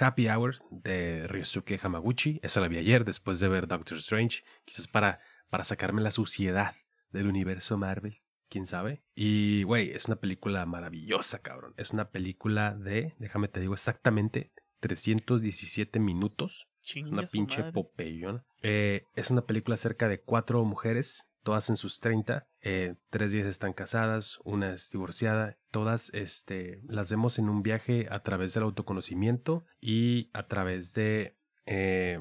Happy 0.00 0.28
Hour 0.28 0.56
de 0.70 1.26
Ryosuke 1.28 1.78
Hamaguchi. 1.82 2.40
Esa 2.42 2.60
la 2.60 2.68
vi 2.68 2.78
ayer 2.78 3.04
después 3.04 3.38
de 3.40 3.48
ver 3.48 3.66
Doctor 3.66 3.98
Strange. 3.98 4.42
Quizás 4.64 4.88
para, 4.88 5.20
para 5.50 5.64
sacarme 5.64 6.02
la 6.02 6.10
suciedad 6.10 6.74
del 7.10 7.26
universo 7.26 7.78
Marvel. 7.78 8.20
¿Quién 8.48 8.66
sabe? 8.66 9.02
Y, 9.14 9.64
güey, 9.64 9.90
es 9.90 10.06
una 10.06 10.16
película 10.16 10.64
maravillosa, 10.66 11.40
cabrón. 11.42 11.74
Es 11.76 11.92
una 11.92 12.10
película 12.10 12.74
de, 12.76 13.14
déjame 13.18 13.48
te 13.48 13.60
digo 13.60 13.74
exactamente, 13.74 14.52
317 14.80 15.98
minutos. 15.98 16.68
Es 16.80 16.86
Chinga 16.92 17.10
una 17.10 17.26
pinche 17.26 17.64
popeyona. 17.72 18.44
Eh, 18.62 19.02
es 19.14 19.30
una 19.30 19.42
película 19.46 19.74
acerca 19.74 20.08
de 20.08 20.20
cuatro 20.20 20.64
mujeres, 20.64 21.28
todas 21.42 21.68
en 21.70 21.76
sus 21.76 21.98
30. 22.00 22.46
eh, 22.60 22.94
tres 23.10 23.32
de 23.32 23.38
ellas 23.38 23.50
están 23.50 23.72
casadas, 23.72 24.38
una 24.44 24.74
es 24.74 24.90
divorciada. 24.90 25.58
Todas 25.72 26.10
este, 26.14 26.82
las 26.86 27.10
vemos 27.10 27.38
en 27.40 27.48
un 27.48 27.62
viaje 27.62 28.06
a 28.10 28.20
través 28.22 28.54
del 28.54 28.62
autoconocimiento 28.62 29.64
y 29.80 30.30
a 30.32 30.46
través 30.46 30.92
de... 30.94 31.36
eh, 31.66 32.20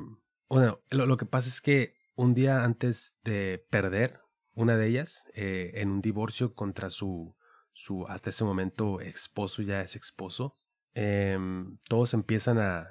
bueno, 0.50 0.80
lo, 0.90 1.06
lo 1.06 1.18
que 1.18 1.26
pasa 1.26 1.50
es 1.50 1.62
que 1.62 1.96
un 2.16 2.34
día 2.34 2.64
antes 2.64 3.18
de 3.24 3.66
perder 3.70 4.22
una 4.54 4.78
de 4.78 4.88
ellas 4.88 5.26
eh, 5.34 5.72
en 5.76 5.90
un 5.90 6.02
divorcio 6.02 6.54
contra 6.54 6.90
su, 6.90 7.36
su 7.74 8.06
hasta 8.08 8.30
ese 8.30 8.44
momento 8.46 9.02
esposo, 9.02 9.62
ya 9.62 9.82
es 9.82 9.96
esposo, 9.96 10.58
em, 10.94 11.78
todos 11.90 12.14
empiezan 12.14 12.58
a, 12.60 12.88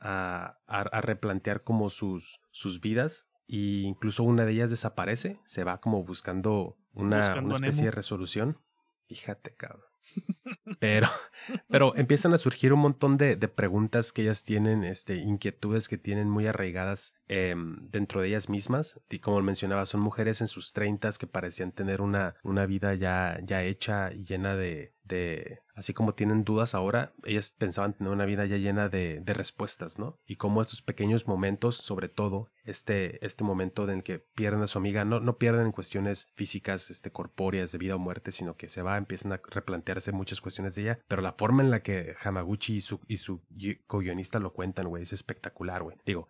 a, 0.00 0.58
a- 0.66 1.00
replantear 1.00 1.62
como 1.62 1.88
sus, 1.90 2.40
sus 2.50 2.80
vidas 2.80 3.26
e 3.46 3.82
incluso 3.84 4.24
una 4.24 4.44
de 4.44 4.52
ellas 4.52 4.70
desaparece, 4.70 5.40
se 5.46 5.62
va 5.64 5.80
como 5.80 6.02
buscando 6.04 6.76
una, 6.92 7.18
Buscando 7.18 7.54
una 7.56 7.66
especie 7.66 7.84
de 7.86 7.90
resolución. 7.92 8.58
Fíjate, 9.06 9.54
cabrón. 9.54 9.84
Pero, 10.80 11.08
pero 11.68 11.94
empiezan 11.96 12.34
a 12.34 12.38
surgir 12.38 12.72
un 12.74 12.80
montón 12.80 13.16
de, 13.16 13.36
de 13.36 13.48
preguntas 13.48 14.12
que 14.12 14.22
ellas 14.22 14.44
tienen, 14.44 14.84
este, 14.84 15.16
inquietudes 15.16 15.88
que 15.88 15.96
tienen 15.96 16.28
muy 16.28 16.46
arraigadas 16.46 17.14
em, 17.28 17.88
dentro 17.90 18.20
de 18.20 18.28
ellas 18.28 18.48
mismas. 18.48 19.00
Y 19.10 19.18
como 19.20 19.40
mencionaba, 19.42 19.86
son 19.86 20.00
mujeres 20.00 20.40
en 20.40 20.46
sus 20.46 20.72
treintas 20.72 21.18
que 21.18 21.26
parecían 21.26 21.72
tener 21.72 22.00
una, 22.00 22.36
una 22.42 22.66
vida 22.66 22.94
ya, 22.94 23.38
ya 23.42 23.62
hecha 23.62 24.12
y 24.12 24.24
llena 24.24 24.56
de, 24.56 24.94
de, 25.04 25.60
así 25.74 25.92
como 25.92 26.14
tienen 26.14 26.44
dudas 26.44 26.74
ahora, 26.74 27.12
ellas 27.24 27.50
pensaban 27.50 27.94
tener 27.94 28.12
una 28.12 28.24
vida 28.24 28.46
ya 28.46 28.56
llena 28.56 28.88
de, 28.88 29.22
respuestas, 29.26 29.98
¿no? 29.98 30.18
Y 30.26 30.36
como 30.36 30.62
estos 30.62 30.80
pequeños 30.80 31.26
momentos, 31.26 31.76
sobre 31.76 32.08
todo 32.08 32.50
este, 32.64 33.24
este 33.24 33.42
momento 33.44 33.88
en 33.90 34.00
que 34.02 34.18
pierden 34.20 34.62
a 34.62 34.66
su 34.68 34.78
amiga, 34.78 35.04
no, 35.04 35.20
no 35.20 35.36
pierden 35.38 35.66
en 35.66 35.72
cuestiones 35.72 36.28
físicas, 36.34 36.90
este, 36.90 37.10
corpóreas 37.10 37.72
de 37.72 37.78
vida 37.78 37.96
o 37.96 37.98
muerte, 37.98 38.32
sino 38.32 38.56
que 38.56 38.68
se 38.68 38.82
va, 38.82 38.96
empiezan 38.96 39.32
a 39.32 39.40
replantearse 39.50 40.12
muchas 40.12 40.40
cuestiones 40.40 40.74
de 40.74 40.82
ella, 40.82 40.98
pero 41.08 41.20
la 41.20 41.32
forma 41.32 41.62
en 41.62 41.70
la 41.70 41.80
que 41.82 42.14
Hamaguchi 42.22 42.76
y 42.76 42.80
su, 42.80 43.00
y 43.08 43.16
su 43.18 43.42
gui- 43.50 43.80
co-guionista 43.86 44.38
lo 44.38 44.52
cuentan, 44.52 44.88
güey, 44.88 45.02
es 45.02 45.12
espectacular, 45.12 45.82
güey. 45.82 45.96
Digo, 46.06 46.28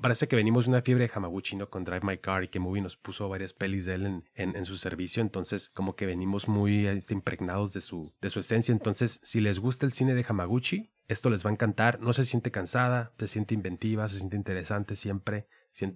parece 0.00 0.28
que 0.28 0.36
venimos 0.36 0.66
de 0.66 0.70
una 0.72 0.82
fiebre 0.82 1.06
de 1.06 1.12
Hamaguchi, 1.14 1.56
¿no? 1.56 1.68
Con 1.70 1.84
Drive 1.84 2.04
My 2.04 2.18
Car 2.18 2.44
y 2.44 2.48
que 2.48 2.60
Movie 2.60 2.82
nos 2.82 2.96
puso 2.96 3.28
varias 3.28 3.52
pelis 3.52 3.84
de 3.86 3.94
él 3.94 4.06
en, 4.06 4.24
en, 4.34 4.56
en 4.56 4.64
su 4.64 4.76
servicio, 4.76 5.22
entonces 5.22 5.68
como 5.70 5.96
que 5.96 6.06
venimos 6.06 6.48
muy 6.48 6.86
este, 6.86 7.14
impregnados 7.14 7.72
de 7.72 7.80
su, 7.80 8.12
de 8.20 8.30
su 8.30 8.40
esencia, 8.40 8.72
entonces 8.72 9.20
si 9.22 9.40
les 9.40 9.58
gusta 9.58 9.86
el 9.86 9.92
cine 9.92 10.14
de 10.14 10.24
Hamaguchi, 10.28 10.90
esto 11.08 11.30
les 11.30 11.44
va 11.44 11.50
a 11.50 11.52
encantar, 11.52 12.00
no 12.00 12.12
se 12.12 12.24
siente 12.24 12.50
cansada, 12.50 13.12
se 13.18 13.26
siente 13.28 13.54
inventiva, 13.54 14.08
se 14.08 14.18
siente 14.18 14.36
interesante 14.36 14.96
siempre, 14.96 15.46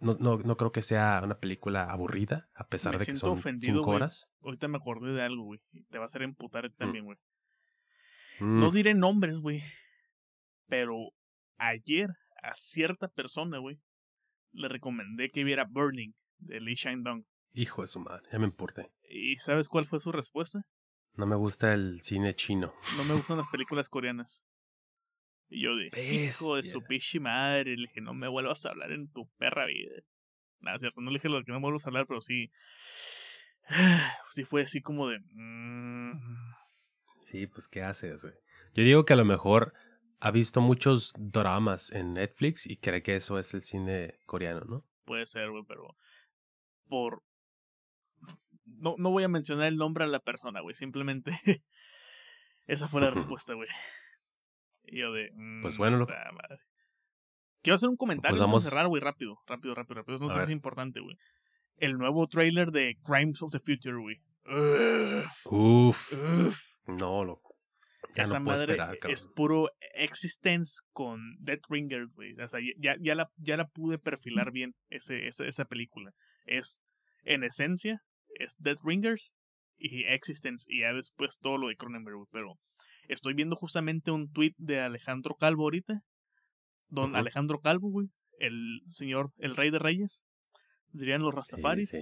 no, 0.00 0.16
no, 0.18 0.38
no 0.38 0.56
creo 0.56 0.72
que 0.72 0.82
sea 0.82 1.20
una 1.22 1.38
película 1.38 1.84
aburrida, 1.84 2.48
a 2.54 2.66
pesar 2.66 2.94
Me 2.94 2.98
de 2.98 3.06
que 3.06 3.16
son 3.16 3.30
ofendido, 3.30 3.74
cinco 3.74 3.84
güey. 3.86 3.96
horas. 3.96 4.28
Ahorita 4.42 4.66
me 4.68 4.76
acordé 4.76 5.12
de 5.12 5.22
algo, 5.22 5.44
güey. 5.44 5.60
Te 5.90 5.98
va 5.98 6.04
a 6.04 6.06
hacer 6.06 6.22
emputar 6.22 6.68
también, 6.76 7.04
güey. 7.04 7.16
Mm, 8.40 8.58
No 8.58 8.72
diré 8.72 8.94
nombres, 8.94 9.38
güey. 9.38 9.62
Pero 10.66 10.96
ayer 11.58 12.10
a 12.42 12.54
cierta 12.54 13.08
persona, 13.08 13.58
güey, 13.58 13.78
le 14.52 14.68
recomendé 14.68 15.28
que 15.28 15.44
viera 15.44 15.64
Burning 15.64 16.12
de 16.38 16.60
Lee 16.60 16.74
Shine-dong. 16.74 17.24
hijo 17.52 17.82
de 17.82 17.88
su 17.88 18.00
madre, 18.00 18.28
ya 18.32 18.38
me 18.38 18.46
importé. 18.46 18.90
¿Y 19.10 19.36
sabes 19.36 19.68
cuál 19.68 19.86
fue 19.86 20.00
su 20.00 20.12
respuesta? 20.12 20.62
No 21.14 21.26
me 21.26 21.34
gusta 21.36 21.72
el 21.74 22.00
cine 22.02 22.34
chino. 22.34 22.72
No 22.96 23.04
me 23.04 23.14
gustan 23.14 23.38
las 23.38 23.48
películas 23.52 23.88
coreanas. 23.88 24.42
Y 25.48 25.62
yo 25.62 25.74
dije, 25.76 26.14
hijo 26.26 26.56
de 26.56 26.62
su 26.62 26.82
pichi 26.84 27.18
madre. 27.20 27.74
Le 27.76 27.82
dije, 27.88 28.00
no 28.02 28.12
me 28.14 28.28
vuelvas 28.28 28.64
a 28.66 28.70
hablar 28.70 28.92
en 28.92 29.10
tu 29.10 29.28
perra 29.38 29.64
vida. 29.66 29.90
Nada, 30.60 30.78
cierto, 30.78 31.00
no 31.00 31.10
le 31.10 31.14
dije 31.16 31.28
lo 31.30 31.38
de 31.38 31.44
que 31.44 31.52
no 31.52 31.58
me 31.58 31.62
vuelvas 31.62 31.86
a 31.86 31.88
hablar, 31.88 32.06
pero 32.06 32.20
sí. 32.20 32.50
Sí 34.30 34.44
fue 34.44 34.62
así 34.62 34.80
como 34.80 35.08
de. 35.08 35.18
mm, 35.32 36.12
Sí, 37.26 37.46
pues 37.46 37.66
¿qué 37.68 37.82
haces, 37.82 38.22
güey? 38.22 38.34
Yo 38.74 38.84
digo 38.84 39.04
que 39.04 39.12
a 39.14 39.16
lo 39.16 39.24
mejor 39.24 39.72
ha 40.20 40.30
visto 40.30 40.60
muchos 40.60 41.12
dramas 41.16 41.92
en 41.92 42.14
Netflix 42.14 42.66
y 42.66 42.76
cree 42.76 43.02
que 43.02 43.16
eso 43.16 43.38
es 43.38 43.54
el 43.54 43.62
cine 43.62 44.18
coreano, 44.26 44.60
¿no? 44.66 44.84
puede 45.08 45.26
ser, 45.26 45.50
güey, 45.50 45.64
pero 45.66 45.96
por... 46.86 47.22
No, 48.66 48.94
no 48.98 49.10
voy 49.10 49.24
a 49.24 49.28
mencionar 49.28 49.66
el 49.68 49.78
nombre 49.78 50.04
a 50.04 50.06
la 50.06 50.20
persona, 50.20 50.60
güey, 50.60 50.74
simplemente 50.74 51.32
esa 52.66 52.86
fue 52.86 53.00
la 53.00 53.10
respuesta, 53.18 53.54
güey. 53.54 53.68
Y 54.84 54.98
yo 54.98 55.12
de... 55.12 55.32
pues 55.62 55.78
bueno, 55.78 55.96
lo... 55.96 56.06
madre. 56.06 56.60
Quiero 57.62 57.74
hacer 57.74 57.88
un 57.88 57.96
comentario 57.96 58.36
pues 58.36 58.46
vamos... 58.46 58.62
cerrar, 58.62 58.86
güey, 58.86 59.02
rápido, 59.02 59.40
rápido, 59.46 59.74
rápido, 59.74 59.94
rápido. 59.96 60.18
No 60.18 60.28
sé 60.28 60.40
si 60.40 60.44
es 60.44 60.50
importante, 60.50 61.00
güey. 61.00 61.16
El 61.76 61.94
nuevo 61.94 62.26
trailer 62.28 62.70
de 62.70 62.98
Crimes 63.02 63.42
of 63.42 63.50
the 63.50 63.60
Future, 63.60 63.96
güey. 63.96 64.20
Uf. 65.44 66.12
Uf. 66.12 66.60
No, 66.86 67.24
loco. 67.24 67.47
Esa 68.14 68.40
madre 68.40 68.76
es 69.08 69.26
puro 69.26 69.70
Existence 69.94 70.80
con 70.92 71.36
Death 71.38 71.62
Ringers, 71.68 72.12
güey. 72.14 72.34
O 72.40 72.48
sea, 72.48 72.60
ya, 72.78 72.96
ya, 73.00 73.14
la, 73.14 73.30
ya 73.36 73.56
la 73.56 73.68
pude 73.68 73.98
perfilar 73.98 74.50
bien 74.50 74.74
ese, 74.90 75.28
esa, 75.28 75.46
esa 75.46 75.64
película. 75.66 76.12
Es, 76.46 76.82
en 77.24 77.44
esencia, 77.44 78.02
es 78.38 78.56
Death 78.58 78.80
Ringers 78.82 79.36
y 79.78 80.04
Existence 80.04 80.64
y 80.68 80.80
ya 80.80 80.92
después 80.92 81.38
todo 81.38 81.58
lo 81.58 81.68
de 81.68 81.76
Cronenberg, 81.76 82.26
Pero 82.32 82.58
estoy 83.08 83.34
viendo 83.34 83.56
justamente 83.56 84.10
un 84.10 84.30
tweet 84.32 84.54
de 84.58 84.80
Alejandro 84.80 85.34
Calvo 85.36 85.64
ahorita. 85.64 86.02
Don 86.88 87.16
Alejandro 87.16 87.60
Calvo, 87.60 87.90
güey. 87.90 88.08
El 88.38 88.82
señor, 88.88 89.32
el 89.38 89.56
rey 89.56 89.70
de 89.70 89.78
reyes. 89.78 90.24
Dirían 90.92 91.22
los 91.22 91.34
Rastafaris. 91.34 91.96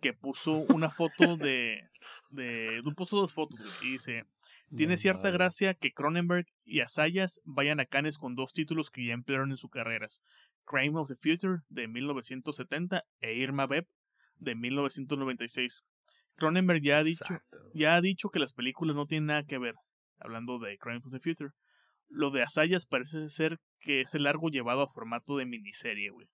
Que 0.00 0.12
puso 0.12 0.52
una 0.52 0.90
foto 0.90 1.36
de, 1.36 1.88
de. 2.30 2.82
Puso 2.96 3.16
dos 3.16 3.32
fotos, 3.32 3.60
güey. 3.60 3.72
Y 3.82 3.92
dice: 3.92 4.24
tiene 4.76 4.98
cierta 4.98 5.30
gracia 5.30 5.74
que 5.74 5.92
Cronenberg 5.92 6.46
y 6.64 6.80
Asayas 6.80 7.40
vayan 7.44 7.80
a 7.80 7.86
Cannes 7.86 8.18
con 8.18 8.34
dos 8.34 8.52
títulos 8.52 8.90
que 8.90 9.04
ya 9.06 9.14
emplearon 9.14 9.50
en 9.50 9.56
sus 9.56 9.70
carreras: 9.70 10.20
Crime 10.64 10.98
of 10.98 11.08
the 11.08 11.16
Future 11.16 11.62
de 11.68 11.88
1970 11.88 13.02
e 13.20 13.34
Irma 13.34 13.66
Beb 13.66 13.86
de 14.36 14.54
1996. 14.54 15.84
Cronenberg 16.36 16.82
ya 16.82 16.98
ha 16.98 17.04
dicho, 17.04 17.24
ya 17.74 17.94
ha 17.94 18.00
dicho 18.00 18.30
que 18.30 18.38
las 18.38 18.52
películas 18.52 18.96
no 18.96 19.06
tienen 19.06 19.26
nada 19.26 19.44
que 19.44 19.58
ver, 19.58 19.74
hablando 20.18 20.58
de 20.58 20.78
Crime 20.78 21.00
of 21.04 21.12
the 21.12 21.20
Future. 21.20 21.50
Lo 22.08 22.30
de 22.30 22.42
Asayas 22.42 22.86
parece 22.86 23.30
ser 23.30 23.60
que 23.80 24.00
es 24.00 24.14
el 24.14 24.24
largo 24.24 24.48
llevado 24.48 24.82
a 24.82 24.88
formato 24.88 25.36
de 25.36 25.46
miniserie, 25.46 26.10
güey. 26.10 26.28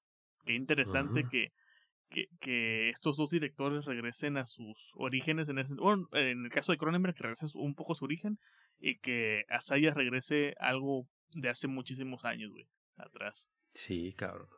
Qué 0.44 0.54
interesante 0.54 1.26
que 1.30 1.52
que, 2.10 2.26
que, 2.40 2.90
estos 2.90 3.16
dos 3.16 3.30
directores 3.30 3.84
regresen 3.84 4.36
a 4.36 4.44
sus 4.44 4.92
orígenes 4.96 5.48
en 5.48 5.58
ese 5.58 5.74
bueno, 5.74 6.08
en 6.12 6.44
el 6.44 6.50
caso 6.50 6.72
de 6.72 6.78
Cronenberg 6.78 7.14
que 7.14 7.22
regrese 7.22 7.46
un 7.54 7.74
poco 7.74 7.92
a 7.92 7.96
su 7.96 8.04
origen 8.04 8.38
y 8.78 8.98
que 8.98 9.44
Asaya 9.48 9.94
regrese 9.94 10.54
algo 10.58 11.06
de 11.32 11.48
hace 11.48 11.68
muchísimos 11.68 12.24
años, 12.24 12.50
güey, 12.50 12.68
atrás. 12.96 13.48
Sí, 13.74 14.12
cabrón. 14.16 14.48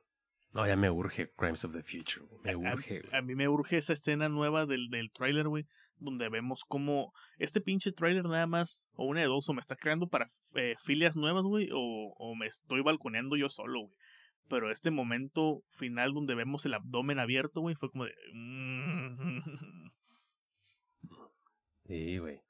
No, 0.52 0.66
ya 0.66 0.76
me 0.76 0.90
urge 0.90 1.30
Crimes 1.36 1.64
of 1.64 1.72
the 1.72 1.82
Future, 1.82 2.26
Me 2.42 2.56
urge. 2.56 3.02
A, 3.12 3.22
mí 3.22 3.34
me 3.34 3.48
urge 3.48 3.78
esa 3.78 3.94
escena 3.94 4.28
nueva 4.28 4.66
del, 4.66 4.88
del 4.90 5.10
tráiler, 5.10 5.48
güey, 5.48 5.66
donde 5.96 6.28
vemos 6.28 6.64
como 6.64 7.12
este 7.38 7.60
pinche 7.60 7.92
tráiler 7.92 8.24
nada 8.24 8.46
más, 8.46 8.86
o 8.92 9.06
una 9.06 9.20
de 9.20 9.26
dos, 9.26 9.48
o 9.48 9.54
me 9.54 9.60
está 9.60 9.76
creando 9.76 10.08
para 10.08 10.28
eh, 10.54 10.74
filias 10.78 11.16
nuevas, 11.16 11.44
güey, 11.44 11.70
o, 11.72 12.14
o 12.16 12.34
me 12.34 12.46
estoy 12.46 12.82
balconeando 12.82 13.36
yo 13.36 13.48
solo, 13.48 13.80
güey 13.80 13.96
pero 14.48 14.70
este 14.70 14.90
momento 14.90 15.62
final 15.70 16.12
donde 16.12 16.34
vemos 16.34 16.66
el 16.66 16.74
abdomen 16.74 17.18
abierto, 17.18 17.60
güey, 17.60 17.74
fue 17.74 17.90
como 17.90 18.04
de... 18.04 18.14
Mm". 18.32 19.90
Sí, 21.86 22.18
güey. 22.18 22.40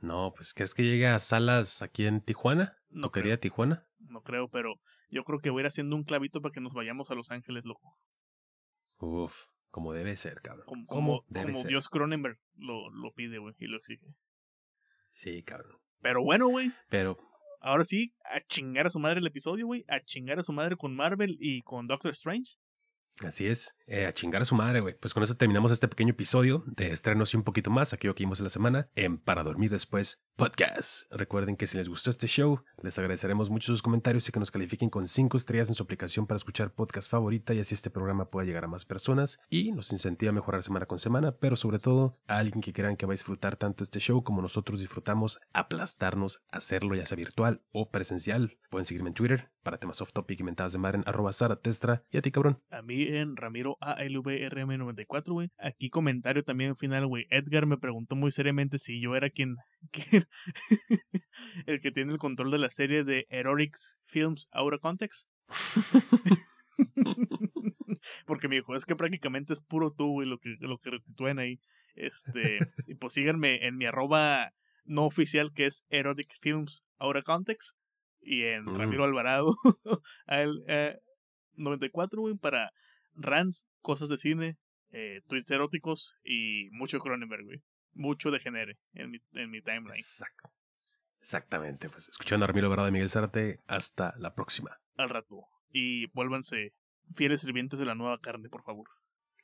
No, 0.00 0.32
pues 0.34 0.54
¿crees 0.54 0.74
que 0.74 0.84
llegue 0.84 1.06
a 1.06 1.18
salas 1.18 1.82
aquí 1.82 2.06
en 2.06 2.20
Tijuana? 2.20 2.78
No 2.88 3.10
quería 3.10 3.38
Tijuana? 3.38 3.86
No 3.98 4.22
creo, 4.22 4.48
pero 4.48 4.80
yo 5.10 5.24
creo 5.24 5.40
que 5.40 5.50
voy 5.50 5.60
a 5.60 5.62
ir 5.62 5.66
haciendo 5.66 5.96
un 5.96 6.04
clavito 6.04 6.40
para 6.40 6.52
que 6.52 6.60
nos 6.60 6.72
vayamos 6.72 7.10
a 7.10 7.14
Los 7.14 7.30
Ángeles, 7.30 7.64
loco. 7.64 7.98
Uf, 8.98 9.46
como 9.70 9.92
debe 9.92 10.16
ser, 10.16 10.40
cabrón. 10.40 10.66
Como, 10.66 10.86
como, 10.86 11.24
como 11.26 11.64
Dios 11.64 11.88
Cronenberg 11.88 12.38
lo, 12.54 12.90
lo 12.90 13.12
pide, 13.12 13.38
güey, 13.38 13.54
y 13.58 13.66
lo 13.66 13.76
exige. 13.76 14.06
Sí, 15.12 15.42
cabrón. 15.42 15.78
Pero 16.00 16.22
bueno, 16.22 16.48
güey. 16.48 16.72
Pero 16.88 17.18
Ahora 17.60 17.84
sí, 17.84 18.12
a 18.24 18.40
chingar 18.46 18.86
a 18.86 18.90
su 18.90 18.98
madre 18.98 19.20
el 19.20 19.26
episodio, 19.26 19.66
güey. 19.66 19.84
A 19.88 20.00
chingar 20.00 20.38
a 20.38 20.42
su 20.42 20.52
madre 20.52 20.76
con 20.76 20.94
Marvel 20.94 21.36
y 21.40 21.62
con 21.62 21.86
Doctor 21.86 22.12
Strange. 22.12 22.56
Así 23.24 23.46
es, 23.46 23.76
eh, 23.86 24.06
a 24.06 24.12
chingar 24.12 24.42
a 24.42 24.44
su 24.44 24.54
madre, 24.54 24.80
güey. 24.80 24.94
Pues 24.94 25.14
con 25.14 25.22
eso 25.22 25.36
terminamos 25.36 25.72
este 25.72 25.88
pequeño 25.88 26.10
episodio 26.10 26.62
de 26.66 26.92
estrenos 26.92 27.34
y 27.34 27.36
un 27.36 27.42
poquito 27.42 27.70
más, 27.70 27.92
aquello 27.92 28.14
que 28.14 28.24
vimos 28.24 28.38
en 28.38 28.44
la 28.44 28.50
semana, 28.50 28.88
en 28.94 29.18
Para 29.18 29.42
Dormir 29.42 29.70
Después 29.70 30.22
Podcast. 30.36 31.10
Recuerden 31.10 31.56
que 31.56 31.66
si 31.66 31.76
les 31.76 31.88
gustó 31.88 32.10
este 32.10 32.28
show, 32.28 32.62
les 32.82 32.96
agradeceremos 32.98 33.50
mucho 33.50 33.72
sus 33.72 33.82
comentarios 33.82 34.28
y 34.28 34.32
que 34.32 34.38
nos 34.38 34.52
califiquen 34.52 34.88
con 34.88 35.08
5 35.08 35.36
estrellas 35.36 35.68
en 35.68 35.74
su 35.74 35.82
aplicación 35.82 36.26
para 36.26 36.36
escuchar 36.36 36.72
podcast 36.72 37.10
favorita 37.10 37.54
y 37.54 37.60
así 37.60 37.74
este 37.74 37.90
programa 37.90 38.30
pueda 38.30 38.46
llegar 38.46 38.64
a 38.64 38.68
más 38.68 38.84
personas 38.84 39.40
y 39.50 39.72
nos 39.72 39.90
incentiva 39.90 40.30
a 40.30 40.34
mejorar 40.34 40.62
semana 40.62 40.86
con 40.86 41.00
semana, 41.00 41.32
pero 41.32 41.56
sobre 41.56 41.80
todo 41.80 42.18
a 42.28 42.38
alguien 42.38 42.60
que 42.60 42.72
quieran 42.72 42.96
que 42.96 43.06
va 43.06 43.12
a 43.12 43.14
disfrutar 43.14 43.56
tanto 43.56 43.82
este 43.82 43.98
show 43.98 44.22
como 44.22 44.42
nosotros 44.42 44.80
disfrutamos 44.80 45.40
aplastarnos, 45.52 46.40
hacerlo 46.52 46.94
ya 46.94 47.06
sea 47.06 47.16
virtual 47.16 47.62
o 47.72 47.90
presencial. 47.90 48.58
Pueden 48.70 48.84
seguirme 48.84 49.08
en 49.08 49.14
Twitter 49.14 49.50
para 49.62 49.78
temas 49.78 50.00
off 50.00 50.12
topic 50.12 50.40
y 50.40 50.44
mentadas 50.44 50.72
de 50.72 50.78
mar 50.78 50.94
en 50.94 51.02
arroba 51.06 51.32
Testra 51.62 52.04
y 52.10 52.18
a 52.18 52.22
ti 52.22 52.30
cabrón. 52.30 52.62
A 52.70 52.82
mí 52.82 53.07
en 53.16 53.36
Ramiro 53.36 53.76
ALVRM94, 53.80 55.32
güey. 55.32 55.50
Aquí 55.58 55.90
comentario 55.90 56.42
también 56.44 56.76
final, 56.76 57.06
güey. 57.06 57.26
Edgar 57.30 57.66
me 57.66 57.78
preguntó 57.78 58.16
muy 58.16 58.30
seriamente 58.30 58.78
si 58.78 59.00
yo 59.00 59.16
era 59.16 59.30
quien 59.30 59.56
el 61.66 61.80
que 61.80 61.90
tiene 61.90 62.12
el 62.12 62.18
control 62.18 62.50
de 62.50 62.58
la 62.58 62.70
serie 62.70 63.04
de 63.04 63.26
Heroics 63.30 63.98
Films 64.04 64.48
Out 64.52 64.74
of 64.74 64.80
Context. 64.80 65.28
Porque 68.26 68.48
me 68.48 68.56
dijo, 68.56 68.74
es 68.74 68.84
que 68.84 68.96
prácticamente 68.96 69.52
es 69.52 69.60
puro 69.60 69.92
tú, 69.92 70.12
güey, 70.12 70.28
lo 70.28 70.38
que, 70.38 70.56
lo 70.60 70.78
que 70.78 70.90
retitúen 70.90 71.38
ahí. 71.38 71.60
Este, 71.94 72.58
y 72.86 72.94
pues 72.94 73.14
síganme 73.14 73.66
en 73.66 73.76
mi 73.76 73.86
arroba 73.86 74.52
no 74.84 75.04
oficial 75.04 75.52
que 75.52 75.66
es 75.66 75.84
Erotic 75.90 76.32
Films 76.40 76.84
of 76.98 77.16
Context. 77.24 77.76
Y 78.20 78.44
en 78.44 78.64
mm. 78.64 78.74
Ramiro 78.76 79.04
Alvarado, 79.04 79.54
al, 80.26 80.64
94, 81.58 82.20
güey, 82.20 82.34
para 82.34 82.72
rants, 83.18 83.66
cosas 83.80 84.08
de 84.08 84.18
cine, 84.18 84.56
eh, 84.90 85.20
tweets 85.28 85.50
eróticos 85.50 86.14
y 86.24 86.68
mucho 86.70 86.98
Cronenberg, 86.98 87.44
güey 87.44 87.62
mucho 87.98 88.30
degenere 88.30 88.78
en 88.94 89.10
mi, 89.10 89.18
en 89.32 89.50
mi 89.50 89.60
timeline. 89.60 89.98
Exacto. 89.98 90.50
Exactamente, 91.20 91.90
pues 91.90 92.08
escuchando 92.08 92.44
a 92.44 92.46
Ramiro 92.46 92.66
Alvarado 92.66 92.86
de 92.86 92.92
Miguel 92.92 93.10
Zárate, 93.10 93.60
hasta 93.66 94.14
la 94.18 94.34
próxima. 94.34 94.78
Al 94.96 95.10
rato. 95.10 95.46
Y 95.70 96.06
vuélvanse 96.12 96.72
fieles 97.14 97.42
sirvientes 97.42 97.78
de 97.78 97.86
la 97.86 97.94
nueva 97.94 98.18
carne, 98.20 98.48
por 98.48 98.62
favor. 98.62 98.88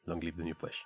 Long 0.04 0.22
live 0.22 0.36
the 0.36 0.44
new 0.44 0.54
flesh. 0.54 0.82